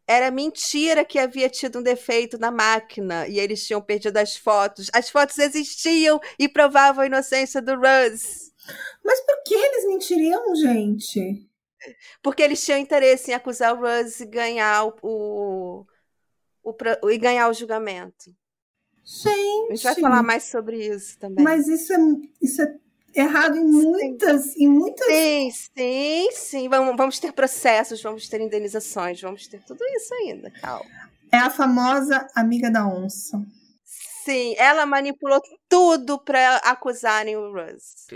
Era 0.06 0.30
mentira 0.30 1.04
que 1.04 1.18
havia 1.18 1.50
tido 1.50 1.80
um 1.80 1.82
defeito 1.82 2.38
na 2.38 2.50
máquina 2.50 3.26
e 3.26 3.38
eles 3.38 3.66
tinham 3.66 3.82
perdido 3.82 4.16
as 4.16 4.36
fotos. 4.36 4.88
As 4.92 5.10
fotos 5.10 5.38
existiam 5.38 6.20
e 6.38 6.48
provavam 6.48 7.02
a 7.02 7.06
inocência 7.06 7.60
do 7.60 7.74
Russ. 7.74 8.52
Mas 9.04 9.20
por 9.20 9.42
que 9.44 9.54
eles 9.54 9.86
mentiriam, 9.86 10.54
gente? 10.54 11.46
Porque 12.22 12.42
eles 12.42 12.64
tinham 12.64 12.78
interesse 12.78 13.30
em 13.30 13.34
acusar 13.34 13.74
o 13.74 13.80
Russ 13.80 14.20
e 14.20 14.26
ganhar 14.26 14.86
o, 14.86 15.86
o, 16.62 16.74
o, 17.02 17.10
e 17.10 17.18
ganhar 17.18 17.48
o 17.48 17.54
julgamento. 17.54 18.34
Gente. 19.08 19.72
A 19.72 19.74
gente 19.74 19.84
vai 19.84 19.94
falar 19.94 20.22
mais 20.22 20.44
sobre 20.44 20.86
isso 20.86 21.18
também. 21.18 21.42
Mas 21.42 21.66
isso 21.66 21.94
é, 21.94 21.98
isso 22.42 22.60
é 22.60 22.74
errado 23.14 23.56
em 23.56 23.64
muitas, 23.64 24.52
sim. 24.52 24.64
em 24.64 24.68
muitas. 24.68 25.06
Sim, 25.06 25.50
sim, 25.50 26.28
sim. 26.32 26.68
Vamos, 26.68 26.94
vamos 26.94 27.18
ter 27.18 27.32
processos, 27.32 28.02
vamos 28.02 28.28
ter 28.28 28.38
indenizações, 28.42 29.18
vamos 29.18 29.46
ter 29.46 29.64
tudo 29.64 29.82
isso 29.96 30.12
ainda, 30.12 30.50
calma. 30.50 30.84
É 31.32 31.38
a 31.38 31.48
famosa 31.48 32.28
amiga 32.34 32.70
da 32.70 32.86
onça. 32.86 33.42
Sim, 33.84 34.54
ela 34.58 34.84
manipulou 34.84 35.40
tudo 35.70 36.18
para 36.18 36.56
acusarem 36.56 37.34
o 37.34 37.50
Russ. 37.50 38.08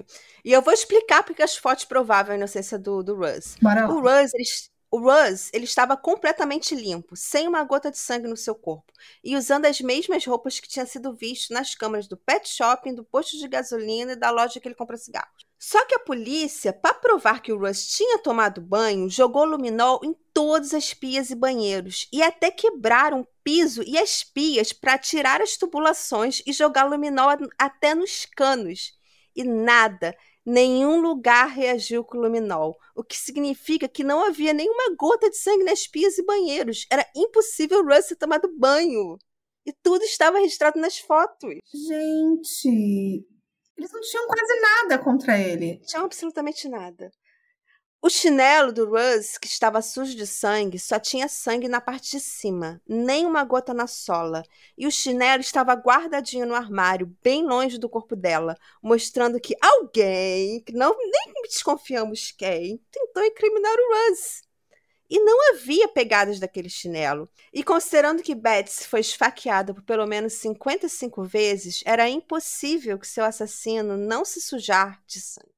E 0.45 0.53
eu 0.53 0.61
vou 0.61 0.75
explicar 0.75 1.23
porque 1.23 1.43
as 1.43 1.57
fotos 1.57 1.87
provavam 1.87 2.35
a 2.35 2.37
inocência 2.37 2.79
do, 2.79 3.03
do 3.03 3.15
Russ. 3.15 3.57
Bora 3.63 3.89
o 3.91 3.99
Russ, 3.99 4.35
eles, 4.35 4.71
o 4.93 4.99
Russ, 4.99 5.49
ele 5.55 5.65
estava 5.65 5.97
completamente 5.97 6.75
limpo, 6.75 7.17
sem 7.17 7.49
uma 7.49 7.65
gota 7.65 7.91
de 7.91 7.97
sangue 7.97 8.29
no 8.29 8.37
seu 8.37 8.55
corpo, 8.55 8.93
e 9.25 9.35
usando 9.35 9.65
as 9.65 9.81
mesmas 9.81 10.27
roupas 10.27 10.61
que 10.61 10.69
tinha 10.69 10.85
sido 10.85 11.15
visto 11.15 11.55
nas 11.55 11.75
câmeras 11.75 12.07
do 12.07 12.15
pet 12.15 12.47
shopping, 12.47 12.95
do 12.95 13.03
posto 13.03 13.39
de 13.39 13.49
gasolina 13.49 14.13
e 14.13 14.17
da 14.17 14.31
loja 14.31 14.61
que 14.61 14.69
ele 14.69 14.75
compra 14.75 14.99
cigarros. 14.99 15.47
Só 15.59 15.83
que 15.87 15.95
a 15.95 15.99
polícia, 15.99 16.75
para 16.75 16.93
provar 16.93 17.41
que 17.41 17.55
o 17.55 17.59
Russ 17.59 17.87
tinha 17.87 18.19
tomado 18.19 18.61
banho, 18.61 19.09
jogou 19.09 19.47
luminol 19.47 19.99
em 20.05 20.15
todas 20.35 20.75
as 20.75 20.93
pias 20.93 21.31
e 21.31 21.35
banheiros, 21.35 22.07
e 22.13 22.23
até 22.23 22.51
quebraram 22.51 23.23
o 23.23 23.29
piso 23.43 23.83
e 23.87 23.97
as 23.97 24.23
pias 24.23 24.75
para 24.75 24.99
tirar 24.99 25.41
as 25.41 25.57
tubulações 25.57 26.43
e 26.47 26.53
jogar 26.53 26.85
luminol 26.85 27.29
até 27.59 27.95
nos 27.95 28.27
canos. 28.27 28.93
E 29.35 29.43
nada, 29.43 30.15
Nenhum 30.45 31.01
lugar 31.01 31.47
reagiu 31.47 32.05
com 32.05 32.19
o 32.19 32.21
luminol, 32.21 32.77
o 32.97 33.05
que 33.05 33.17
significa 33.17 33.89
que 33.89 34.03
não 34.03 34.25
havia 34.25 34.53
nenhuma 34.53 34.95
gota 34.97 35.31
de 35.31 35.37
sangue 35.37 35.65
nas 35.65 35.87
pias 35.87 36.19
e 36.19 36.25
banheiros. 36.25 36.87
Era 36.91 37.07
impossível 37.15 37.85
Russ 37.85 38.07
ter 38.07 38.17
tomado 38.17 38.53
banho. 38.59 39.17
E 39.65 39.73
tudo 39.73 40.03
estava 40.05 40.41
registrado 40.41 40.81
nas 40.81 40.99
fotos. 40.99 41.55
Gente, 41.73 43.25
eles 43.79 43.93
não 43.93 44.01
tinham 44.01 44.27
quase 44.27 44.61
nada 44.61 44.99
contra 44.99 45.39
ele. 45.39 45.81
Tinham 45.87 46.05
absolutamente 46.05 46.69
nada. 46.69 47.11
O 48.05 48.11
chinelo 48.11 48.73
do 48.73 48.85
Russ, 48.85 49.39
que 49.39 49.47
estava 49.47 49.81
sujo 49.81 50.17
de 50.17 50.27
sangue, 50.27 50.77
só 50.77 50.99
tinha 50.99 51.29
sangue 51.29 51.69
na 51.69 51.81
parte 51.81 52.11
de 52.11 52.21
cima, 52.21 52.83
nem 52.85 53.25
uma 53.25 53.45
gota 53.45 53.73
na 53.73 53.87
sola. 53.87 54.43
E 54.77 54.89
o 54.89 54.91
chinelo 54.91 55.41
estava 55.41 55.73
guardadinho 55.75 56.45
no 56.45 56.57
armário, 56.57 57.17
bem 57.23 57.47
longe 57.47 57.79
do 57.79 57.89
corpo 57.89 58.17
dela, 58.17 58.59
mostrando 58.83 59.39
que 59.39 59.55
alguém, 59.63 60.59
que 60.63 60.73
não 60.73 60.97
nem 60.99 61.43
desconfiamos 61.45 62.33
quem, 62.33 62.81
tentou 62.91 63.23
incriminar 63.23 63.73
o 63.73 64.11
Russ. 64.11 64.43
E 65.09 65.21
não 65.21 65.51
havia 65.51 65.87
pegadas 65.87 66.41
daquele 66.41 66.69
chinelo. 66.69 67.31
E 67.53 67.63
considerando 67.63 68.21
que 68.21 68.35
Betsy 68.35 68.89
foi 68.89 68.99
esfaqueada 68.99 69.73
por 69.73 69.85
pelo 69.85 70.09
menos 70.09 70.33
55 70.33 71.23
vezes, 71.23 71.85
era 71.87 72.09
impossível 72.09 72.99
que 72.99 73.07
seu 73.07 73.25
assassino 73.25 73.97
não 73.97 74.25
se 74.25 74.41
sujar 74.41 75.01
de 75.07 75.21
sangue. 75.21 75.52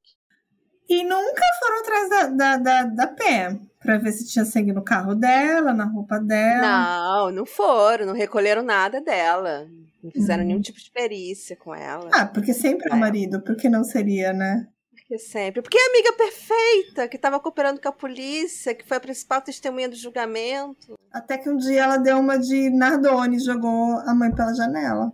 E 0.88 1.02
nunca 1.02 1.42
foram 1.60 1.80
atrás 1.80 2.10
da, 2.10 2.26
da, 2.26 2.56
da, 2.56 2.82
da 2.84 3.06
Pé 3.06 3.58
pra 3.84 3.98
ver 3.98 4.12
se 4.12 4.26
tinha 4.26 4.44
sangue 4.44 4.72
no 4.72 4.82
carro 4.82 5.14
dela, 5.14 5.72
na 5.74 5.84
roupa 5.84 6.18
dela. 6.18 6.62
Não, 6.62 7.30
não 7.30 7.46
foram, 7.46 8.06
não 8.06 8.14
recolheram 8.14 8.62
nada 8.62 9.00
dela. 9.00 9.68
Não 10.02 10.10
fizeram 10.10 10.42
uhum. 10.42 10.48
nenhum 10.48 10.60
tipo 10.60 10.78
de 10.78 10.90
perícia 10.90 11.56
com 11.56 11.74
ela. 11.74 12.10
Ah, 12.12 12.26
porque 12.26 12.52
sempre 12.52 12.90
é 12.90 12.94
o 12.94 12.98
marido, 12.98 13.42
porque 13.42 13.68
não 13.68 13.84
seria, 13.84 14.32
né? 14.32 14.66
Porque 14.90 15.18
sempre. 15.18 15.62
Porque 15.62 15.78
a 15.78 15.86
amiga 15.86 16.12
perfeita, 16.14 17.08
que 17.08 17.16
estava 17.16 17.38
cooperando 17.40 17.80
com 17.80 17.88
a 17.88 17.92
polícia, 17.92 18.74
que 18.74 18.86
foi 18.86 18.96
a 18.96 19.00
principal 19.00 19.42
testemunha 19.42 19.88
do 19.88 19.96
julgamento. 19.96 20.94
Até 21.12 21.38
que 21.38 21.48
um 21.48 21.56
dia 21.56 21.84
ela 21.84 21.96
deu 21.98 22.18
uma 22.18 22.38
de 22.38 22.70
Nardone 22.70 23.36
e 23.36 23.40
jogou 23.40 23.98
a 23.98 24.14
mãe 24.14 24.34
pela 24.34 24.54
janela. 24.54 25.12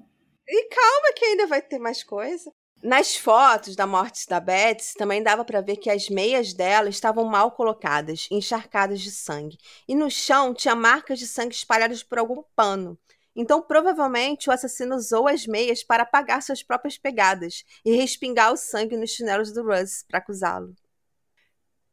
E 0.48 0.68
calma 0.68 1.14
que 1.16 1.24
ainda 1.24 1.46
vai 1.46 1.62
ter 1.62 1.78
mais 1.78 2.02
coisa. 2.02 2.50
Nas 2.82 3.14
fotos 3.14 3.76
da 3.76 3.86
morte 3.86 4.26
da 4.26 4.40
Betsy, 4.40 4.94
também 4.94 5.22
dava 5.22 5.44
para 5.44 5.60
ver 5.60 5.76
que 5.76 5.90
as 5.90 6.08
meias 6.08 6.54
dela 6.54 6.88
estavam 6.88 7.26
mal 7.26 7.52
colocadas, 7.52 8.26
encharcadas 8.30 9.02
de 9.02 9.10
sangue, 9.10 9.58
e 9.86 9.94
no 9.94 10.10
chão 10.10 10.54
tinha 10.54 10.74
marcas 10.74 11.18
de 11.18 11.26
sangue 11.26 11.54
espalhadas 11.54 12.02
por 12.02 12.18
algum 12.18 12.42
pano. 12.56 12.98
Então, 13.36 13.60
provavelmente, 13.60 14.48
o 14.48 14.52
assassino 14.52 14.96
usou 14.96 15.28
as 15.28 15.46
meias 15.46 15.84
para 15.84 16.04
apagar 16.04 16.42
suas 16.42 16.62
próprias 16.62 16.96
pegadas 16.96 17.64
e 17.84 17.94
respingar 17.94 18.50
o 18.50 18.56
sangue 18.56 18.96
nos 18.96 19.10
chinelos 19.10 19.52
do 19.52 19.62
Russ 19.62 20.02
para 20.08 20.18
acusá-lo. 20.18 20.74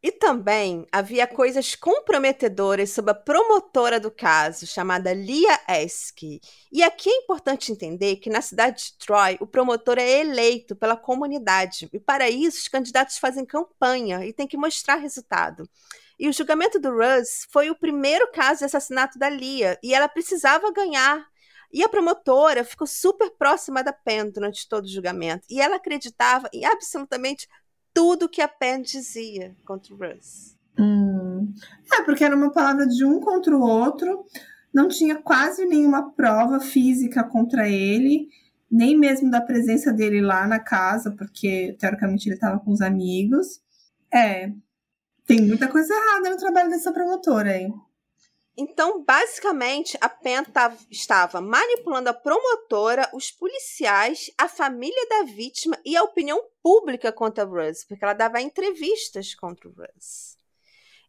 E 0.02 0.12
também 0.12 0.86
havia 0.92 1.26
coisas 1.26 1.76
comprometedoras 1.76 2.92
sobre 2.92 3.12
a 3.12 3.16
promotora 3.16 4.00
do 4.00 4.12
caso, 4.12 4.68
chamada 4.68 5.12
Lia 5.12 5.60
Eske. 5.68 6.40
E 6.72 6.84
aqui 6.84 7.10
é 7.10 7.18
importante 7.18 7.72
entender 7.72 8.18
que 8.18 8.30
na 8.30 8.42
cidade 8.42 8.84
de 8.84 8.98
Troy, 9.00 9.38
o 9.42 9.48
promotor 9.48 9.98
é 9.98 10.20
eleito 10.20 10.76
pela 10.76 10.96
comunidade. 10.96 11.90
E 11.92 12.00
para 12.00 12.30
isso, 12.30 12.60
os 12.60 12.68
candidatos 12.68 13.18
fazem 13.18 13.44
campanha 13.44 14.24
e 14.24 14.32
têm 14.32 14.46
que 14.48 14.56
mostrar 14.56 14.98
resultado. 14.98 15.68
E 16.20 16.30
o 16.30 16.34
julgamento 16.34 16.80
do 16.80 16.92
Russ 16.92 17.48
foi 17.50 17.72
o 17.72 17.76
primeiro 17.76 18.32
caso 18.32 18.60
de 18.60 18.66
assassinato 18.66 19.18
da 19.18 19.30
Lia, 19.30 19.80
e 19.84 19.94
ela 19.96 20.08
precisava 20.08 20.72
ganhar 20.72 21.26
E 21.72 21.84
a 21.84 21.90
promotora 21.90 22.64
ficou 22.64 22.88
super 22.88 23.30
próxima 23.32 23.84
da 23.84 23.92
Penn 23.92 24.30
durante 24.32 24.68
todo 24.70 24.86
o 24.86 24.90
julgamento. 24.90 25.46
E 25.50 25.60
ela 25.60 25.76
acreditava 25.76 26.50
em 26.54 26.66
absolutamente 26.66 27.48
tudo 27.98 28.30
que 28.30 28.44
a 28.44 28.48
Penn 28.48 28.84
dizia 28.84 29.56
contra 29.66 29.92
o 29.92 29.98
Russ. 29.98 30.56
Hum. 30.78 31.52
É, 31.92 32.04
porque 32.04 32.24
era 32.24 32.36
uma 32.36 32.52
palavra 32.52 32.86
de 32.86 33.04
um 33.04 33.20
contra 33.20 33.58
o 33.58 33.60
outro, 33.60 34.24
não 34.72 34.88
tinha 34.88 35.16
quase 35.16 35.66
nenhuma 35.66 36.12
prova 36.12 36.60
física 36.60 37.24
contra 37.24 37.68
ele, 37.68 38.30
nem 38.70 38.96
mesmo 38.96 39.32
da 39.32 39.42
presença 39.42 39.92
dele 39.92 40.22
lá 40.22 40.46
na 40.46 40.60
casa, 40.60 41.10
porque 41.10 41.76
teoricamente 41.80 42.28
ele 42.28 42.36
estava 42.36 42.60
com 42.60 42.72
os 42.72 42.82
amigos. 42.82 43.60
É, 44.14 44.52
tem 45.26 45.42
muita 45.42 45.68
coisa 45.68 45.92
errada 45.92 46.30
no 46.30 46.38
trabalho 46.38 46.70
dessa 46.70 46.94
promotora 46.94 47.50
aí. 47.50 47.74
Então, 48.60 49.04
basicamente, 49.04 49.96
a 50.02 50.10
Penn 50.10 50.44
estava 50.90 51.40
manipulando 51.40 52.10
a 52.10 52.14
promotora, 52.14 53.08
os 53.14 53.30
policiais, 53.30 54.32
a 54.36 54.50
família 54.50 55.08
da 55.08 55.24
vítima 55.24 55.78
e 55.86 55.96
a 55.96 56.02
opinião 56.02 56.44
pública 56.64 57.12
contra 57.12 57.46
o 57.46 57.54
Russ, 57.54 57.84
porque 57.84 58.04
ela 58.04 58.14
dava 58.14 58.42
entrevistas 58.42 59.36
contra 59.36 59.70
o 59.70 59.74
Russ. 59.74 60.36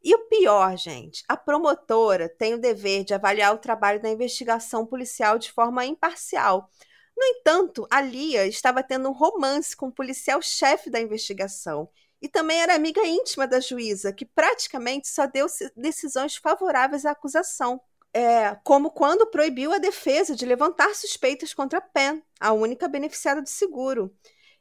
E 0.04 0.14
o 0.14 0.28
pior, 0.28 0.76
gente, 0.76 1.24
a 1.26 1.38
promotora 1.38 2.28
tem 2.28 2.52
o 2.52 2.60
dever 2.60 3.02
de 3.02 3.14
avaliar 3.14 3.54
o 3.54 3.58
trabalho 3.58 4.00
da 4.00 4.10
investigação 4.10 4.84
policial 4.84 5.38
de 5.38 5.50
forma 5.50 5.86
imparcial. 5.86 6.70
No 7.16 7.24
entanto, 7.24 7.86
a 7.90 8.02
Lia 8.02 8.46
estava 8.46 8.82
tendo 8.82 9.08
um 9.08 9.12
romance 9.12 9.74
com 9.74 9.86
o 9.86 9.92
policial-chefe 9.92 10.90
da 10.90 11.00
investigação 11.00 11.88
e 12.20 12.28
também 12.28 12.60
era 12.60 12.74
amiga 12.74 13.04
íntima 13.06 13.46
da 13.46 13.60
juíza, 13.60 14.12
que 14.12 14.24
praticamente 14.24 15.08
só 15.08 15.26
deu 15.26 15.46
decisões 15.76 16.36
favoráveis 16.36 17.06
à 17.06 17.12
acusação. 17.12 17.80
É, 18.12 18.56
como 18.64 18.90
quando 18.90 19.26
proibiu 19.26 19.72
a 19.72 19.78
defesa 19.78 20.34
de 20.34 20.46
levantar 20.46 20.94
suspeitas 20.94 21.52
contra 21.52 21.80
Penn, 21.80 22.20
a 22.40 22.52
única 22.52 22.88
beneficiada 22.88 23.42
do 23.42 23.48
seguro. 23.48 24.12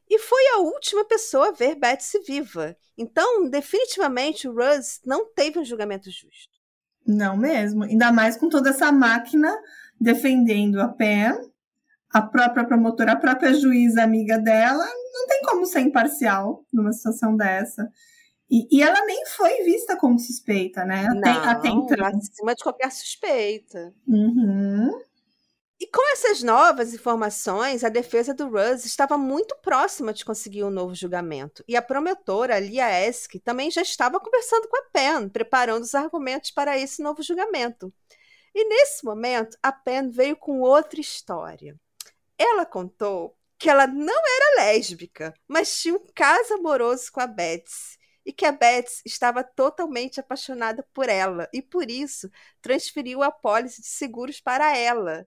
E 0.10 0.20
foi 0.20 0.48
a 0.54 0.60
última 0.60 1.04
pessoa 1.06 1.50
a 1.50 1.52
ver 1.52 1.76
Betsy 1.76 2.20
viva. 2.20 2.78
Então, 2.98 3.50
definitivamente, 3.50 4.48
o 4.48 4.54
Russ 4.54 5.02
não 5.06 5.26
teve 5.34 5.60
um 5.60 5.66
julgamento 5.66 6.10
justo. 6.12 6.58
Não 7.06 7.38
mesmo. 7.38 7.84
Ainda 7.84 8.12
mais 8.12 8.38
com 8.38 8.50
toda 8.50 8.70
essa 8.70 8.92
máquina 8.92 9.56
defendendo 10.00 10.80
a 10.80 10.88
Penn, 10.88 11.38
a 12.18 12.22
própria 12.22 12.66
promotora, 12.66 13.12
a 13.12 13.16
própria 13.16 13.54
juíza 13.54 14.02
amiga 14.02 14.40
dela, 14.40 14.86
não 15.14 15.28
tem 15.28 15.42
como 15.44 15.66
ser 15.66 15.82
imparcial 15.82 16.66
numa 16.74 16.92
situação 16.92 17.36
dessa. 17.38 17.88
E, 18.50 18.68
e 18.76 18.82
ela 18.82 19.06
nem 19.06 19.26
foi 19.28 19.64
vista 19.64 19.96
como 19.96 20.18
suspeita, 20.18 20.84
né? 20.84 21.06
Até, 21.06 21.34
não, 21.34 21.44
até 21.44 21.68
então. 21.68 22.06
acima 22.06 22.56
de 22.56 22.64
qualquer 22.64 22.92
suspeita. 22.92 23.94
Uhum. 24.08 25.00
E 25.80 25.86
com 25.86 26.02
essas 26.12 26.42
novas 26.42 26.92
informações, 26.92 27.84
a 27.84 27.90
defesa 27.90 28.34
do 28.34 28.50
Russ 28.50 28.84
estava 28.84 29.16
muito 29.16 29.56
próxima 29.62 30.12
de 30.12 30.26
conseguir 30.26 30.64
um 30.64 30.72
novo 30.72 30.96
julgamento. 30.96 31.64
E 31.68 31.76
a 31.76 31.84
promotora, 31.84 32.58
Lia 32.58 32.90
Esk, 33.08 33.36
também 33.44 33.70
já 33.70 33.84
estava 33.84 34.20
conversando 34.20 34.68
com 34.68 34.78
a 34.78 34.86
Penn, 34.92 35.30
preparando 35.30 35.84
os 35.84 35.94
argumentos 35.94 36.50
para 36.50 36.80
esse 36.80 37.04
novo 37.04 37.22
julgamento. 37.22 37.94
E 38.56 38.68
nesse 38.68 39.06
momento, 39.06 39.56
a 39.62 39.72
Penn 39.72 40.10
veio 40.10 40.36
com 40.36 40.62
outra 40.62 41.00
história. 41.00 41.80
Ela 42.38 42.66
contou 42.66 43.38
que 43.58 43.70
ela 43.70 43.88
não 43.88 44.14
era 44.14 44.66
lésbica, 44.66 45.34
mas 45.48 45.82
tinha 45.82 45.96
um 45.96 46.06
caso 46.14 46.54
amoroso 46.54 47.12
com 47.12 47.20
a 47.20 47.28
Betsy 47.28 47.98
e 48.26 48.32
que 48.32 48.46
a 48.46 48.52
Betsy 48.52 49.02
estava 49.06 49.44
totalmente 49.44 50.20
apaixonada 50.20 50.86
por 50.94 51.10
ela 51.10 51.50
e 51.52 51.62
por 51.62 51.90
isso 51.90 52.30
transferiu 52.62 53.24
a 53.24 53.32
pólice 53.32 53.82
de 53.82 53.88
seguros 53.88 54.40
para 54.40 54.78
ela. 54.78 55.26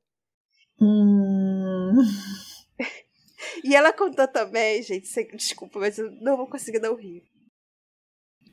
Hum. 0.81 1.97
e 3.65 3.75
ela 3.75 3.93
contou 3.93 4.29
também, 4.29 4.83
gente, 4.83 5.11
desculpa, 5.35 5.81
mas 5.81 5.99
eu 5.99 6.11
não 6.21 6.37
vou 6.37 6.47
conseguir 6.47 6.79
não 6.79 6.95
rir. 6.95 7.25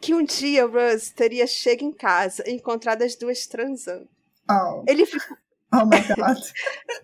Que 0.01 0.13
um 0.13 0.23
dia 0.23 0.65
Russ 0.65 1.09
teria 1.09 1.45
chegado 1.45 1.85
em 1.85 1.91
casa 1.91 2.43
e 2.47 2.53
encontrado 2.53 3.01
as 3.03 3.15
duas 3.15 3.45
transando. 3.47 4.09
Oh. 4.49 4.83
Ele 4.87 5.05
ficou. 5.05 5.37
Oh 5.73 5.85
my 5.85 5.99
God. 6.15 6.37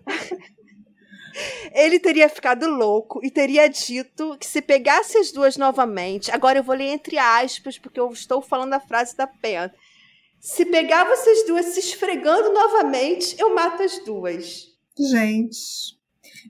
Ele 1.72 1.98
teria 1.98 2.28
ficado 2.28 2.68
louco 2.68 3.20
e 3.24 3.30
teria 3.30 3.68
dito 3.68 4.36
que 4.38 4.46
se 4.46 4.62
pegasse 4.62 5.18
as 5.18 5.32
duas 5.32 5.56
novamente, 5.56 6.30
agora 6.30 6.58
eu 6.58 6.62
vou 6.62 6.74
ler 6.74 6.88
entre 6.88 7.18
aspas, 7.18 7.78
porque 7.78 7.98
eu 7.98 8.10
estou 8.12 8.40
falando 8.40 8.74
a 8.74 8.80
frase 8.80 9.16
da 9.16 9.26
Pen. 9.26 9.70
Se 10.40 10.64
pegar 10.66 11.04
vocês 11.04 11.46
duas 11.46 11.66
se 11.66 11.80
esfregando 11.80 12.52
novamente, 12.52 13.34
eu 13.40 13.54
mato 13.54 13.82
as 13.82 13.98
duas. 14.04 14.66
Gente. 14.98 15.96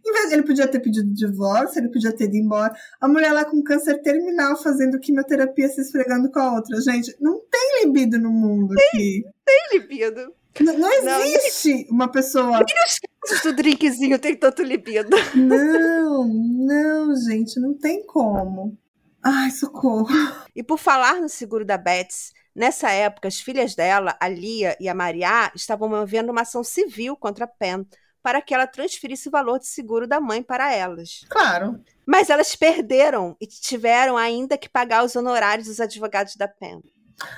Em 0.05 0.13
vez 0.13 0.29
de 0.29 0.35
ele 0.35 0.43
podia 0.43 0.67
ter 0.67 0.81
pedido 0.81 1.15
divórcio, 1.15 1.79
ele 1.79 1.89
podia 1.89 2.15
ter 2.15 2.25
ido 2.25 2.37
embora. 2.37 2.75
A 3.01 3.07
mulher 3.07 3.33
lá 3.33 3.45
com 3.45 3.63
câncer 3.63 4.03
terminal 4.03 4.61
fazendo 4.61 4.99
quimioterapia 4.99 5.69
se 5.69 5.81
esfregando 5.81 6.31
com 6.31 6.41
a 6.41 6.55
outra. 6.55 6.81
Gente, 6.81 7.15
não 7.21 7.41
tem 7.49 7.85
libido 7.85 8.19
no 8.19 8.31
mundo 8.31 8.75
tem, 8.75 8.87
aqui. 8.89 9.23
Tem 9.45 9.79
libido. 9.79 10.35
Não, 10.61 10.79
não 10.79 10.93
existe 10.93 11.85
não, 11.85 11.97
uma 11.97 12.11
pessoa. 12.11 12.51
Nem 12.51 12.77
nos 12.83 12.99
do 13.43 13.53
drinkzinho 13.55 14.19
tem 14.19 14.37
tanto 14.37 14.63
libido. 14.63 15.17
Não, 15.35 16.25
não, 16.25 17.17
gente, 17.17 17.59
não 17.61 17.75
tem 17.75 18.05
como. 18.07 18.77
Ai, 19.23 19.51
socorro. 19.51 20.09
E 20.55 20.63
por 20.63 20.79
falar 20.79 21.21
no 21.21 21.29
seguro 21.29 21.65
da 21.65 21.79
Betsy, 21.79 22.33
nessa 22.55 22.91
época 22.91 23.29
as 23.29 23.41
filhas 23.41 23.75
dela, 23.75 24.17
a 24.21 24.29
Lia 24.29 24.77
e 24.79 24.89
a 24.89 24.95
Maria, 24.95 25.51
estavam 25.55 25.89
movendo 25.89 26.31
uma 26.31 26.43
ação 26.43 26.63
civil 26.63 27.17
contra 27.17 27.47
a 27.47 27.49
Pen 27.49 27.87
para 28.23 28.41
que 28.41 28.55
ela 28.55 28.67
transferisse 28.67 29.29
o 29.29 29.31
valor 29.31 29.59
de 29.59 29.67
seguro 29.67 30.07
da 30.07 30.19
mãe 30.21 30.43
para 30.43 30.73
elas. 30.73 31.27
Claro. 31.29 31.79
Mas 32.07 32.31
elas 32.31 32.57
perderam 32.57 33.37
e 33.41 33.47
tiveram 33.47 34.17
ainda 34.17 34.57
que 34.57 34.69
pagar 34.69 35.05
os 35.05 35.15
honorários 35.15 35.69
dos 35.69 35.81
advogados 35.81 36.35
da 36.37 36.49
Pen. 36.49 36.83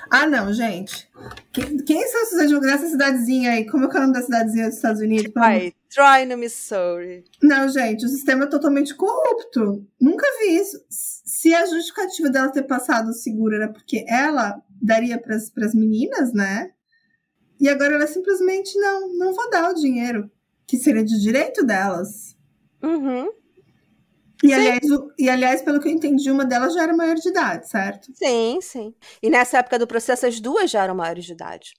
Ah, 0.09 0.27
não, 0.27 0.51
gente. 0.51 1.09
Quem, 1.51 1.77
quem 1.77 2.07
são 2.07 2.23
esses 2.23 2.39
advogados 2.39 2.81
dessa 2.81 2.91
cidadezinha 2.91 3.51
aí? 3.51 3.65
Como 3.69 3.85
é, 3.85 3.87
é 3.87 3.97
o 3.97 4.01
nome 4.01 4.13
da 4.13 4.21
cidadezinha 4.21 4.67
dos 4.67 4.75
Estados 4.75 5.01
Unidos? 5.01 5.31
Vai, 5.33 5.73
Troy, 5.93 6.25
no 6.25 6.37
Missouri. 6.37 7.23
Não, 7.41 7.67
gente, 7.69 8.05
o 8.05 8.09
sistema 8.09 8.45
é 8.45 8.47
totalmente 8.47 8.95
corrupto. 8.95 9.85
Nunca 9.99 10.25
vi 10.39 10.57
isso. 10.57 10.83
Se 10.89 11.53
a 11.53 11.65
justificativa 11.65 12.29
dela 12.29 12.49
ter 12.49 12.63
passado 12.63 13.09
o 13.09 13.13
seguro 13.13 13.55
era 13.55 13.69
porque 13.69 14.05
ela 14.07 14.61
daria 14.81 15.19
para 15.19 15.35
as 15.35 15.75
meninas, 15.75 16.33
né? 16.33 16.71
E 17.59 17.67
agora 17.67 17.95
ela 17.95 18.07
simplesmente 18.07 18.77
não, 18.79 19.13
não 19.13 19.33
vou 19.33 19.49
dar 19.49 19.71
o 19.71 19.75
dinheiro, 19.75 20.29
que 20.65 20.77
seria 20.77 21.03
de 21.03 21.19
direito 21.19 21.65
delas. 21.65 22.35
Uhum. 22.81 23.31
E 24.43 24.53
aliás, 24.53 24.81
e 25.17 25.29
aliás, 25.29 25.61
pelo 25.61 25.79
que 25.79 25.87
eu 25.87 25.91
entendi, 25.91 26.29
uma 26.29 26.45
delas 26.45 26.73
já 26.73 26.83
era 26.83 26.95
maior 26.95 27.15
de 27.15 27.27
idade, 27.27 27.67
certo? 27.67 28.11
Sim, 28.13 28.59
sim. 28.61 28.93
E 29.21 29.29
nessa 29.29 29.57
época 29.57 29.79
do 29.79 29.87
processo, 29.87 30.25
as 30.25 30.39
duas 30.39 30.69
já 30.69 30.83
eram 30.83 30.95
maiores 30.95 31.25
de 31.25 31.33
idade. 31.33 31.73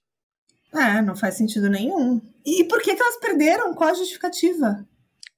É, 0.75 1.01
não 1.01 1.17
faz 1.17 1.35
sentido 1.35 1.69
nenhum. 1.69 2.21
E 2.45 2.65
por 2.65 2.83
que, 2.83 2.95
que 2.95 3.03
elas 3.03 3.17
perderam? 3.19 3.75
Qual 3.75 3.91
a 3.91 3.95
justificativa? 3.95 4.87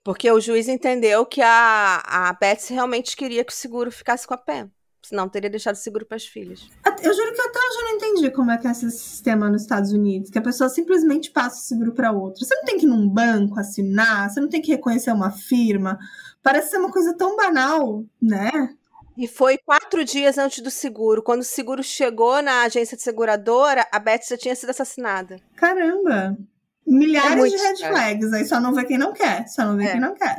Porque 0.02 0.30
o 0.30 0.40
juiz 0.40 0.66
entendeu 0.66 1.26
que 1.26 1.42
a, 1.42 2.02
a 2.04 2.32
Betsy 2.32 2.72
realmente 2.72 3.16
queria 3.16 3.44
que 3.44 3.52
o 3.52 3.56
seguro 3.56 3.92
ficasse 3.92 4.26
com 4.26 4.34
a 4.34 4.38
Pen. 4.38 4.70
Senão 5.02 5.28
teria 5.28 5.50
deixado 5.50 5.74
o 5.74 5.78
seguro 5.78 6.06
para 6.06 6.16
as 6.16 6.26
filhas. 6.26 6.68
Eu 7.02 7.14
juro 7.14 7.32
que 7.34 7.40
até 7.40 7.58
hoje 7.58 7.78
eu 7.78 7.84
não 7.84 7.96
entendi 7.96 8.30
como 8.30 8.50
é 8.50 8.58
que 8.58 8.68
é 8.68 8.70
esse 8.70 8.90
sistema 8.90 9.48
nos 9.48 9.62
Estados 9.62 9.92
Unidos, 9.92 10.30
que 10.30 10.38
a 10.38 10.42
pessoa 10.42 10.68
simplesmente 10.68 11.30
passa 11.30 11.56
o 11.56 11.66
seguro 11.66 11.92
para 11.92 12.12
outra. 12.12 12.44
Você 12.44 12.54
não 12.54 12.64
tem 12.64 12.78
que 12.78 12.84
ir 12.86 12.88
num 12.88 13.08
banco 13.08 13.58
assinar, 13.58 14.30
você 14.30 14.40
não 14.40 14.48
tem 14.48 14.60
que 14.60 14.70
reconhecer 14.70 15.10
uma 15.10 15.30
firma. 15.30 15.98
Parece 16.42 16.70
ser 16.70 16.78
uma 16.78 16.90
coisa 16.90 17.16
tão 17.16 17.36
banal, 17.36 18.04
né? 18.20 18.50
E 19.16 19.28
foi 19.28 19.58
quatro 19.58 20.04
dias 20.04 20.38
antes 20.38 20.62
do 20.62 20.70
seguro. 20.70 21.22
Quando 21.22 21.40
o 21.40 21.44
seguro 21.44 21.82
chegou 21.82 22.40
na 22.40 22.62
agência 22.62 22.96
de 22.96 23.02
seguradora, 23.02 23.86
a 23.92 23.98
Beth 23.98 24.22
já 24.28 24.36
tinha 24.36 24.56
sido 24.56 24.70
assassinada. 24.70 25.36
Caramba! 25.56 26.36
Milhares 26.86 27.52
é 27.52 27.74
de 27.74 27.82
red 27.82 27.88
flags. 27.88 28.32
Aí 28.32 28.44
só 28.46 28.58
não 28.58 28.74
vê 28.74 28.84
quem 28.84 28.96
não 28.96 29.12
quer. 29.12 29.46
Só 29.48 29.64
não 29.64 29.76
vê 29.76 29.84
é. 29.84 29.90
quem 29.92 30.00
não 30.00 30.14
quer. 30.14 30.38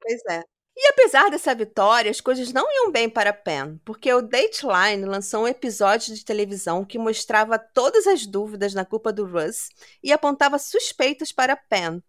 Pois 0.00 0.20
é. 0.28 0.42
E 0.76 0.88
apesar 0.88 1.30
dessa 1.30 1.54
vitória, 1.54 2.10
as 2.10 2.20
coisas 2.20 2.52
não 2.52 2.66
iam 2.70 2.90
bem 2.90 3.08
para 3.08 3.32
Pen, 3.32 3.78
porque 3.84 4.12
o 4.12 4.22
Dateline 4.22 5.04
lançou 5.04 5.44
um 5.44 5.48
episódio 5.48 6.14
de 6.14 6.24
televisão 6.24 6.84
que 6.84 6.98
mostrava 6.98 7.58
todas 7.58 8.06
as 8.06 8.26
dúvidas 8.26 8.72
na 8.72 8.84
culpa 8.84 9.12
do 9.12 9.26
Russ 9.26 9.68
e 10.02 10.12
apontava 10.12 10.58
suspeitas 10.58 11.30
para 11.30 11.56
Pen. 11.56 12.02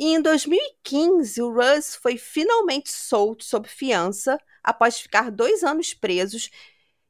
E 0.00 0.14
em 0.14 0.22
2015, 0.22 1.42
o 1.42 1.52
Russ 1.52 1.94
foi 1.94 2.16
finalmente 2.16 2.90
solto 2.90 3.44
sob 3.44 3.68
fiança 3.68 4.40
após 4.64 4.98
ficar 4.98 5.30
dois 5.30 5.62
anos 5.62 5.92
presos 5.92 6.48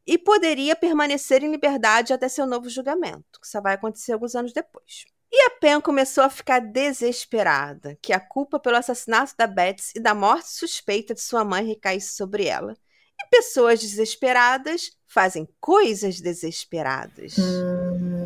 e 0.05 0.19
poderia 0.19 0.75
permanecer 0.75 1.45
em 1.45 1.53
liberdade 1.53 2.13
até 2.13 2.29
seu 2.29 2.45
novo 2.47 2.69
julgamento, 2.69 3.41
que 3.41 3.47
só 3.47 3.61
vai 3.61 3.75
acontecer 3.75 4.13
alguns 4.13 4.35
anos 4.35 4.53
depois. 4.53 5.05
E 5.31 5.41
a 5.43 5.51
Pen 5.51 5.81
começou 5.81 6.25
a 6.25 6.29
ficar 6.29 6.59
desesperada 6.59 7.97
que 8.03 8.13
a 8.13 8.19
culpa 8.19 8.59
pelo 8.59 8.79
assassinato 8.79 9.37
da 9.39 9.47
Betsy 9.47 9.93
e 9.95 10.01
da 10.01 10.13
morte 10.13 10.49
suspeita 10.51 11.15
de 11.15 11.21
sua 11.21 11.45
mãe 11.45 11.65
recaísse 11.65 12.17
sobre 12.17 12.47
ela. 12.47 12.77
E 13.23 13.29
pessoas 13.29 13.81
desesperadas 13.81 14.93
fazem 15.07 15.47
coisas 15.61 16.21
desesperadas. 16.21 17.37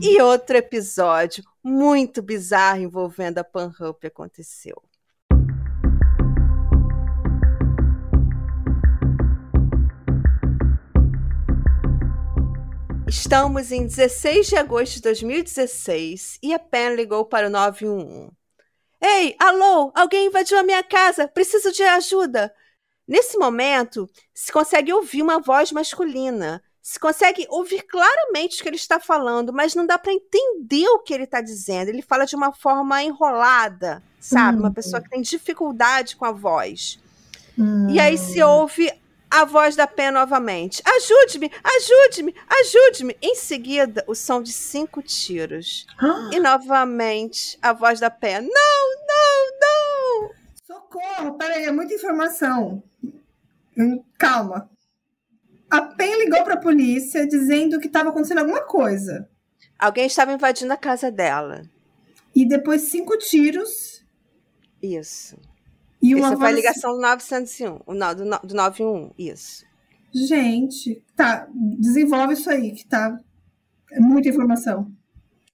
E 0.01 0.22
hum. 0.22 0.24
outro 0.24 0.57
episódio 0.57 1.42
muito 1.62 2.22
bizarro 2.22 2.82
envolvendo 2.82 3.38
a 3.38 3.45
Panhup 3.45 4.07
aconteceu. 4.07 4.80
Estamos 13.07 13.72
em 13.72 13.86
16 13.86 14.47
de 14.47 14.57
agosto 14.57 14.95
de 14.95 15.03
2016 15.03 16.38
e 16.42 16.55
a 16.55 16.59
Pen 16.59 16.95
ligou 16.95 17.24
para 17.24 17.47
o 17.47 17.51
911. 17.51 18.30
Ei, 19.01 19.36
alô, 19.38 19.92
alguém 19.95 20.26
invadiu 20.26 20.59
a 20.59 20.62
minha 20.62 20.82
casa, 20.82 21.28
preciso 21.28 21.72
de 21.72 21.82
ajuda. 21.82 22.53
Nesse 23.07 23.36
momento, 23.36 24.09
se 24.32 24.50
consegue 24.50 24.92
ouvir 24.92 25.22
uma 25.22 25.40
voz 25.40 25.70
masculina. 25.72 26.62
Se 26.80 26.98
consegue 26.98 27.46
ouvir 27.48 27.82
claramente 27.82 28.61
o 28.61 28.62
que 28.62 28.68
ele 28.68 28.76
está 28.76 29.00
falando, 29.00 29.52
mas 29.52 29.74
não 29.74 29.86
dá 29.86 29.98
para 29.98 30.12
entender 30.12 30.86
o 30.88 30.98
que 30.98 31.14
ele 31.14 31.24
está 31.24 31.40
dizendo. 31.40 31.88
Ele 31.88 32.02
fala 32.02 32.26
de 32.26 32.36
uma 32.36 32.52
forma 32.52 33.02
enrolada, 33.02 34.02
sabe? 34.20 34.59
Uma 34.59 34.70
pessoa 34.72 35.00
que 35.00 35.09
tem 35.09 35.22
dificuldade 35.22 36.14
com 36.14 36.26
a 36.26 36.32
voz. 36.32 36.98
E 37.90 37.98
aí 38.00 38.18
se 38.18 38.42
ouve 38.42 38.92
a 39.30 39.44
voz 39.44 39.74
da 39.74 39.86
Pen 39.86 40.12
novamente. 40.12 40.82
Ajude-me, 40.84 41.50
ajude-me, 41.62 42.34
ajude-me. 42.48 43.16
Em 43.20 43.34
seguida, 43.34 44.05
o 44.07 44.14
som 44.14 44.42
de 44.42 44.52
cinco 44.52 45.02
tiros. 45.02 45.86
E 46.32 46.40
novamente, 46.40 47.59
a 47.61 47.72
voz 47.72 47.98
da 47.98 48.11
Pen. 48.11 48.42
Não, 48.42 48.48
não, 49.07 49.59
não! 49.61 49.73
Socorro, 50.66 51.36
peraí, 51.36 51.64
é 51.64 51.72
muita 51.72 51.94
informação. 51.94 52.82
Hum, 53.76 54.02
Calma. 54.18 54.70
A 55.70 55.82
Pen 55.82 56.18
ligou 56.24 56.42
pra 56.44 56.56
polícia 56.56 57.26
dizendo 57.26 57.78
que 57.80 57.86
estava 57.86 58.10
acontecendo 58.10 58.38
alguma 58.38 58.62
coisa. 58.62 59.28
Alguém 59.78 60.06
estava 60.06 60.32
invadindo 60.32 60.72
a 60.72 60.76
casa 60.76 61.10
dela. 61.10 61.62
E 62.34 62.46
depois 62.46 62.82
cinco 62.82 63.16
tiros 63.18 64.04
Isso. 64.82 65.36
e 66.02 66.14
uma 66.14 66.28
Isso 66.28 66.38
foi 66.38 66.48
a 66.48 66.52
ligação 66.52 66.94
do 66.94 67.00
901, 67.00 67.80
o 67.86 67.94
no- 67.94 68.14
do, 68.14 68.24
no- 68.24 68.38
do 68.38 68.54
911, 68.54 69.12
isso. 69.18 69.64
Gente, 70.12 71.02
tá, 71.16 71.48
desenvolve 71.52 72.34
isso 72.34 72.48
aí, 72.48 72.72
que 72.72 72.86
tá. 72.86 73.18
É 73.90 74.00
muita 74.00 74.28
informação. 74.28 74.90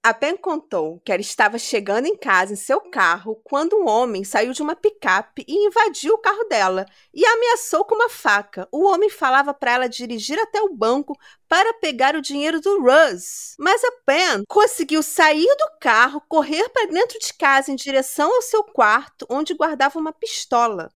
A 0.03 0.14
Pen 0.14 0.34
contou 0.34 0.98
que 1.05 1.12
ela 1.12 1.20
estava 1.20 1.59
chegando 1.59 2.07
em 2.07 2.16
casa 2.16 2.55
em 2.55 2.57
seu 2.57 2.80
carro 2.80 3.38
quando 3.44 3.76
um 3.76 3.86
homem 3.86 4.24
saiu 4.24 4.51
de 4.55 4.62
uma 4.62 4.74
picape 4.74 5.44
e 5.46 5.66
invadiu 5.66 6.14
o 6.14 6.18
carro 6.18 6.42
dela 6.44 6.86
e 7.12 7.22
ameaçou 7.26 7.84
com 7.84 7.96
uma 7.96 8.09
faca. 8.09 8.66
O 8.72 8.86
homem 8.88 9.11
falava 9.11 9.53
para 9.53 9.72
ela 9.72 9.88
dirigir 9.90 10.38
até 10.38 10.59
o 10.62 10.72
banco 10.72 11.14
para 11.46 11.74
pegar 11.74 12.16
o 12.16 12.22
dinheiro 12.22 12.62
do 12.62 12.80
Russ. 12.80 13.55
Mas 13.59 13.84
a 13.84 13.92
Pen 14.07 14.44
conseguiu 14.48 15.03
sair 15.03 15.55
do 15.59 15.78
carro, 15.78 16.22
correr 16.26 16.70
para 16.70 16.90
dentro 16.90 17.18
de 17.18 17.34
casa 17.34 17.70
em 17.70 17.76
direção 17.76 18.34
ao 18.34 18.40
seu 18.40 18.64
quarto, 18.64 19.26
onde 19.28 19.53
guardava 19.53 19.98
uma 19.98 20.14
pistola. 20.14 20.90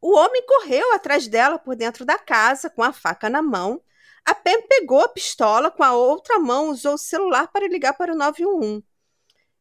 O 0.00 0.14
homem 0.16 0.46
correu 0.46 0.94
atrás 0.94 1.26
dela 1.26 1.58
por 1.58 1.74
dentro 1.74 2.04
da 2.04 2.16
casa 2.16 2.70
com 2.70 2.84
a 2.84 2.92
faca 2.92 3.28
na 3.28 3.42
mão 3.42 3.82
a 4.24 4.34
Pam 4.34 4.62
pegou 4.68 5.00
a 5.00 5.08
pistola 5.08 5.70
com 5.70 5.82
a 5.82 5.92
outra 5.92 6.38
mão, 6.38 6.70
usou 6.70 6.94
o 6.94 6.98
celular 6.98 7.48
para 7.48 7.66
ligar 7.68 7.94
para 7.94 8.12
o 8.12 8.16
911. 8.16 8.84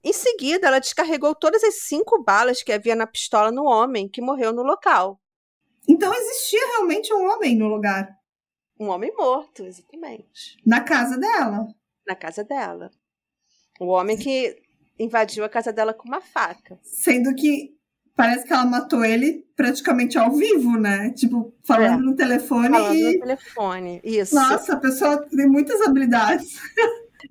Em 0.04 0.14
seguida, 0.14 0.68
ela 0.68 0.80
descarregou 0.80 1.36
todas 1.36 1.64
as 1.64 1.82
cinco 1.82 2.24
balas 2.24 2.64
que 2.64 2.72
havia 2.72 2.96
na 2.96 3.06
pistola 3.08 3.52
no 3.52 3.66
homem, 3.66 4.08
que 4.08 4.22
morreu 4.22 4.54
no 4.54 4.62
local. 4.64 5.20
Então 5.88 6.14
existia 6.14 6.66
realmente 6.68 7.14
um 7.14 7.26
homem 7.30 7.56
no 7.58 7.68
lugar, 7.68 8.08
Um 8.80 8.88
homem 8.88 9.14
morto, 9.18 9.66
exatamente. 9.66 10.56
na 10.66 10.82
casa 10.82 11.18
dela. 11.18 11.68
Na 12.08 12.16
casa 12.16 12.44
dela. 12.44 12.90
O 13.80 13.88
homem 13.88 14.18
que 14.18 14.56
invadiu 14.98 15.44
a 15.44 15.50
casa 15.50 15.74
dela 15.74 15.94
com 15.94 16.08
uma 16.08 16.22
faca. 16.22 16.80
Sendo 16.82 17.34
que 17.36 17.78
parece 18.20 18.44
que 18.44 18.52
ela 18.52 18.66
matou 18.66 19.06
ele 19.06 19.48
praticamente 19.56 20.18
ao 20.18 20.30
vivo, 20.34 20.78
né? 20.78 21.12
Tipo, 21.12 21.56
falando 21.64 22.02
É. 22.02 22.06
no 22.06 22.14
telefone 22.18 22.68
Falando 22.70 22.94
e. 22.94 23.14
no 23.14 23.20
telefone. 23.22 24.02
Isso. 24.04 24.36
Nossa, 24.36 24.74
a 24.74 24.78
pessoa 24.78 25.26
tem 25.30 25.48
muitas 25.48 25.80
habilidades. 25.80 26.60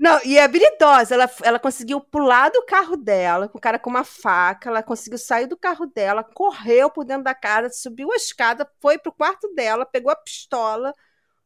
Não, 0.01 0.19
e 0.25 0.39
é 0.39 0.43
habilidosa. 0.45 1.13
Ela, 1.15 1.31
ela 1.43 1.59
conseguiu 1.59 2.01
pular 2.01 2.49
do 2.51 2.65
carro 2.65 2.97
dela, 2.97 3.51
com 3.51 3.59
o 3.59 3.61
cara 3.61 3.79
com 3.79 3.91
uma 3.91 4.03
faca. 4.03 4.71
Ela 4.71 4.83
conseguiu 4.83 5.19
sair 5.19 5.47
do 5.47 5.59
carro 5.59 5.85
dela, 5.85 6.25
correu 6.25 6.89
por 6.89 7.05
dentro 7.05 7.25
da 7.25 7.35
casa, 7.35 7.69
subiu 7.69 8.11
a 8.11 8.17
escada, 8.17 8.67
foi 8.81 8.97
pro 8.97 9.13
quarto 9.13 9.53
dela, 9.55 9.85
pegou 9.85 10.11
a 10.11 10.17
pistola. 10.17 10.95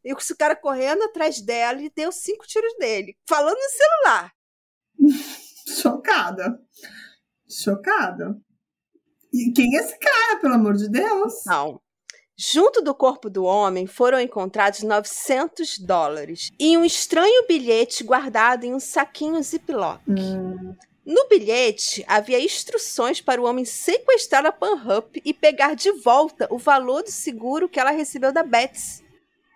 E 0.05 0.13
o 0.13 0.17
cara 0.39 0.55
correndo 0.55 1.03
atrás 1.03 1.41
dela 1.41 1.83
e 1.83 1.91
deu 1.91 2.13
cinco 2.13 2.47
tiros 2.47 2.75
nele, 2.79 3.17
falando 3.29 3.57
no 3.57 3.71
celular. 3.71 4.33
Chocada. 5.67 6.61
Chocada. 7.49 8.37
E 9.33 9.51
quem 9.53 9.77
é 9.77 9.81
esse 9.81 9.99
cara, 9.99 10.41
pelo 10.41 10.55
amor 10.55 10.75
de 10.75 10.89
Deus? 10.89 11.45
Não. 11.47 11.81
Junto 12.37 12.83
do 12.83 12.95
corpo 12.95 13.31
do 13.31 13.45
homem 13.45 13.87
foram 13.87 14.21
encontrados 14.21 14.83
900 14.83 15.79
dólares 15.79 16.51
e 16.59 16.77
um 16.77 16.85
estranho 16.85 17.47
bilhete 17.47 18.03
guardado 18.03 18.65
em 18.65 18.75
um 18.75 18.81
saquinho 18.81 19.43
ziploc. 19.43 20.01
Hum, 20.09 20.75
No 21.07 21.29
bilhete 21.29 22.05
havia 22.09 22.41
instruções 22.43 23.21
para 23.21 23.41
o 23.41 23.45
homem 23.45 23.65
sequestrar 23.65 24.45
a 24.47 24.53
Panhup 24.53 25.21
e 25.25 25.33
pegar 25.33 25.75
de 25.75 25.93
volta 25.93 26.49
o 26.51 26.59
valor 26.59 27.03
do 27.03 27.11
seguro 27.11 27.69
que 27.69 27.79
ela 27.79 27.91
recebeu 27.91 28.33
da 28.33 28.43
Betsy. 28.43 29.05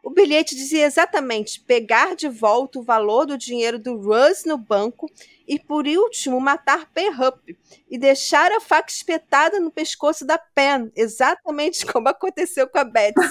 O 0.07 0.11
bilhete 0.11 0.55
dizia 0.55 0.87
exatamente 0.87 1.61
pegar 1.61 2.15
de 2.15 2.29
volta 2.29 2.79
o 2.79 2.83
valor 2.85 3.27
do 3.27 3.37
dinheiro 3.37 3.77
do 3.77 3.97
Russ 3.97 4.45
no 4.47 4.57
banco 4.57 5.11
e, 5.49 5.59
por 5.59 5.85
último, 5.85 6.41
matar 6.41 6.89
Panhup 6.95 7.59
e 7.91 7.99
deixar 7.99 8.53
a 8.53 8.61
faca 8.61 8.89
espetada 8.89 9.59
no 9.59 9.69
pescoço 9.69 10.25
da 10.25 10.39
Pen, 10.39 10.93
exatamente 10.95 11.85
como 11.93 12.09
aconteceu 12.09 12.69
com 12.69 12.79
a 12.79 12.85
Betsy. 12.85 13.29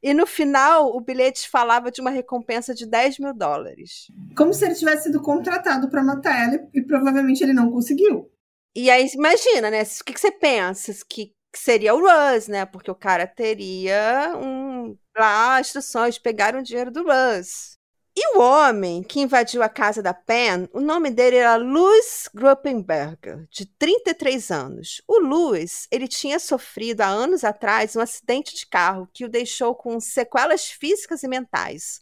E 0.00 0.14
no 0.14 0.28
final, 0.28 0.96
o 0.96 1.00
bilhete 1.00 1.48
falava 1.48 1.90
de 1.90 2.00
uma 2.00 2.10
recompensa 2.10 2.72
de 2.72 2.86
10 2.86 3.18
mil 3.18 3.34
dólares. 3.34 4.06
como 4.36 4.54
se 4.54 4.64
ele 4.64 4.76
tivesse 4.76 5.04
sido 5.04 5.20
contratado 5.20 5.90
para 5.90 6.04
matar 6.04 6.40
ela 6.40 6.68
e 6.72 6.82
provavelmente 6.82 7.42
ele 7.42 7.52
não 7.52 7.72
conseguiu. 7.72 8.30
E 8.76 8.88
aí, 8.90 9.08
imagina, 9.12 9.70
né? 9.72 9.82
O 9.82 10.04
que, 10.04 10.12
que 10.12 10.20
você 10.20 10.30
pensa? 10.30 10.92
Que, 11.10 11.32
que 11.52 11.58
seria 11.58 11.96
o 11.96 11.98
Russ, 11.98 12.46
né? 12.46 12.64
Porque 12.64 12.92
o 12.92 12.94
cara 12.94 13.26
teria 13.26 14.36
um, 14.36 14.96
lá 15.16 15.60
instruções 15.60 16.14
de 16.14 16.20
pegar 16.20 16.54
o 16.54 16.62
dinheiro 16.62 16.90
do 16.90 17.04
Russ. 17.04 17.76
E 18.18 18.34
o 18.34 18.40
homem 18.40 19.02
que 19.02 19.20
invadiu 19.20 19.62
a 19.62 19.68
casa 19.68 20.02
da 20.02 20.14
Pen, 20.14 20.66
o 20.72 20.80
nome 20.80 21.10
dele 21.10 21.36
era 21.36 21.56
Louis 21.56 22.30
Gruppenberger, 22.34 23.46
de 23.50 23.66
33 23.66 24.50
anos. 24.50 25.02
O 25.06 25.18
Louis, 25.18 25.86
ele 25.90 26.08
tinha 26.08 26.38
sofrido 26.38 27.02
há 27.02 27.08
anos 27.08 27.44
atrás 27.44 27.94
um 27.94 28.00
acidente 28.00 28.54
de 28.54 28.66
carro 28.66 29.06
que 29.12 29.26
o 29.26 29.28
deixou 29.28 29.74
com 29.74 30.00
sequelas 30.00 30.64
físicas 30.64 31.22
e 31.22 31.28
mentais. 31.28 32.00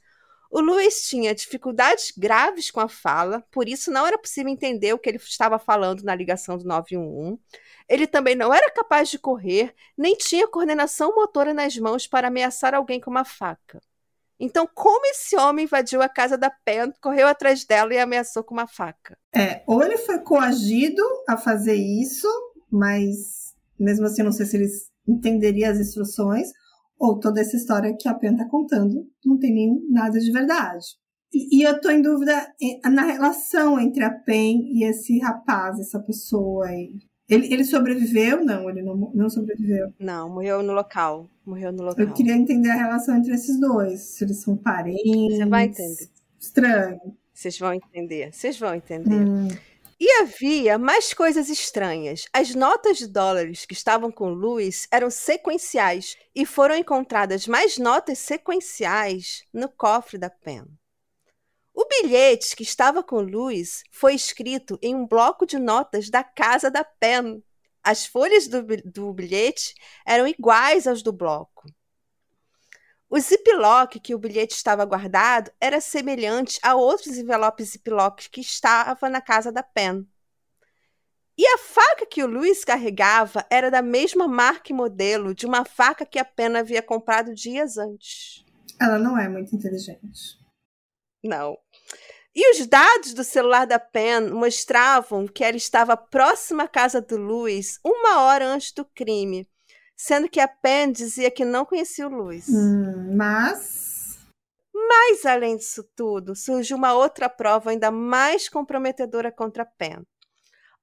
O 0.55 0.61
Louis 0.61 1.09
tinha 1.09 1.35
dificuldades 1.35 2.13
graves 2.17 2.71
com 2.71 2.79
a 2.79 2.89
fala, 2.89 3.45
por 3.51 3.69
isso 3.69 3.91
não 3.91 4.07
era 4.07 4.17
possível 4.17 4.53
entender 4.53 4.93
o 4.93 4.99
que 5.01 5.09
ele 5.09 5.19
estava 5.19 5.59
falando 5.59 6.05
na 6.05 6.15
ligação 6.15 6.57
do 6.57 6.65
911. 6.65 7.41
Ele 7.89 8.07
também 8.07 8.37
não 8.37 8.55
era 8.55 8.71
capaz 8.71 9.09
de 9.09 9.19
correr, 9.19 9.75
nem 9.99 10.15
tinha 10.17 10.47
coordenação 10.47 11.13
motora 11.13 11.53
nas 11.53 11.77
mãos 11.77 12.07
para 12.07 12.29
ameaçar 12.29 12.73
alguém 12.73 13.01
com 13.01 13.11
uma 13.11 13.25
faca. 13.25 13.83
Então, 14.39 14.65
como 14.73 15.05
esse 15.07 15.37
homem 15.37 15.65
invadiu 15.65 16.01
a 16.01 16.09
casa 16.09 16.39
da 16.39 16.53
Pen, 16.65 16.93
correu 17.01 17.27
atrás 17.27 17.65
dela 17.65 17.93
e 17.93 17.99
ameaçou 17.99 18.45
com 18.45 18.55
uma 18.55 18.69
faca? 18.69 19.19
É, 19.35 19.65
ou 19.67 19.83
ele 19.83 19.99
foi 19.99 20.21
coagido 20.21 21.03
a 21.29 21.37
fazer 21.37 21.75
isso, 21.75 22.29
mas 22.71 23.57
mesmo 23.77 24.07
assim 24.07 24.23
não 24.23 24.31
sei 24.31 24.47
se 24.47 24.57
ele 24.57 24.69
entenderia 25.09 25.69
as 25.69 25.81
instruções, 25.81 26.53
ou 26.99 27.19
toda 27.19 27.41
essa 27.41 27.57
história 27.57 27.97
que 27.99 28.09
a 28.09 28.15
Pen 28.15 28.37
tá 28.37 28.49
contando 28.49 29.07
não 29.25 29.39
tem 29.39 29.53
nem 29.53 29.87
nada 29.91 30.19
de 30.19 30.31
verdade. 30.31 30.87
E, 31.33 31.59
e 31.59 31.63
eu 31.63 31.81
tô 31.81 31.91
em 31.91 32.01
dúvida 32.01 32.47
na 32.85 33.03
relação 33.03 33.79
entre 33.81 34.05
a 34.05 34.11
Pen 34.11 34.71
e 34.73 34.85
esse 34.85 35.19
rapaz, 35.19 35.79
essa 35.81 35.99
pessoa 35.99 36.67
aí. 36.67 36.95
Ele, 37.29 37.53
ele 37.53 37.65
sobreviveu? 37.65 38.45
Não, 38.45 38.69
ele 38.69 38.83
não, 38.83 39.11
não 39.15 39.31
sobreviveu. 39.31 39.93
Não, 39.99 40.29
morreu 40.29 40.63
no 40.63 40.73
local. 40.73 41.29
Morreu 41.45 41.73
no 41.73 41.83
local. 41.83 42.05
Eu 42.05 42.13
queria 42.13 42.35
entender 42.35 42.71
a 42.71 42.77
relação 42.77 43.17
entre 43.17 43.33
esses 43.33 43.59
dois. 43.59 44.01
Se 44.01 44.25
eles 44.25 44.43
são 44.43 44.57
parentes. 44.57 45.37
Você 45.37 45.47
vai 45.47 45.65
entender. 45.65 46.09
Estranho. 46.39 47.01
Vocês 47.33 47.59
vão 47.59 47.73
entender. 47.73 48.33
Vocês 48.33 48.59
vão 48.59 48.75
entender. 48.75 49.27
Hum. 49.27 49.49
E 49.99 50.11
havia 50.21 50.77
mais 50.77 51.15
coisas 51.15 51.49
estranhas. 51.49 52.27
As 52.33 52.55
notas 52.55 52.99
de 52.99 53.07
dólares 53.07 53.65
que 53.65 53.75
estavam 53.75 54.11
com 54.11 54.31
Louis 54.31 54.89
eram 54.91 55.09
sequenciais 55.09 56.17
e 56.35 56.45
foram 56.45 56.77
encontradas 56.77 57.47
mais 57.47 57.79
notas 57.79 58.19
sequenciais 58.19 59.45
no 59.53 59.69
cofre 59.69 60.19
da 60.19 60.29
Pen. 60.29 60.65
O 61.73 61.87
bilhete 61.87 62.57
que 62.57 62.63
estava 62.63 63.03
com 63.03 63.21
Louis 63.21 63.83
foi 63.91 64.15
escrito 64.15 64.79
em 64.83 64.95
um 64.95 65.07
bloco 65.07 65.47
de 65.47 65.59
notas 65.59 66.09
da 66.11 66.25
casa 66.25 66.71
da 66.71 66.85
Pen. 66.85 67.43
As 67.83 68.07
folhas 68.07 68.49
do, 68.49 68.65
do 68.85 69.13
bilhete 69.13 69.75
eram 70.07 70.27
iguais 70.27 70.87
aos 70.87 71.03
do 71.03 71.13
bloco. 71.13 71.65
O 73.09 73.19
ziplock 73.21 74.01
que 74.01 74.15
o 74.15 74.19
bilhete 74.19 74.55
estava 74.55 74.85
guardado 74.85 75.51
era 75.61 75.81
semelhante 75.81 76.59
a 76.63 76.75
outros 76.75 77.17
envelopes 77.17 77.71
ziplock 77.71 78.29
que 78.31 78.41
estava 78.41 79.09
na 79.09 79.21
casa 79.21 79.53
da 79.53 79.63
Pen. 79.63 80.07
E 81.37 81.47
a 81.47 81.59
faca 81.59 82.07
que 82.07 82.23
o 82.23 82.29
Luiz 82.29 82.65
carregava 82.65 83.45
era 83.51 83.71
da 83.71 83.83
mesma 83.83 84.29
marca 84.29 84.73
e 84.73 84.75
modelo 84.75 85.35
de 85.35 85.47
uma 85.47 85.65
faca 85.65 86.07
que 86.07 86.19
a 86.19 86.25
Pen 86.25 86.57
havia 86.57 86.81
comprado 86.81 87.35
dias 87.35 87.77
antes. 87.77 88.45
Ela 88.81 88.99
não 88.99 89.19
é 89.19 89.29
muito 89.29 89.55
inteligente. 89.55 90.39
Não. 91.23 91.57
E 92.35 92.51
os 92.51 92.67
dados 92.67 93.15
do 93.15 93.23
celular 93.23 93.65
da 93.65 93.79
Pen 93.79 94.31
mostravam 94.31 95.27
que 95.27 95.45
ela 95.45 95.57
estava 95.57 95.97
próxima 95.97 96.65
à 96.65 96.69
casa 96.69 97.01
do 97.01 97.17
Luiz 97.17 97.79
uma 97.85 98.23
hora 98.23 98.47
antes 98.47 98.73
do 98.73 98.85
crime, 98.85 99.49
sendo 99.97 100.29
que 100.29 100.41
a 100.41 100.49
Pen 100.49 100.93
dizia 100.93 101.31
que 101.31 101.45
não 101.45 101.65
conhecia 101.65 102.07
o 102.07 102.11
Luiz. 102.11 102.49
Hum, 102.49 103.17
mas. 103.17 104.19
Mas, 104.73 105.25
além 105.25 105.57
disso 105.57 105.89
tudo, 105.95 106.35
surgiu 106.35 106.77
uma 106.77 106.95
outra 106.95 107.29
prova 107.29 107.71
ainda 107.71 107.91
mais 107.91 108.49
comprometedora 108.49 109.31
contra 109.31 109.63
a 109.63 109.67
Pen. 109.67 110.05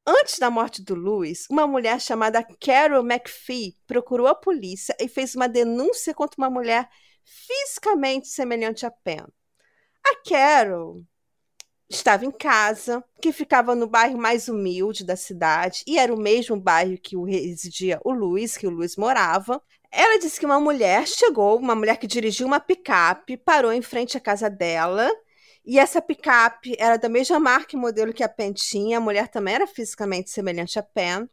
Antes 0.05 0.39
da 0.39 0.49
morte 0.49 0.81
do 0.81 0.95
Louis, 0.95 1.45
uma 1.49 1.67
mulher 1.67 2.01
chamada 2.01 2.43
Carol 2.59 3.05
McPhee 3.05 3.77
procurou 3.85 4.27
a 4.27 4.33
polícia 4.33 4.95
e 4.99 5.07
fez 5.07 5.35
uma 5.35 5.47
denúncia 5.47 6.13
contra 6.13 6.41
uma 6.41 6.49
mulher 6.49 6.89
fisicamente 7.23 8.27
semelhante 8.27 8.85
a 8.85 8.91
Pen. 8.91 9.23
A 10.03 10.15
Carol 10.27 11.03
estava 11.95 12.25
em 12.25 12.31
casa, 12.31 13.03
que 13.21 13.31
ficava 13.31 13.75
no 13.75 13.87
bairro 13.87 14.17
mais 14.17 14.47
humilde 14.47 15.03
da 15.03 15.15
cidade, 15.15 15.83
e 15.87 15.97
era 15.97 16.13
o 16.13 16.19
mesmo 16.19 16.55
bairro 16.59 16.97
que 16.97 17.15
residia 17.17 17.99
o 18.03 18.11
Luiz, 18.11 18.57
que 18.57 18.67
o 18.67 18.71
Luiz 18.71 18.95
morava. 18.95 19.61
Ela 19.91 20.19
disse 20.19 20.39
que 20.39 20.45
uma 20.45 20.59
mulher 20.59 21.07
chegou, 21.07 21.57
uma 21.57 21.75
mulher 21.75 21.97
que 21.97 22.07
dirigia 22.07 22.45
uma 22.45 22.59
picape, 22.59 23.37
parou 23.37 23.73
em 23.73 23.81
frente 23.81 24.17
à 24.17 24.19
casa 24.19 24.49
dela, 24.49 25.11
e 25.65 25.77
essa 25.77 26.01
picape 26.01 26.75
era 26.79 26.97
da 26.97 27.07
mesma 27.07 27.39
marca 27.39 27.75
e 27.75 27.79
modelo 27.79 28.13
que 28.13 28.23
a 28.23 28.29
Pen 28.29 28.51
tinha, 28.53 28.97
a 28.97 29.01
mulher 29.01 29.27
também 29.27 29.53
era 29.53 29.67
fisicamente 29.67 30.31
semelhante 30.31 30.79
a 30.79 30.83
Pen. 30.83 31.29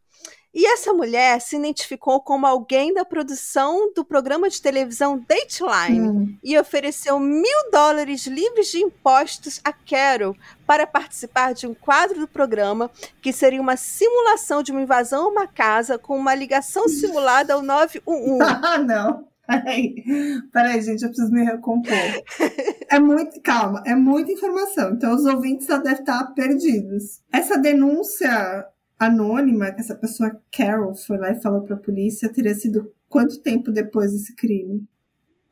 E 0.54 0.66
essa 0.66 0.92
mulher 0.92 1.40
se 1.40 1.56
identificou 1.56 2.20
como 2.20 2.46
alguém 2.46 2.92
da 2.94 3.04
produção 3.04 3.92
do 3.94 4.04
programa 4.04 4.48
de 4.48 4.60
televisão 4.62 5.18
Dateline 5.28 6.08
Hum. 6.08 6.38
e 6.42 6.58
ofereceu 6.58 7.18
mil 7.20 7.70
dólares 7.70 8.26
livres 8.26 8.68
de 8.68 8.78
impostos 8.78 9.60
a 9.62 9.72
Carol 9.72 10.34
para 10.66 10.86
participar 10.86 11.52
de 11.54 11.66
um 11.66 11.74
quadro 11.74 12.20
do 12.20 12.28
programa 12.28 12.90
que 13.20 13.32
seria 13.32 13.60
uma 13.60 13.76
simulação 13.76 14.62
de 14.62 14.72
uma 14.72 14.82
invasão 14.82 15.26
a 15.26 15.28
uma 15.28 15.46
casa 15.46 15.98
com 15.98 16.16
uma 16.16 16.34
ligação 16.34 16.88
simulada 16.88 17.54
ao 17.54 17.62
911. 17.62 18.38
Ah, 18.62 18.78
não. 18.78 19.28
Peraí, 19.46 19.94
peraí, 20.52 20.82
gente, 20.82 21.02
eu 21.02 21.08
preciso 21.08 21.32
me 21.32 21.42
recompor. 21.42 21.94
É 22.90 22.98
muito, 22.98 23.40
calma, 23.40 23.82
é 23.86 23.94
muita 23.94 24.30
informação. 24.30 24.92
Então, 24.92 25.14
os 25.14 25.24
ouvintes 25.24 25.66
já 25.66 25.78
devem 25.78 26.00
estar 26.00 26.34
perdidos. 26.34 27.20
Essa 27.32 27.56
denúncia 27.56 28.66
anônima 28.98 29.72
que 29.72 29.80
essa 29.80 29.94
pessoa, 29.94 30.40
Carol, 30.50 30.94
foi 30.94 31.18
lá 31.18 31.30
e 31.30 31.40
falou 31.40 31.62
pra 31.62 31.76
polícia, 31.76 32.32
teria 32.32 32.54
sido 32.54 32.92
quanto 33.08 33.40
tempo 33.40 33.70
depois 33.70 34.12
desse 34.12 34.34
crime? 34.34 34.86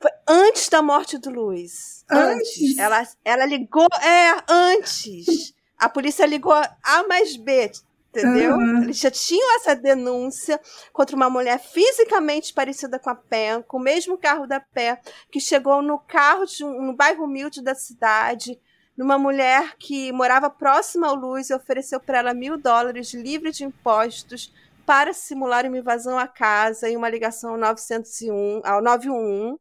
Foi 0.00 0.10
antes 0.28 0.68
da 0.68 0.82
morte 0.82 1.16
do 1.18 1.30
Luiz. 1.30 2.04
Antes? 2.10 2.76
Ela, 2.78 3.02
ela 3.24 3.46
ligou. 3.46 3.86
É, 4.02 4.42
antes. 4.48 5.54
A 5.78 5.88
polícia 5.88 6.24
ligou 6.26 6.54
A 6.54 7.06
mais 7.06 7.36
B, 7.36 7.70
entendeu? 8.10 8.54
Uhum. 8.54 8.82
Eles 8.84 8.98
já 8.98 9.10
tinham 9.10 9.56
essa 9.56 9.74
denúncia 9.74 10.60
contra 10.92 11.14
uma 11.14 11.28
mulher 11.28 11.58
fisicamente 11.58 12.52
parecida 12.54 12.98
com 12.98 13.10
a 13.10 13.14
Pen, 13.14 13.62
com 13.62 13.76
o 13.76 13.80
mesmo 13.80 14.16
carro 14.16 14.46
da 14.46 14.58
Pen, 14.58 14.96
que 15.30 15.40
chegou 15.40 15.82
no 15.82 15.98
carro 15.98 16.46
de 16.46 16.64
um, 16.64 16.82
no 16.82 16.94
bairro 16.94 17.24
humilde 17.24 17.62
da 17.62 17.74
cidade, 17.74 18.58
numa 18.96 19.18
mulher 19.18 19.74
que 19.78 20.10
morava 20.12 20.48
próxima 20.48 21.06
ao 21.08 21.14
Luiz 21.14 21.50
e 21.50 21.54
ofereceu 21.54 22.00
para 22.00 22.18
ela 22.18 22.34
mil 22.34 22.56
dólares 22.56 23.12
livre 23.12 23.50
de 23.52 23.64
impostos 23.64 24.52
para 24.86 25.12
simular 25.12 25.66
uma 25.66 25.78
invasão 25.78 26.18
à 26.18 26.26
casa 26.28 26.88
e 26.88 26.96
uma 26.96 27.08
ligação 27.08 27.50
ao 27.50 27.58
901, 27.58 28.62
ao 28.64 28.80
911 28.82 29.58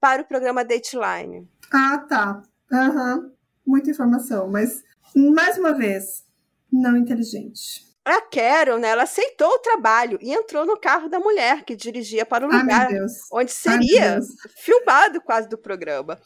para 0.00 0.22
o 0.22 0.24
programa 0.24 0.64
Dateline. 0.64 1.48
Ah, 1.72 1.98
tá. 1.98 2.42
Aham. 2.72 3.32
Muita 3.66 3.90
informação, 3.90 4.48
mas, 4.48 4.84
mais 5.14 5.58
uma 5.58 5.72
vez, 5.72 6.24
não 6.72 6.96
inteligente. 6.96 7.84
A 8.04 8.20
Carol, 8.20 8.78
né, 8.78 8.90
ela 8.90 9.02
aceitou 9.02 9.48
o 9.48 9.58
trabalho 9.58 10.16
e 10.22 10.32
entrou 10.32 10.64
no 10.64 10.78
carro 10.78 11.08
da 11.08 11.18
mulher 11.18 11.64
que 11.64 11.74
dirigia 11.74 12.24
para 12.24 12.46
o 12.46 12.52
Ah, 12.52 12.60
lugar 12.62 12.86
Deus. 12.86 13.12
onde 13.32 13.52
Ai, 13.66 13.78
meu 13.78 13.88
seria 13.88 14.12
Deus. 14.12 14.26
filmado 14.56 15.20
quase 15.20 15.48
do 15.48 15.58
programa. 15.58 16.16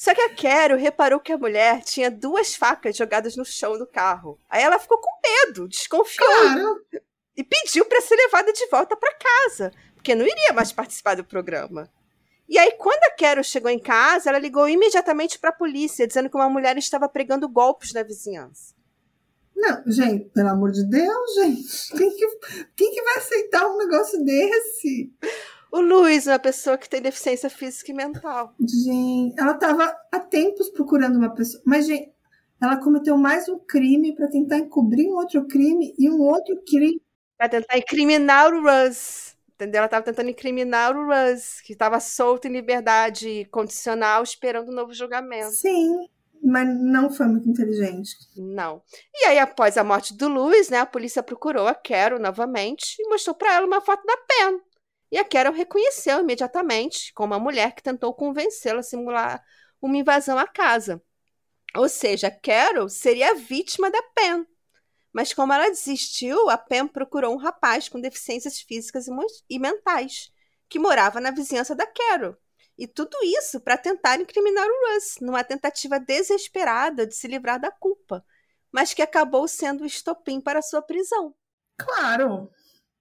Só 0.00 0.14
que 0.14 0.20
a 0.22 0.34
Carol 0.34 0.78
reparou 0.78 1.20
que 1.20 1.30
a 1.30 1.36
mulher 1.36 1.82
tinha 1.82 2.10
duas 2.10 2.54
facas 2.54 2.96
jogadas 2.96 3.36
no 3.36 3.44
chão 3.44 3.76
do 3.76 3.86
carro. 3.86 4.40
Aí 4.48 4.62
ela 4.62 4.78
ficou 4.78 4.96
com 4.96 5.10
medo, 5.22 5.68
desconfiou 5.68 6.26
Claro. 6.26 6.80
e 7.36 7.44
pediu 7.44 7.84
para 7.84 8.00
ser 8.00 8.16
levada 8.16 8.50
de 8.50 8.66
volta 8.68 8.96
para 8.96 9.12
casa, 9.18 9.70
porque 9.94 10.14
não 10.14 10.24
iria 10.26 10.54
mais 10.54 10.72
participar 10.72 11.16
do 11.16 11.22
programa. 11.22 11.92
E 12.48 12.58
aí, 12.58 12.72
quando 12.78 13.04
a 13.04 13.10
Carol 13.10 13.44
chegou 13.44 13.70
em 13.70 13.78
casa, 13.78 14.30
ela 14.30 14.38
ligou 14.38 14.66
imediatamente 14.66 15.38
para 15.38 15.50
a 15.50 15.52
polícia, 15.52 16.06
dizendo 16.06 16.30
que 16.30 16.36
uma 16.36 16.48
mulher 16.48 16.78
estava 16.78 17.06
pregando 17.06 17.46
golpes 17.46 17.92
na 17.92 18.02
vizinhança. 18.02 18.74
Não, 19.54 19.82
gente, 19.86 20.30
pelo 20.30 20.48
amor 20.48 20.72
de 20.72 20.82
Deus, 20.88 21.34
gente. 21.34 21.92
Quem 21.94 22.16
que, 22.16 22.26
quem 22.74 22.90
que 22.94 23.02
vai 23.02 23.18
aceitar 23.18 23.68
um 23.68 23.76
negócio 23.76 24.24
desse? 24.24 25.12
O 25.72 25.80
Luiz 25.80 26.26
é 26.26 26.32
uma 26.32 26.38
pessoa 26.38 26.76
que 26.76 26.88
tem 26.88 27.00
deficiência 27.00 27.48
física 27.48 27.92
e 27.92 27.94
mental. 27.94 28.54
Gente, 28.58 29.38
ela 29.38 29.54
tava 29.54 29.96
há 30.10 30.18
tempos 30.18 30.68
procurando 30.70 31.16
uma 31.16 31.32
pessoa. 31.34 31.62
Mas, 31.64 31.86
gente, 31.86 32.12
ela 32.60 32.76
cometeu 32.76 33.16
mais 33.16 33.48
um 33.48 33.58
crime 33.58 34.14
pra 34.14 34.28
tentar 34.28 34.58
encobrir 34.58 35.08
um 35.08 35.16
outro 35.16 35.46
crime 35.46 35.94
e 35.96 36.10
um 36.10 36.20
outro 36.20 36.60
crime. 36.66 37.00
Pra 37.38 37.48
tentar 37.48 37.78
incriminar 37.78 38.52
o 38.52 38.62
Russ. 38.62 39.36
Entendeu? 39.54 39.78
Ela 39.78 39.86
estava 39.86 40.04
tentando 40.04 40.30
incriminar 40.30 40.96
o 40.96 41.06
Russ, 41.06 41.60
que 41.60 41.74
estava 41.74 42.00
solto 42.00 42.48
em 42.48 42.52
liberdade 42.52 43.46
condicional, 43.50 44.22
esperando 44.22 44.70
um 44.70 44.74
novo 44.74 44.92
julgamento. 44.92 45.52
Sim, 45.52 46.08
mas 46.42 46.66
não 46.66 47.10
foi 47.10 47.26
muito 47.26 47.48
inteligente. 47.48 48.10
Não. 48.36 48.82
E 49.14 49.26
aí, 49.26 49.38
após 49.38 49.76
a 49.76 49.84
morte 49.84 50.16
do 50.16 50.28
Luiz, 50.28 50.70
né, 50.70 50.78
a 50.78 50.86
polícia 50.86 51.22
procurou 51.22 51.68
a 51.68 51.74
Carol 51.74 52.18
novamente 52.18 52.96
e 52.98 53.08
mostrou 53.08 53.36
para 53.36 53.54
ela 53.54 53.66
uma 53.66 53.80
foto 53.80 54.02
da 54.04 54.16
Pen. 54.16 54.60
E 55.10 55.18
a 55.18 55.24
Carol 55.24 55.52
reconheceu 55.52 56.20
imediatamente 56.20 57.12
como 57.14 57.34
a 57.34 57.38
mulher 57.38 57.74
que 57.74 57.82
tentou 57.82 58.14
convencê-la 58.14 58.80
a 58.80 58.82
simular 58.82 59.44
uma 59.82 59.96
invasão 59.96 60.38
à 60.38 60.46
casa. 60.46 61.02
Ou 61.74 61.88
seja, 61.88 62.30
Carol 62.30 62.88
seria 62.88 63.30
a 63.30 63.34
vítima 63.34 63.90
da 63.90 64.02
Pen. 64.14 64.46
Mas 65.12 65.34
como 65.34 65.52
ela 65.52 65.68
desistiu, 65.68 66.48
a 66.48 66.56
Pen 66.56 66.86
procurou 66.86 67.34
um 67.34 67.38
rapaz 67.38 67.88
com 67.88 68.00
deficiências 68.00 68.60
físicas 68.60 69.08
e 69.08 69.10
e 69.48 69.58
mentais, 69.58 70.30
que 70.68 70.78
morava 70.78 71.20
na 71.20 71.30
vizinhança 71.30 71.74
da 71.74 71.86
Carol. 71.86 72.36
E 72.78 72.86
tudo 72.86 73.16
isso 73.22 73.60
para 73.60 73.76
tentar 73.76 74.20
incriminar 74.20 74.66
o 74.66 74.94
Russ, 74.94 75.16
numa 75.20 75.44
tentativa 75.44 75.98
desesperada 75.98 77.06
de 77.06 77.14
se 77.14 77.26
livrar 77.26 77.60
da 77.60 77.70
culpa, 77.70 78.24
mas 78.72 78.94
que 78.94 79.02
acabou 79.02 79.46
sendo 79.48 79.82
o 79.82 79.86
estopim 79.86 80.40
para 80.40 80.62
sua 80.62 80.80
prisão. 80.80 81.34
Claro, 81.76 82.50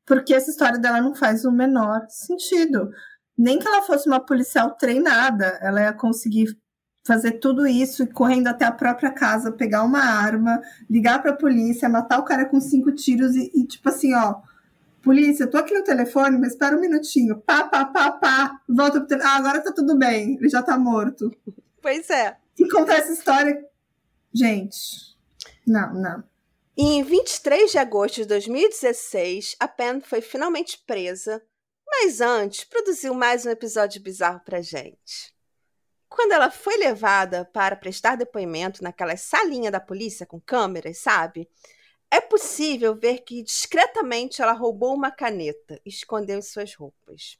porque 0.09 0.33
essa 0.33 0.49
história 0.49 0.79
dela 0.79 0.99
não 0.99 1.13
faz 1.13 1.45
o 1.45 1.51
menor 1.51 2.03
sentido. 2.09 2.89
Nem 3.37 3.59
que 3.59 3.67
ela 3.67 3.83
fosse 3.83 4.07
uma 4.07 4.19
policial 4.19 4.71
treinada, 4.71 5.59
ela 5.61 5.81
ia 5.81 5.93
conseguir 5.93 6.57
fazer 7.05 7.33
tudo 7.33 7.67
isso 7.67 8.01
e 8.01 8.07
correndo 8.07 8.47
até 8.47 8.65
a 8.65 8.71
própria 8.71 9.11
casa, 9.11 9.51
pegar 9.51 9.83
uma 9.83 9.99
arma, 9.99 10.59
ligar 10.89 11.21
pra 11.21 11.33
polícia, 11.33 11.87
matar 11.87 12.17
o 12.17 12.25
cara 12.25 12.45
com 12.45 12.59
cinco 12.59 12.91
tiros 12.91 13.35
e, 13.35 13.51
e 13.53 13.67
tipo 13.67 13.87
assim, 13.87 14.15
ó. 14.15 14.41
Polícia, 15.03 15.43
eu 15.43 15.49
tô 15.49 15.57
aqui 15.59 15.75
no 15.75 15.83
telefone, 15.83 16.39
mas 16.39 16.53
espera 16.53 16.75
um 16.75 16.81
minutinho. 16.81 17.39
Pá, 17.41 17.63
pá, 17.65 17.85
pá, 17.85 18.11
pá. 18.11 18.59
Volta 18.67 18.99
pro 18.99 19.07
telefone. 19.07 19.31
Ah, 19.31 19.37
agora 19.37 19.61
tá 19.61 19.71
tudo 19.71 19.97
bem. 19.97 20.35
Ele 20.35 20.49
já 20.49 20.61
tá 20.61 20.77
morto. 20.77 21.31
Pois 21.81 22.09
é. 22.09 22.35
E 22.57 22.67
contar 22.67 22.95
essa 22.95 23.13
história. 23.13 23.63
Gente. 24.33 25.15
Não, 25.65 25.93
não. 25.93 26.23
E 26.81 26.93
em 26.93 27.03
23 27.03 27.71
de 27.71 27.77
agosto 27.77 28.15
de 28.15 28.25
2016, 28.25 29.57
a 29.59 29.67
Pen 29.67 29.99
foi 29.99 30.21
finalmente 30.21 30.81
presa, 30.87 31.45
mas 31.85 32.21
antes 32.21 32.63
produziu 32.63 33.13
mais 33.13 33.45
um 33.45 33.49
episódio 33.49 34.01
bizarro 34.01 34.39
pra 34.45 34.61
gente. 34.61 35.35
Quando 36.07 36.31
ela 36.31 36.49
foi 36.49 36.77
levada 36.77 37.43
para 37.43 37.75
prestar 37.75 38.15
depoimento 38.15 38.81
naquela 38.81 39.17
salinha 39.17 39.69
da 39.69 39.81
polícia 39.81 40.25
com 40.25 40.39
câmeras, 40.39 40.99
sabe? 40.99 41.49
É 42.09 42.21
possível 42.21 42.95
ver 42.95 43.25
que 43.25 43.43
discretamente 43.43 44.41
ela 44.41 44.53
roubou 44.53 44.95
uma 44.95 45.11
caneta 45.11 45.81
e 45.85 45.89
escondeu 45.89 46.39
em 46.39 46.41
suas 46.41 46.73
roupas. 46.75 47.37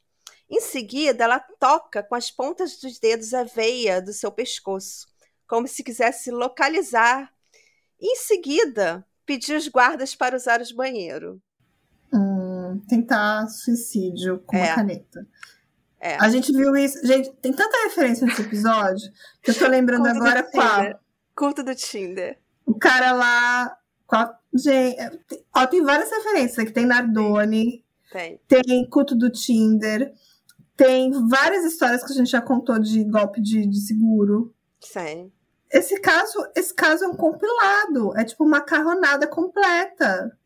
Em 0.50 0.60
seguida, 0.60 1.24
ela 1.24 1.40
toca 1.40 2.02
com 2.02 2.14
as 2.14 2.30
pontas 2.30 2.76
dos 2.76 2.98
dedos 2.98 3.32
a 3.32 3.44
veia 3.44 4.02
do 4.02 4.12
seu 4.12 4.30
pescoço, 4.30 5.08
como 5.48 5.66
se 5.66 5.82
quisesse 5.82 6.30
localizar. 6.30 7.34
Em 7.98 8.16
seguida, 8.16 9.02
pediu 9.30 9.56
os 9.56 9.68
guardas 9.68 10.12
para 10.16 10.34
usar 10.36 10.60
os 10.60 10.72
banheiros. 10.72 11.38
Hum, 12.12 12.80
tentar 12.88 13.46
suicídio 13.46 14.40
com 14.44 14.56
É. 14.56 14.64
uma 14.66 14.74
caneta. 14.74 15.24
É. 16.00 16.16
A 16.16 16.28
gente 16.28 16.50
viu 16.52 16.74
isso. 16.76 16.98
Gente, 17.06 17.30
tem 17.40 17.52
tanta 17.52 17.76
referência 17.84 18.26
nesse 18.26 18.42
episódio 18.42 19.08
que 19.40 19.52
eu 19.52 19.54
tô 19.58 19.68
lembrando 19.68 20.02
Culto 20.04 20.16
agora 20.18 20.42
qual. 20.42 21.00
Culto 21.36 21.62
do 21.62 21.74
Tinder. 21.76 22.38
O 22.66 22.74
cara 22.76 23.12
lá. 23.12 23.76
qual- 24.04 24.34
Gente, 24.52 24.96
tem- 25.28 25.44
ó, 25.54 25.64
tem 25.68 25.80
várias 25.84 26.10
referências. 26.10 26.58
Aqui 26.58 26.72
tem 26.72 26.84
Nardone, 26.86 27.84
Tem. 28.10 28.40
tem 28.48 28.88
culto 28.90 29.14
do 29.14 29.30
Tinder, 29.30 30.12
tem 30.76 31.12
várias 31.28 31.64
histórias 31.64 32.02
que 32.04 32.12
a 32.12 32.16
gente 32.16 32.30
já 32.30 32.40
contou 32.42 32.76
de 32.80 33.04
golpe 33.04 33.40
de, 33.40 33.64
de 33.64 33.80
seguro. 33.80 34.52
Sim. 34.80 35.30
Esse 35.72 36.00
caso, 36.00 36.46
esse 36.56 36.74
caso 36.74 37.04
é 37.04 37.08
um 37.08 37.16
compilado, 37.16 38.16
é 38.18 38.24
tipo 38.24 38.44
uma 38.44 38.58
macarronada 38.58 39.26
completa. 39.26 40.36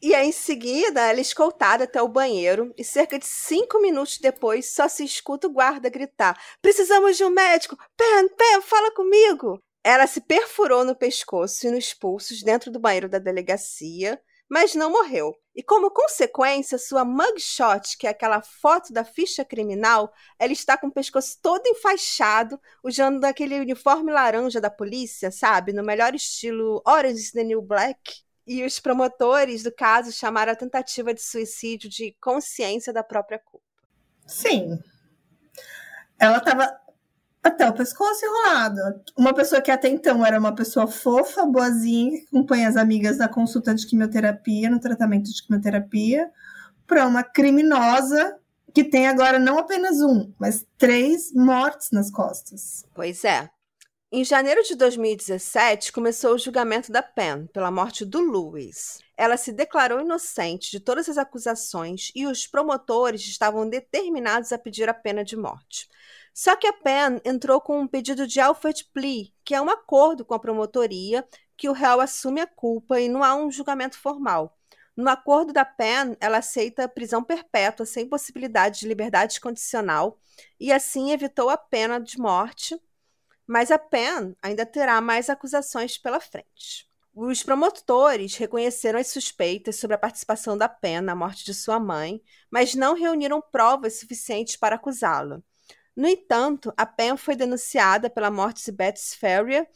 E 0.00 0.14
aí, 0.14 0.28
em 0.28 0.32
seguida, 0.32 1.00
ela 1.00 1.18
é 1.18 1.20
escoltada 1.20 1.84
até 1.84 2.00
o 2.00 2.08
banheiro 2.08 2.72
e 2.78 2.84
cerca 2.84 3.18
de 3.18 3.26
cinco 3.26 3.80
minutos 3.80 4.18
depois 4.18 4.72
só 4.72 4.88
se 4.88 5.04
escuta 5.04 5.48
o 5.48 5.52
guarda 5.52 5.90
gritar: 5.90 6.40
Precisamos 6.62 7.16
de 7.16 7.24
um 7.24 7.30
médico! 7.30 7.76
Pen, 7.96 8.28
Pen, 8.28 8.62
fala 8.62 8.92
comigo! 8.92 9.60
Ela 9.82 10.06
se 10.06 10.20
perfurou 10.20 10.84
no 10.84 10.94
pescoço 10.94 11.66
e 11.66 11.70
nos 11.70 11.92
pulsos 11.94 12.42
dentro 12.42 12.70
do 12.70 12.78
banheiro 12.78 13.08
da 13.08 13.18
delegacia, 13.18 14.20
mas 14.48 14.74
não 14.74 14.90
morreu. 14.90 15.34
E 15.54 15.62
como 15.62 15.90
consequência, 15.90 16.78
sua 16.78 17.04
mugshot, 17.04 17.98
que 17.98 18.06
é 18.06 18.10
aquela 18.10 18.40
foto 18.40 18.92
da 18.92 19.04
ficha 19.04 19.44
criminal, 19.44 20.12
ela 20.38 20.52
está 20.52 20.78
com 20.78 20.86
o 20.86 20.92
pescoço 20.92 21.38
todo 21.42 21.66
enfaixado, 21.66 22.60
usando 22.82 23.24
aquele 23.24 23.58
uniforme 23.58 24.12
laranja 24.12 24.60
da 24.60 24.70
polícia, 24.70 25.30
sabe? 25.30 25.72
No 25.72 25.82
melhor 25.82 26.14
estilo 26.14 26.80
Orange 26.86 27.20
is 27.20 27.32
the 27.32 27.42
New 27.42 27.60
Black. 27.60 28.22
E 28.46 28.64
os 28.64 28.80
promotores 28.80 29.62
do 29.62 29.70
caso 29.70 30.10
chamaram 30.12 30.52
a 30.52 30.56
tentativa 30.56 31.12
de 31.12 31.20
suicídio 31.20 31.90
de 31.90 32.16
consciência 32.20 32.92
da 32.92 33.02
própria 33.02 33.38
culpa. 33.38 33.66
Sim. 34.26 34.78
Ela 36.18 36.38
estava 36.38 36.74
até 37.42 37.68
o 37.68 37.72
pescoço 37.72 38.24
enrolado. 38.24 38.80
Uma 39.16 39.34
pessoa 39.34 39.60
que 39.60 39.70
até 39.70 39.88
então 39.88 40.24
era 40.24 40.38
uma 40.38 40.54
pessoa 40.54 40.86
fofa, 40.86 41.44
boazinha, 41.46 42.20
que 42.20 42.26
acompanha 42.26 42.68
as 42.68 42.76
amigas 42.76 43.18
na 43.18 43.28
consulta 43.28 43.74
de 43.74 43.86
quimioterapia, 43.86 44.70
no 44.70 44.80
tratamento 44.80 45.32
de 45.32 45.42
quimioterapia, 45.42 46.30
para 46.86 47.06
uma 47.06 47.22
criminosa 47.22 48.38
que 48.74 48.84
tem 48.84 49.06
agora 49.06 49.38
não 49.38 49.58
apenas 49.58 50.00
um, 50.00 50.32
mas 50.38 50.66
três 50.76 51.32
mortes 51.32 51.90
nas 51.90 52.10
costas. 52.10 52.84
Pois 52.94 53.24
é. 53.24 53.50
Em 54.10 54.24
janeiro 54.24 54.62
de 54.62 54.74
2017, 54.74 55.92
começou 55.92 56.34
o 56.34 56.38
julgamento 56.38 56.90
da 56.90 57.02
Pen 57.02 57.46
pela 57.48 57.70
morte 57.70 58.06
do 58.06 58.20
Lewis. 58.20 59.00
Ela 59.14 59.36
se 59.36 59.52
declarou 59.52 60.00
inocente 60.00 60.70
de 60.70 60.80
todas 60.80 61.10
as 61.10 61.18
acusações 61.18 62.10
e 62.14 62.26
os 62.26 62.46
promotores 62.46 63.20
estavam 63.26 63.68
determinados 63.68 64.50
a 64.50 64.58
pedir 64.58 64.88
a 64.88 64.94
pena 64.94 65.22
de 65.22 65.36
morte. 65.36 65.88
Só 66.38 66.54
que 66.54 66.68
a 66.68 66.72
Pen 66.72 67.20
entrou 67.24 67.60
com 67.60 67.80
um 67.80 67.88
pedido 67.88 68.24
de 68.24 68.38
Alfred 68.38 68.84
Plea, 68.94 69.26
que 69.44 69.56
é 69.56 69.60
um 69.60 69.68
acordo 69.68 70.24
com 70.24 70.34
a 70.34 70.38
promotoria 70.38 71.26
que 71.56 71.68
o 71.68 71.72
réu 71.72 72.00
assume 72.00 72.40
a 72.40 72.46
culpa 72.46 73.00
e 73.00 73.08
não 73.08 73.24
há 73.24 73.34
um 73.34 73.50
julgamento 73.50 73.98
formal. 73.98 74.56
No 74.96 75.10
acordo 75.10 75.52
da 75.52 75.64
Pen, 75.64 76.16
ela 76.20 76.38
aceita 76.38 76.88
prisão 76.88 77.24
perpétua 77.24 77.84
sem 77.84 78.08
possibilidade 78.08 78.78
de 78.78 78.86
liberdade 78.86 79.40
condicional 79.40 80.20
e 80.60 80.72
assim 80.72 81.10
evitou 81.10 81.50
a 81.50 81.56
pena 81.56 81.98
de 81.98 82.16
morte 82.20 82.80
mas 83.44 83.72
a 83.72 83.78
Penn 83.78 84.34
ainda 84.40 84.66
terá 84.66 85.00
mais 85.00 85.30
acusações 85.30 85.98
pela 85.98 86.20
frente. 86.20 86.86
Os 87.14 87.42
promotores 87.42 88.36
reconheceram 88.36 89.00
as 89.00 89.08
suspeitas 89.08 89.76
sobre 89.76 89.96
a 89.96 89.98
participação 89.98 90.56
da 90.56 90.68
Penn 90.68 91.00
na 91.00 91.16
morte 91.16 91.44
de 91.44 91.54
sua 91.54 91.80
mãe, 91.80 92.22
mas 92.50 92.74
não 92.74 92.94
reuniram 92.94 93.40
provas 93.40 93.98
suficientes 93.98 94.54
para 94.54 94.76
acusá-la. 94.76 95.42
No 95.98 96.06
entanto, 96.06 96.72
a 96.76 96.86
Penn 96.86 97.16
foi 97.16 97.34
denunciada 97.34 98.08
pela 98.08 98.30
morte 98.30 98.64
de 98.64 98.70
Beth 98.70 99.16
Ferrier 99.18 99.66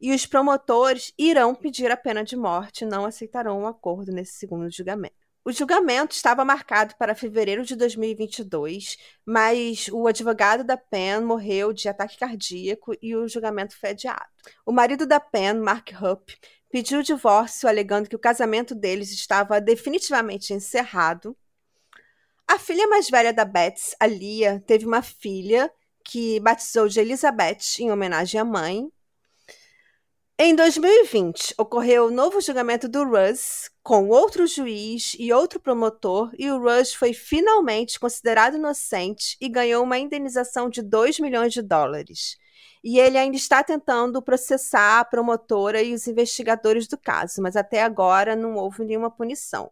e 0.00 0.12
os 0.12 0.26
promotores 0.26 1.14
irão 1.16 1.54
pedir 1.54 1.92
a 1.92 1.96
pena 1.96 2.24
de 2.24 2.34
morte 2.34 2.82
e 2.82 2.88
não 2.88 3.04
aceitarão 3.04 3.60
um 3.60 3.66
acordo 3.68 4.10
nesse 4.10 4.32
segundo 4.32 4.68
julgamento. 4.68 5.14
O 5.44 5.52
julgamento 5.52 6.12
estava 6.12 6.44
marcado 6.44 6.96
para 6.98 7.14
fevereiro 7.14 7.64
de 7.64 7.76
2022, 7.76 8.96
mas 9.24 9.86
o 9.92 10.08
advogado 10.08 10.64
da 10.64 10.76
Penn 10.76 11.24
morreu 11.24 11.72
de 11.72 11.88
ataque 11.88 12.18
cardíaco 12.18 12.92
e 13.00 13.14
o 13.14 13.28
julgamento 13.28 13.78
foi 13.78 13.90
adiado. 13.90 14.26
O 14.66 14.72
marido 14.72 15.06
da 15.06 15.20
Penn, 15.20 15.60
Mark 15.62 15.90
Hupp, 16.02 16.36
pediu 16.68 16.98
o 16.98 17.04
divórcio 17.04 17.68
alegando 17.68 18.08
que 18.08 18.16
o 18.16 18.20
casamento 18.20 18.74
deles 18.74 19.12
estava 19.12 19.60
definitivamente 19.60 20.52
encerrado. 20.52 21.36
A 22.50 22.58
filha 22.58 22.88
mais 22.88 23.08
velha 23.08 23.32
da 23.32 23.44
Betsy, 23.44 23.94
a 24.00 24.08
Lia, 24.08 24.60
teve 24.66 24.84
uma 24.84 25.02
filha 25.02 25.72
que 26.04 26.40
batizou 26.40 26.88
de 26.88 26.98
Elizabeth 26.98 27.78
em 27.78 27.92
homenagem 27.92 28.40
à 28.40 28.44
mãe, 28.44 28.90
em 30.36 30.56
2020, 30.56 31.54
ocorreu 31.58 32.06
o 32.06 32.10
novo 32.10 32.40
julgamento 32.40 32.88
do 32.88 33.04
Russ 33.04 33.70
com 33.84 34.08
outro 34.08 34.48
juiz 34.48 35.14
e 35.16 35.32
outro 35.32 35.60
promotor, 35.60 36.32
e 36.36 36.50
o 36.50 36.58
Russ 36.58 36.92
foi 36.92 37.12
finalmente 37.12 38.00
considerado 38.00 38.56
inocente 38.56 39.36
e 39.40 39.48
ganhou 39.48 39.84
uma 39.84 39.98
indenização 39.98 40.68
de 40.68 40.82
2 40.82 41.20
milhões 41.20 41.52
de 41.52 41.62
dólares. 41.62 42.36
E 42.82 42.98
ele 42.98 43.16
ainda 43.16 43.36
está 43.36 43.62
tentando 43.62 44.20
processar 44.20 44.98
a 44.98 45.04
promotora 45.04 45.82
e 45.82 45.94
os 45.94 46.08
investigadores 46.08 46.88
do 46.88 46.98
caso, 46.98 47.40
mas 47.40 47.54
até 47.54 47.80
agora 47.80 48.34
não 48.34 48.56
houve 48.56 48.84
nenhuma 48.84 49.08
punição. 49.08 49.70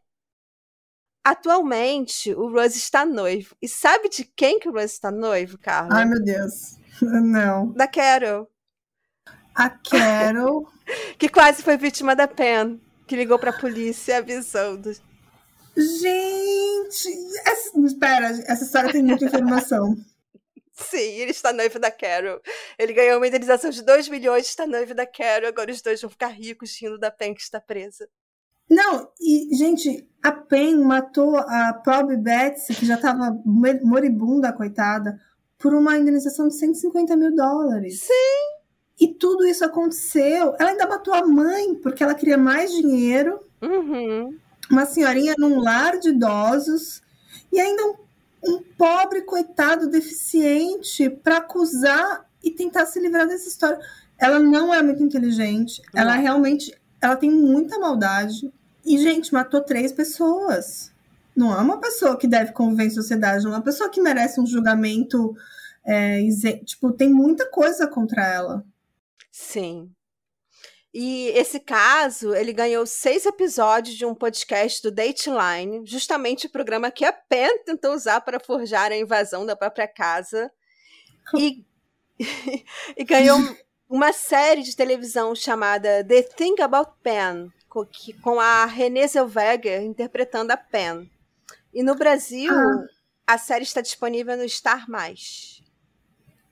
Atualmente, 1.29 2.33
o 2.33 2.49
Russ 2.49 2.75
está 2.75 3.05
noivo. 3.05 3.55
E 3.61 3.69
sabe 3.69 4.09
de 4.09 4.25
quem 4.25 4.59
que 4.59 4.67
o 4.67 4.73
Russ 4.73 4.93
está 4.93 5.11
noivo, 5.11 5.59
Carla? 5.59 5.95
Ai, 5.95 6.07
meu 6.07 6.25
Deus. 6.25 6.79
Não. 7.03 7.71
Da 7.73 7.87
Carol. 7.87 8.51
A 9.55 9.69
Carol. 9.69 10.67
que 11.19 11.29
quase 11.29 11.63
foi 11.63 11.77
vítima 11.77 12.17
da 12.17 12.27
Pen, 12.27 12.81
que 13.07 13.15
ligou 13.15 13.39
pra 13.39 13.53
polícia 13.53 14.17
avisando. 14.17 14.91
Gente! 15.77 17.09
Essa, 17.45 17.79
espera, 17.79 18.29
essa 18.47 18.65
história 18.65 18.91
tem 18.91 19.03
muita 19.03 19.27
informação. 19.27 19.95
Sim, 20.73 20.97
ele 20.97 21.33
está 21.33 21.53
noivo 21.53 21.79
da 21.79 21.91
Carol. 21.91 22.41
Ele 22.79 22.95
ganhou 22.95 23.19
uma 23.19 23.27
indenização 23.27 23.69
de 23.69 23.83
2 23.83 24.09
milhões, 24.09 24.47
está 24.47 24.67
noivo 24.67 24.95
da 24.95 25.05
Carol. 25.05 25.51
Agora 25.51 25.71
os 25.71 25.83
dois 25.83 26.01
vão 26.01 26.09
ficar 26.09 26.29
ricos 26.29 26.75
rindo 26.81 26.99
da 26.99 27.11
Pen 27.11 27.35
que 27.35 27.43
está 27.43 27.61
presa. 27.61 28.09
Não, 28.69 29.09
e, 29.21 29.55
gente, 29.57 30.07
a 30.23 30.33
Pen 30.33 30.77
matou 30.83 31.37
a 31.37 31.73
pobre 31.73 32.17
Betsy, 32.17 32.75
que 32.75 32.85
já 32.85 32.97
estava 32.97 33.41
moribunda, 33.45 34.53
coitada, 34.53 35.19
por 35.59 35.75
uma 35.75 35.97
indenização 35.97 36.49
de 36.49 36.55
150 36.55 37.17
mil 37.17 37.35
dólares. 37.35 38.01
Sim! 38.03 38.59
E 39.01 39.09
tudo 39.09 39.47
isso 39.47 39.65
aconteceu. 39.65 40.55
Ela 40.59 40.71
ainda 40.71 40.87
matou 40.87 41.15
a 41.15 41.27
mãe 41.27 41.75
porque 41.77 42.03
ela 42.03 42.15
queria 42.15 42.37
mais 42.37 42.73
dinheiro. 42.73 43.41
Uhum. 43.63 44.37
Uma 44.71 44.87
senhorinha 44.87 45.35
num 45.39 45.61
lar 45.61 45.99
de 45.99 46.11
idosos. 46.11 47.01
E 47.53 47.61
ainda 47.61 47.83
um, 47.85 47.95
um 48.45 48.63
pobre 48.77 49.23
coitado 49.23 49.89
deficiente 49.89 51.09
para 51.09 51.39
acusar 51.39 52.29
e 52.43 52.51
tentar 52.51 52.87
se 52.87 53.01
livrar 53.01 53.27
dessa 53.27 53.49
história. 53.49 53.79
Ela 54.19 54.41
não 54.41 54.75
é 54.75 54.83
muito 54.83 55.03
inteligente. 55.03 55.81
Não. 55.95 56.03
Ela 56.03 56.15
realmente 56.17 56.77
ela 57.01 57.17
tem 57.17 57.31
muita 57.31 57.79
maldade. 57.79 58.53
E, 58.89 58.97
gente, 58.97 59.35
matou 59.35 59.61
três 59.61 59.93
pessoas. 59.93 60.91
Não 61.37 61.53
é 61.53 61.61
uma 61.61 61.79
pessoa 61.79 62.17
que 62.17 62.27
deve 62.27 62.53
conviver 62.53 62.85
em 62.87 62.91
sociedade, 62.91 63.45
não 63.45 63.53
é 63.53 63.57
uma 63.57 63.63
pessoa 63.63 63.91
que 63.91 64.01
merece 64.01 64.41
um 64.41 64.47
julgamento. 64.47 65.37
É, 65.85 66.23
tipo, 66.65 66.91
tem 66.93 67.13
muita 67.13 67.45
coisa 67.51 67.87
contra 67.87 68.27
ela. 68.27 68.65
Sim. 69.31 69.91
E 70.93 71.29
esse 71.35 71.61
caso, 71.61 72.35
ele 72.35 72.51
ganhou 72.51 72.87
seis 72.87 73.27
episódios 73.27 73.95
de 73.95 74.07
um 74.07 74.15
podcast 74.15 74.83
do 74.83 74.91
Dateline, 74.91 75.83
justamente 75.85 76.47
o 76.47 76.51
programa 76.51 76.91
que 76.91 77.05
a 77.05 77.13
Pen 77.13 77.63
tentou 77.65 77.95
usar 77.95 78.23
para 78.23 78.41
forjar 78.41 78.91
a 78.91 78.97
invasão 78.97 79.45
da 79.45 79.55
própria 79.55 79.87
casa. 79.87 80.51
E, 81.37 81.63
e 82.97 83.05
ganhou 83.05 83.39
uma 83.87 84.15
série 84.15 84.63
de 84.63 84.75
televisão 84.75 85.35
chamada 85.35 86.03
The 86.03 86.23
Thing 86.23 86.63
About 86.63 86.93
Pen, 87.03 87.53
com, 87.85 88.23
com 88.23 88.41
a 88.41 88.65
Renée 88.65 89.07
Zellweger 89.07 89.83
interpretando 89.83 90.51
a 90.51 90.57
Pen. 90.57 91.11
E 91.73 91.83
no 91.83 91.95
Brasil, 91.95 92.53
ah. 92.53 92.87
a 93.27 93.39
série 93.39 93.65
está 93.65 93.81
disponível 93.81 94.37
no 94.37 94.49
Star+. 94.49 94.89
Mais. 94.89 95.63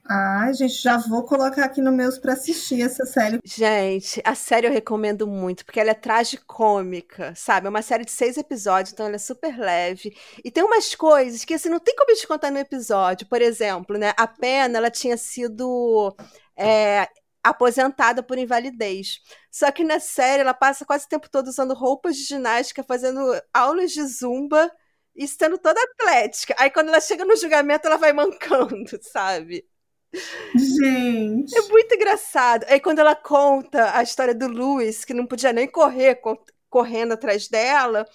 Ai, 0.09 0.55
gente, 0.55 0.75
já 0.75 0.97
vou 0.99 1.25
colocar 1.25 1.65
aqui 1.65 1.81
no 1.81 1.91
meus 1.91 2.17
para 2.17 2.35
assistir 2.35 2.81
essa 2.81 3.05
série. 3.05 3.41
Gente, 3.45 4.23
a 4.25 4.37
série 4.37 4.69
eu 4.69 4.73
recomendo 4.73 5.27
muito, 5.27 5.65
porque 5.65 5.81
ela 5.81 5.91
é 5.91 5.95
tragicômica, 5.95 7.35
sabe? 7.35 7.67
É 7.67 7.71
uma 7.71 7.83
série 7.83 8.05
de 8.05 8.13
seis 8.13 8.37
episódios, 8.37 8.93
então 8.93 9.07
ela 9.07 9.17
é 9.17 9.19
super 9.19 9.59
leve. 9.59 10.17
E 10.45 10.51
tem 10.51 10.63
umas 10.63 10.95
coisas 10.95 11.45
que, 11.45 11.55
assim, 11.55 11.69
não 11.69 11.81
tem 11.81 11.97
como 11.97 12.15
te 12.15 12.27
contar 12.27 12.53
no 12.53 12.59
episódio. 12.59 13.27
Por 13.27 13.43
exemplo, 13.43 13.99
né? 13.99 14.13
A 14.17 14.29
Pena, 14.29 14.79
ela 14.79 14.91
tinha 14.91 15.17
sido... 15.17 16.15
É, 16.57 17.09
aposentada 17.49 18.23
por 18.23 18.39
invalidez. 18.39 19.21
Só 19.51 19.71
que 19.71 19.85
na 19.85 20.01
série 20.01 20.43
ela 20.43 20.55
passa 20.55 20.85
quase 20.85 21.07
o 21.07 21.09
tempo 21.09 21.31
todo 21.31 21.49
usando 21.49 21.75
roupas 21.75 22.17
de 22.17 22.25
ginástica, 22.25 22.83
fazendo 22.83 23.21
aulas 23.53 23.93
de 23.93 24.03
zumba 24.05 24.71
e 25.15 25.27
sendo 25.27 25.59
toda 25.59 25.81
atlética. 25.81 26.55
Aí 26.59 26.71
quando 26.71 26.89
ela 26.89 27.01
chega 27.01 27.25
no 27.25 27.37
julgamento, 27.37 27.87
ela 27.87 27.97
vai 27.97 28.13
mancando, 28.13 28.99
sabe? 29.03 29.65
Gente. 30.55 31.57
É 31.57 31.63
muito 31.69 31.95
engraçado. 31.95 32.65
Aí 32.69 32.81
quando 32.81 32.99
ela 32.99 33.15
conta 33.15 33.97
a 33.97 34.03
história 34.03 34.35
do 34.35 34.49
Lewis, 34.49 35.05
que 35.05 35.15
não 35.15 35.27
podia 35.27 35.53
nem 35.53 35.69
correr 35.69 36.21
correndo 36.69 37.13
atrás 37.13 37.49
dela, 37.49 38.07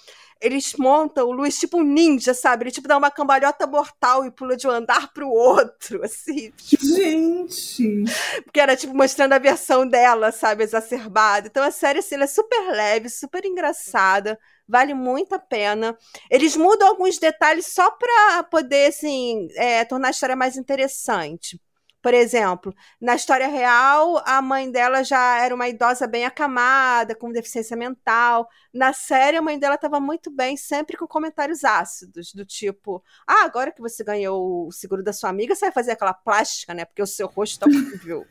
eles 0.41 0.73
montam 0.73 1.27
o 1.27 1.31
Luiz 1.31 1.57
tipo 1.57 1.77
um 1.77 1.83
ninja, 1.83 2.33
sabe? 2.33 2.63
Ele 2.63 2.71
tipo 2.71 2.87
dá 2.87 2.97
uma 2.97 3.11
cambalhota 3.11 3.67
mortal 3.67 4.25
e 4.25 4.31
pula 4.31 4.57
de 4.57 4.67
um 4.67 4.71
andar 4.71 5.13
pro 5.13 5.29
outro, 5.29 6.01
assim. 6.05 6.51
Tipo... 6.57 6.83
Gente! 6.83 8.03
Porque 8.43 8.59
era 8.59 8.75
tipo 8.75 8.93
mostrando 8.95 9.33
a 9.33 9.39
versão 9.39 9.87
dela, 9.87 10.31
sabe? 10.31 10.63
Exacerbada. 10.63 11.47
Então 11.47 11.63
a 11.63 11.71
série, 11.71 11.99
assim, 11.99 12.15
ela 12.15 12.23
é 12.23 12.27
super 12.27 12.71
leve, 12.71 13.09
super 13.09 13.45
engraçada. 13.45 14.39
Vale 14.67 14.93
muito 14.93 15.35
a 15.35 15.39
pena. 15.39 15.97
Eles 16.29 16.55
mudam 16.55 16.87
alguns 16.87 17.19
detalhes 17.19 17.67
só 17.67 17.91
pra 17.91 18.43
poder, 18.43 18.87
assim, 18.87 19.47
é, 19.55 19.85
tornar 19.85 20.07
a 20.07 20.11
história 20.11 20.35
mais 20.35 20.57
interessante. 20.57 21.59
Por 22.01 22.13
exemplo, 22.13 22.73
na 22.99 23.15
história 23.15 23.47
real, 23.47 24.21
a 24.25 24.41
mãe 24.41 24.71
dela 24.71 25.03
já 25.03 25.37
era 25.43 25.53
uma 25.53 25.69
idosa 25.69 26.07
bem 26.07 26.25
acamada, 26.25 27.13
com 27.13 27.31
deficiência 27.31 27.77
mental. 27.77 28.49
Na 28.73 28.91
série, 28.91 29.37
a 29.37 29.41
mãe 29.41 29.59
dela 29.59 29.75
estava 29.75 29.99
muito 29.99 30.31
bem, 30.31 30.57
sempre 30.57 30.97
com 30.97 31.05
comentários 31.05 31.63
ácidos, 31.63 32.33
do 32.33 32.43
tipo: 32.43 33.03
Ah, 33.27 33.43
agora 33.45 33.71
que 33.71 33.81
você 33.81 34.03
ganhou 34.03 34.67
o 34.67 34.71
seguro 34.71 35.03
da 35.03 35.13
sua 35.13 35.29
amiga, 35.29 35.53
você 35.53 35.65
vai 35.65 35.71
fazer 35.71 35.91
aquela 35.91 36.13
plástica, 36.13 36.73
né? 36.73 36.85
Porque 36.85 37.03
o 37.03 37.07
seu 37.07 37.27
rosto 37.27 37.59
tá 37.59 37.67
horrível. 37.67 38.25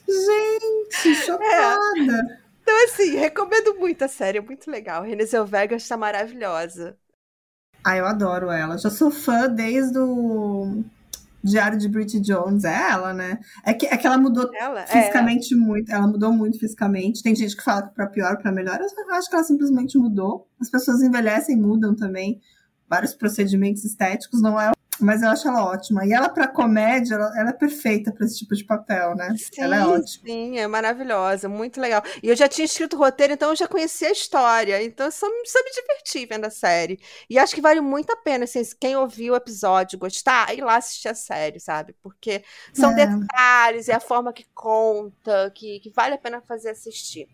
Gente, 0.08 1.16
chocada! 1.16 2.14
É. 2.14 2.52
Então, 2.62 2.86
assim, 2.86 3.16
recomendo 3.18 3.76
muito 3.76 4.04
a 4.04 4.08
série, 4.08 4.38
é 4.38 4.42
muito 4.42 4.70
legal. 4.72 5.04
Renée 5.04 5.26
Zellweger 5.26 5.78
está 5.78 5.98
maravilhosa. 5.98 6.98
Ah, 7.84 7.98
eu 7.98 8.06
adoro 8.06 8.50
ela. 8.50 8.78
Já 8.78 8.90
sou 8.90 9.12
fã 9.12 9.50
desde 9.50 9.98
o 9.98 10.84
Diário 11.44 11.78
de 11.78 11.88
Bridget 11.88 12.22
Jones. 12.22 12.64
É 12.64 12.92
ela, 12.92 13.14
né? 13.14 13.40
É 13.66 13.74
que, 13.74 13.86
é 13.86 13.98
que 13.98 14.06
ela 14.06 14.18
mudou 14.18 14.50
ela, 14.60 14.82
é. 14.82 14.88
fisicamente 14.88 15.54
é. 15.54 15.58
muito. 15.58 15.92
Ela 15.92 16.08
mudou 16.08 16.32
muito 16.32 16.60
fisicamente. 16.60 17.24
Tem 17.24 17.36
gente 17.36 17.56
que 17.56 17.64
fala 17.64 17.84
que 17.84 17.96
pra 17.96 18.08
pior, 18.08 18.38
pra 18.38 18.52
melhor. 18.52 18.80
Eu 18.80 19.16
acho 19.16 19.30
que 19.30 19.36
ela 19.36 19.44
simplesmente 19.44 19.98
mudou. 19.98 20.48
As 20.60 20.70
pessoas 20.70 21.02
envelhecem, 21.02 21.58
mudam 21.58 21.96
também. 21.96 22.40
Vários 22.90 23.14
procedimentos 23.14 23.84
estéticos. 23.84 24.42
Não 24.42 24.60
é 24.60 24.72
mas 25.06 25.22
eu 25.22 25.30
acho 25.30 25.48
ela 25.48 25.66
ótima. 25.66 26.06
E 26.06 26.14
ela, 26.14 26.30
pra 26.30 26.48
comédia, 26.48 27.16
ela, 27.16 27.32
ela 27.40 27.50
é 27.50 27.54
perfeita 27.54 28.12
para 28.12 28.26
esse 28.26 28.40
tipo 28.40 28.56
de 28.56 28.64
papel, 28.64 29.16
né? 29.16 29.36
Sim, 29.38 29.62
ela 29.62 29.76
é 29.76 29.86
ótima. 29.86 30.26
Sim, 30.26 30.60
é 30.60 30.68
maravilhosa, 30.68 31.50
muito 31.50 31.80
legal. 31.80 32.02
E 32.22 32.30
eu 32.30 32.36
já 32.36 32.48
tinha 32.48 32.66
escrito 32.66 32.96
o 32.96 33.00
roteiro, 33.00 33.34
então 33.34 33.50
eu 33.50 33.56
já 33.56 33.68
conhecia 33.68 34.10
a 34.10 34.12
história. 34.12 34.84
Então 34.84 35.06
eu 35.06 35.12
só, 35.12 35.28
só 35.46 35.60
me 35.64 35.72
diverti 35.72 36.26
vendo 36.26 36.46
a 36.46 36.50
série. 36.50 37.00
E 37.30 37.40
acho 37.40 37.56
que 37.56 37.62
vale 37.62 37.82
muito 37.82 38.12
a 38.12 38.18
pena, 38.18 38.44
assim, 38.44 38.62
quem 38.80 38.96
ouviu 38.96 39.34
o 39.34 39.38
episódio 39.38 40.00
gostar, 40.00 40.54
ir 40.56 40.62
lá 40.62 40.78
assistir 40.78 41.10
a 41.10 41.16
série, 41.16 41.60
sabe? 41.60 41.96
Porque 42.02 42.44
são 42.74 42.92
é. 42.92 43.06
detalhes 43.06 43.88
e 43.88 43.92
a 43.92 44.00
forma 44.00 44.34
que 44.34 44.46
conta, 44.54 45.52
que, 45.54 45.80
que 45.80 45.90
vale 45.90 46.16
a 46.16 46.18
pena 46.18 46.42
fazer 46.42 46.70
assistir. 46.70 47.28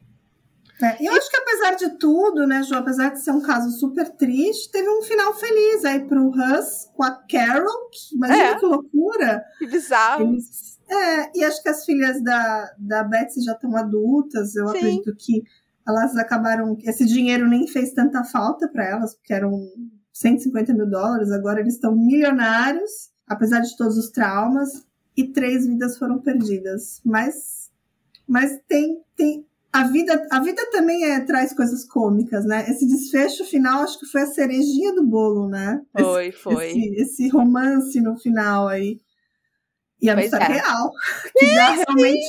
É, 0.81 1.07
eu 1.07 1.13
acho 1.13 1.29
que 1.29 1.37
apesar 1.37 1.75
de 1.75 1.97
tudo, 1.97 2.45
né, 2.45 2.61
Ju, 2.61 2.75
apesar 2.75 3.09
de 3.09 3.19
ser 3.19 3.31
um 3.31 3.41
caso 3.41 3.71
super 3.79 4.09
triste, 4.09 4.71
teve 4.71 4.87
um 4.87 5.01
final 5.01 5.33
feliz 5.33 5.83
aí 5.83 6.05
pro 6.05 6.29
Russ 6.29 6.89
com 6.93 7.03
a 7.03 7.11
Carol, 7.11 7.89
que, 7.89 8.15
imagina 8.15 8.43
é. 8.43 8.59
que 8.59 8.65
loucura. 8.65 9.43
Que 9.57 9.67
bizarro. 9.67 10.23
Eles, 10.23 10.79
é, 10.89 11.37
e 11.37 11.43
acho 11.43 11.61
que 11.63 11.69
as 11.69 11.83
filhas 11.83 12.23
da, 12.23 12.71
da 12.77 13.03
Betsy 13.03 13.41
já 13.43 13.53
estão 13.53 13.75
adultas, 13.75 14.55
eu 14.55 14.67
Sim. 14.67 14.77
acredito 14.77 15.15
que 15.17 15.43
elas 15.87 16.15
acabaram, 16.15 16.77
esse 16.83 17.05
dinheiro 17.05 17.47
nem 17.47 17.67
fez 17.67 17.93
tanta 17.93 18.23
falta 18.23 18.67
para 18.67 18.85
elas, 18.85 19.15
porque 19.15 19.33
eram 19.33 19.67
150 20.13 20.73
mil 20.73 20.89
dólares, 20.89 21.31
agora 21.31 21.59
eles 21.59 21.75
estão 21.75 21.95
milionários, 21.95 23.09
apesar 23.27 23.61
de 23.61 23.75
todos 23.77 23.97
os 23.97 24.09
traumas, 24.09 24.85
e 25.15 25.27
três 25.31 25.65
vidas 25.65 25.97
foram 25.97 26.19
perdidas. 26.19 27.01
Mas, 27.03 27.71
mas 28.27 28.59
tem, 28.67 29.01
tem, 29.15 29.45
a 29.77 29.83
vida, 29.83 30.27
a 30.31 30.39
vida 30.39 30.67
também 30.71 31.05
é, 31.05 31.19
traz 31.19 31.53
coisas 31.53 31.85
cômicas, 31.85 32.45
né? 32.45 32.65
Esse 32.67 32.87
desfecho 32.87 33.45
final 33.45 33.83
acho 33.83 33.99
que 33.99 34.07
foi 34.07 34.23
a 34.23 34.27
cerejinha 34.27 34.95
do 34.95 35.05
bolo, 35.05 35.47
né? 35.47 35.79
Foi, 35.95 36.27
esse, 36.29 36.37
foi. 36.39 36.67
Esse, 36.69 36.95
esse, 36.95 37.29
romance 37.29 38.01
no 38.01 38.17
final 38.17 38.67
aí. 38.67 38.99
E 40.01 40.09
a 40.09 40.15
pois 40.15 40.33
é. 40.33 40.43
real, 40.43 40.91
que 41.37 41.53
dá 41.53 41.69
realmente 41.73 42.25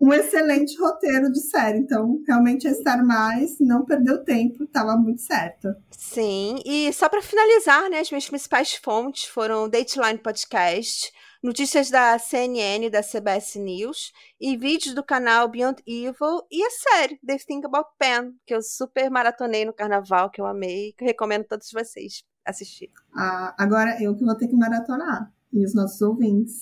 um 0.00 0.12
excelente 0.12 0.76
roteiro 0.76 1.30
de 1.30 1.40
série. 1.40 1.78
Então, 1.78 2.18
realmente 2.26 2.66
a 2.66 2.74
Star 2.74 3.06
Mais 3.06 3.56
não 3.60 3.84
perdeu 3.84 4.24
tempo, 4.24 4.64
estava 4.64 4.96
muito 4.96 5.22
certo. 5.22 5.68
Sim, 5.96 6.60
e 6.66 6.92
só 6.92 7.08
para 7.08 7.22
finalizar, 7.22 7.88
né, 7.90 8.00
as 8.00 8.10
minhas 8.10 8.28
principais 8.28 8.74
fontes 8.74 9.26
foram 9.26 9.64
o 9.64 9.68
Dateline 9.68 10.18
Podcast, 10.18 11.12
notícias 11.42 11.90
da 11.90 12.18
CNN, 12.18 12.88
da 12.88 13.02
CBS 13.02 13.56
News 13.56 14.12
e 14.40 14.56
vídeos 14.56 14.94
do 14.94 15.02
canal 15.02 15.48
Beyond 15.48 15.82
Evil 15.86 16.42
e 16.50 16.62
a 16.62 16.70
série 16.70 17.18
The 17.26 17.38
Thing 17.38 17.62
About 17.64 17.90
Pen, 17.98 18.34
que 18.46 18.54
eu 18.54 18.62
super 18.62 19.10
maratonei 19.10 19.64
no 19.64 19.72
carnaval, 19.72 20.30
que 20.30 20.40
eu 20.40 20.46
amei, 20.46 20.92
que 20.96 21.02
eu 21.02 21.08
recomendo 21.08 21.42
a 21.42 21.48
todos 21.48 21.70
vocês 21.72 22.24
assistirem. 22.44 22.94
Ah, 23.14 23.54
agora 23.58 24.00
eu 24.00 24.16
que 24.16 24.24
vou 24.24 24.36
ter 24.36 24.46
que 24.46 24.56
maratonar 24.56 25.32
e 25.52 25.64
os 25.64 25.74
nossos 25.74 26.00
ouvintes. 26.00 26.60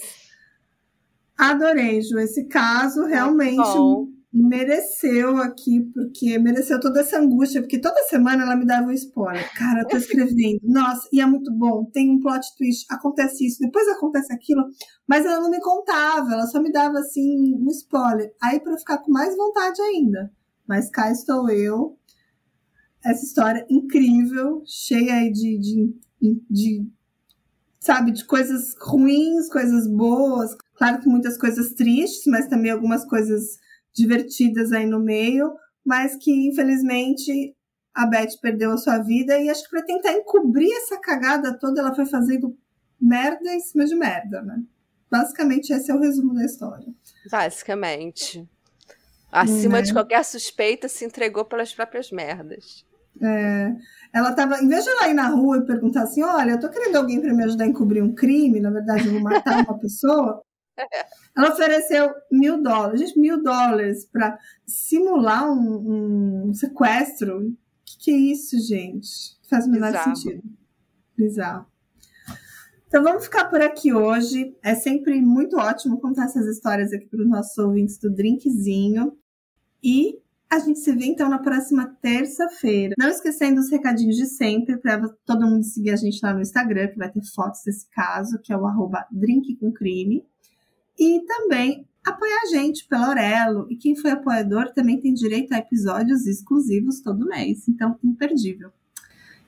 Adorei, 1.36 2.00
Ju, 2.02 2.18
esse 2.18 2.44
caso 2.48 3.04
realmente 3.04 3.56
mereceu 4.32 5.38
aqui, 5.38 5.80
porque 5.92 6.38
mereceu 6.38 6.78
toda 6.78 7.00
essa 7.00 7.18
angústia, 7.18 7.60
porque 7.60 7.80
toda 7.80 8.02
semana 8.04 8.44
ela 8.44 8.54
me 8.56 8.64
dava 8.64 8.86
um 8.86 8.92
spoiler. 8.92 9.52
Cara, 9.54 9.80
eu 9.80 9.88
tô 9.88 9.96
escrevendo, 9.96 10.60
nossa, 10.64 11.08
e 11.12 11.20
é 11.20 11.26
muito 11.26 11.52
bom, 11.52 11.84
tem 11.92 12.10
um 12.10 12.20
plot 12.20 12.46
twist, 12.56 12.86
acontece 12.88 13.46
isso, 13.46 13.58
depois 13.60 13.88
acontece 13.88 14.32
aquilo, 14.32 14.64
mas 15.08 15.26
ela 15.26 15.40
não 15.40 15.50
me 15.50 15.60
contava, 15.60 16.32
ela 16.32 16.46
só 16.46 16.62
me 16.62 16.70
dava 16.70 16.98
assim 16.98 17.54
um 17.56 17.68
spoiler. 17.70 18.32
Aí 18.40 18.60
para 18.60 18.78
ficar 18.78 18.98
com 18.98 19.10
mais 19.10 19.36
vontade 19.36 19.80
ainda. 19.82 20.32
Mas 20.66 20.88
cá 20.88 21.10
estou 21.10 21.50
eu, 21.50 21.98
essa 23.04 23.24
história 23.24 23.66
incrível, 23.68 24.62
cheia 24.64 25.28
de, 25.32 25.58
de, 25.58 25.94
de, 26.20 26.42
de 26.48 26.90
sabe, 27.80 28.12
de 28.12 28.24
coisas 28.24 28.76
ruins, 28.80 29.48
coisas 29.48 29.88
boas. 29.88 30.54
Claro 30.76 31.00
que 31.00 31.08
muitas 31.08 31.36
coisas 31.36 31.72
tristes, 31.72 32.22
mas 32.26 32.46
também 32.46 32.70
algumas 32.70 33.04
coisas 33.04 33.58
divertidas 33.94 34.72
aí 34.72 34.86
no 34.86 35.00
meio, 35.00 35.52
mas 35.84 36.16
que 36.16 36.30
infelizmente 36.48 37.54
a 37.94 38.06
Beth 38.06 38.38
perdeu 38.40 38.72
a 38.72 38.76
sua 38.76 38.98
vida 38.98 39.38
e 39.38 39.48
acho 39.48 39.64
que 39.64 39.70
para 39.70 39.82
tentar 39.82 40.12
encobrir 40.12 40.70
essa 40.72 40.98
cagada 40.98 41.58
toda, 41.58 41.80
ela 41.80 41.94
foi 41.94 42.06
fazendo 42.06 42.56
merda 43.00 43.52
em 43.52 43.60
cima 43.60 43.84
de 43.84 43.94
merda, 43.94 44.42
né? 44.42 44.62
Basicamente, 45.10 45.72
esse 45.72 45.90
é 45.90 45.94
o 45.94 45.98
resumo 45.98 46.34
da 46.34 46.44
história. 46.44 46.86
Basicamente. 47.30 48.48
Acima 49.32 49.78
né? 49.78 49.82
de 49.82 49.92
qualquer 49.92 50.24
suspeita, 50.24 50.88
se 50.88 51.04
entregou 51.04 51.44
pelas 51.44 51.74
próprias 51.74 52.10
merdas. 52.10 52.84
É, 53.20 53.74
ela 54.12 54.32
tava, 54.32 54.60
em 54.62 54.68
vez 54.68 54.84
de 54.84 54.90
ela 54.90 55.08
ir 55.08 55.14
na 55.14 55.28
rua 55.28 55.58
e 55.58 55.66
perguntar 55.66 56.02
assim: 56.02 56.22
olha, 56.22 56.52
eu 56.52 56.60
tô 56.60 56.68
querendo 56.68 56.96
alguém 56.96 57.20
para 57.20 57.34
me 57.34 57.44
ajudar 57.44 57.64
a 57.64 57.68
encobrir 57.68 58.02
um 58.02 58.14
crime, 58.14 58.60
na 58.60 58.70
verdade, 58.70 59.06
eu 59.06 59.12
vou 59.12 59.20
matar 59.20 59.64
uma 59.64 59.78
pessoa, 59.78 60.42
ofereceu 61.38 62.10
mil 62.30 62.62
dólares. 62.62 63.00
Gente, 63.00 63.18
mil 63.18 63.42
dólares 63.42 64.06
para 64.06 64.38
simular 64.66 65.50
um, 65.50 66.48
um 66.48 66.54
sequestro. 66.54 67.38
O 67.38 67.56
que, 67.84 67.98
que, 68.04 68.10
é 68.10 68.16
isso, 68.16 68.58
gente? 68.58 69.08
Faz 69.48 69.66
o 69.66 69.70
menor 69.70 69.92
Bizarro. 69.92 70.16
sentido. 70.16 70.42
Bizarro. 71.16 71.66
Então 72.86 73.04
vamos 73.04 73.24
ficar 73.24 73.44
por 73.44 73.60
aqui 73.60 73.92
hoje. 73.92 74.56
É 74.62 74.74
sempre 74.74 75.20
muito 75.20 75.56
ótimo 75.56 76.00
contar 76.00 76.24
essas 76.24 76.46
histórias 76.46 76.92
aqui 76.92 77.06
para 77.06 77.20
os 77.20 77.28
nossos 77.28 77.56
ouvintes 77.58 77.98
do 77.98 78.12
Drinkzinho. 78.12 79.16
E 79.82 80.18
a 80.50 80.58
gente 80.58 80.80
se 80.80 80.92
vê 80.96 81.06
então 81.06 81.28
na 81.28 81.38
próxima 81.38 81.96
terça-feira. 82.02 82.94
Não 82.98 83.08
esquecendo 83.08 83.60
os 83.60 83.70
recadinhos 83.70 84.16
de 84.16 84.26
sempre 84.26 84.76
para 84.76 85.08
todo 85.24 85.46
mundo 85.46 85.62
seguir 85.62 85.90
a 85.90 85.96
gente 85.96 86.18
lá 86.20 86.34
no 86.34 86.40
Instagram, 86.40 86.88
que 86.88 86.98
vai 86.98 87.10
ter 87.10 87.22
fotos 87.32 87.60
desse 87.64 87.88
caso, 87.90 88.40
que 88.42 88.52
é 88.52 88.56
o 88.56 88.66
arroba 88.66 89.06
drinkcomcrime 89.12 90.26
e 91.00 91.24
também 91.24 91.86
apoiar 92.04 92.42
a 92.42 92.46
gente 92.46 92.86
pela 92.86 93.06
Aurelo. 93.06 93.66
E 93.70 93.76
quem 93.76 93.96
foi 93.96 94.10
apoiador 94.10 94.72
também 94.74 95.00
tem 95.00 95.14
direito 95.14 95.52
a 95.52 95.58
episódios 95.58 96.26
exclusivos 96.26 97.00
todo 97.00 97.26
mês. 97.26 97.66
Então, 97.66 97.98
imperdível. 98.04 98.70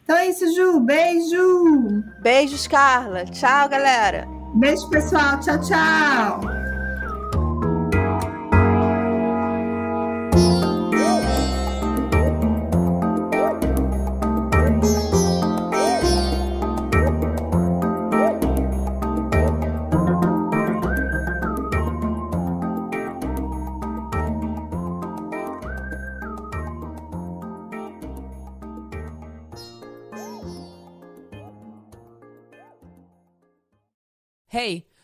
Então 0.02 0.16
é 0.16 0.28
isso, 0.28 0.52
Ju. 0.54 0.80
Beijo! 0.80 2.02
Beijos, 2.22 2.66
Carla. 2.66 3.24
Tchau, 3.26 3.68
galera. 3.68 4.26
Beijo, 4.54 4.88
pessoal. 4.90 5.38
Tchau, 5.40 5.60
tchau. 5.60 6.61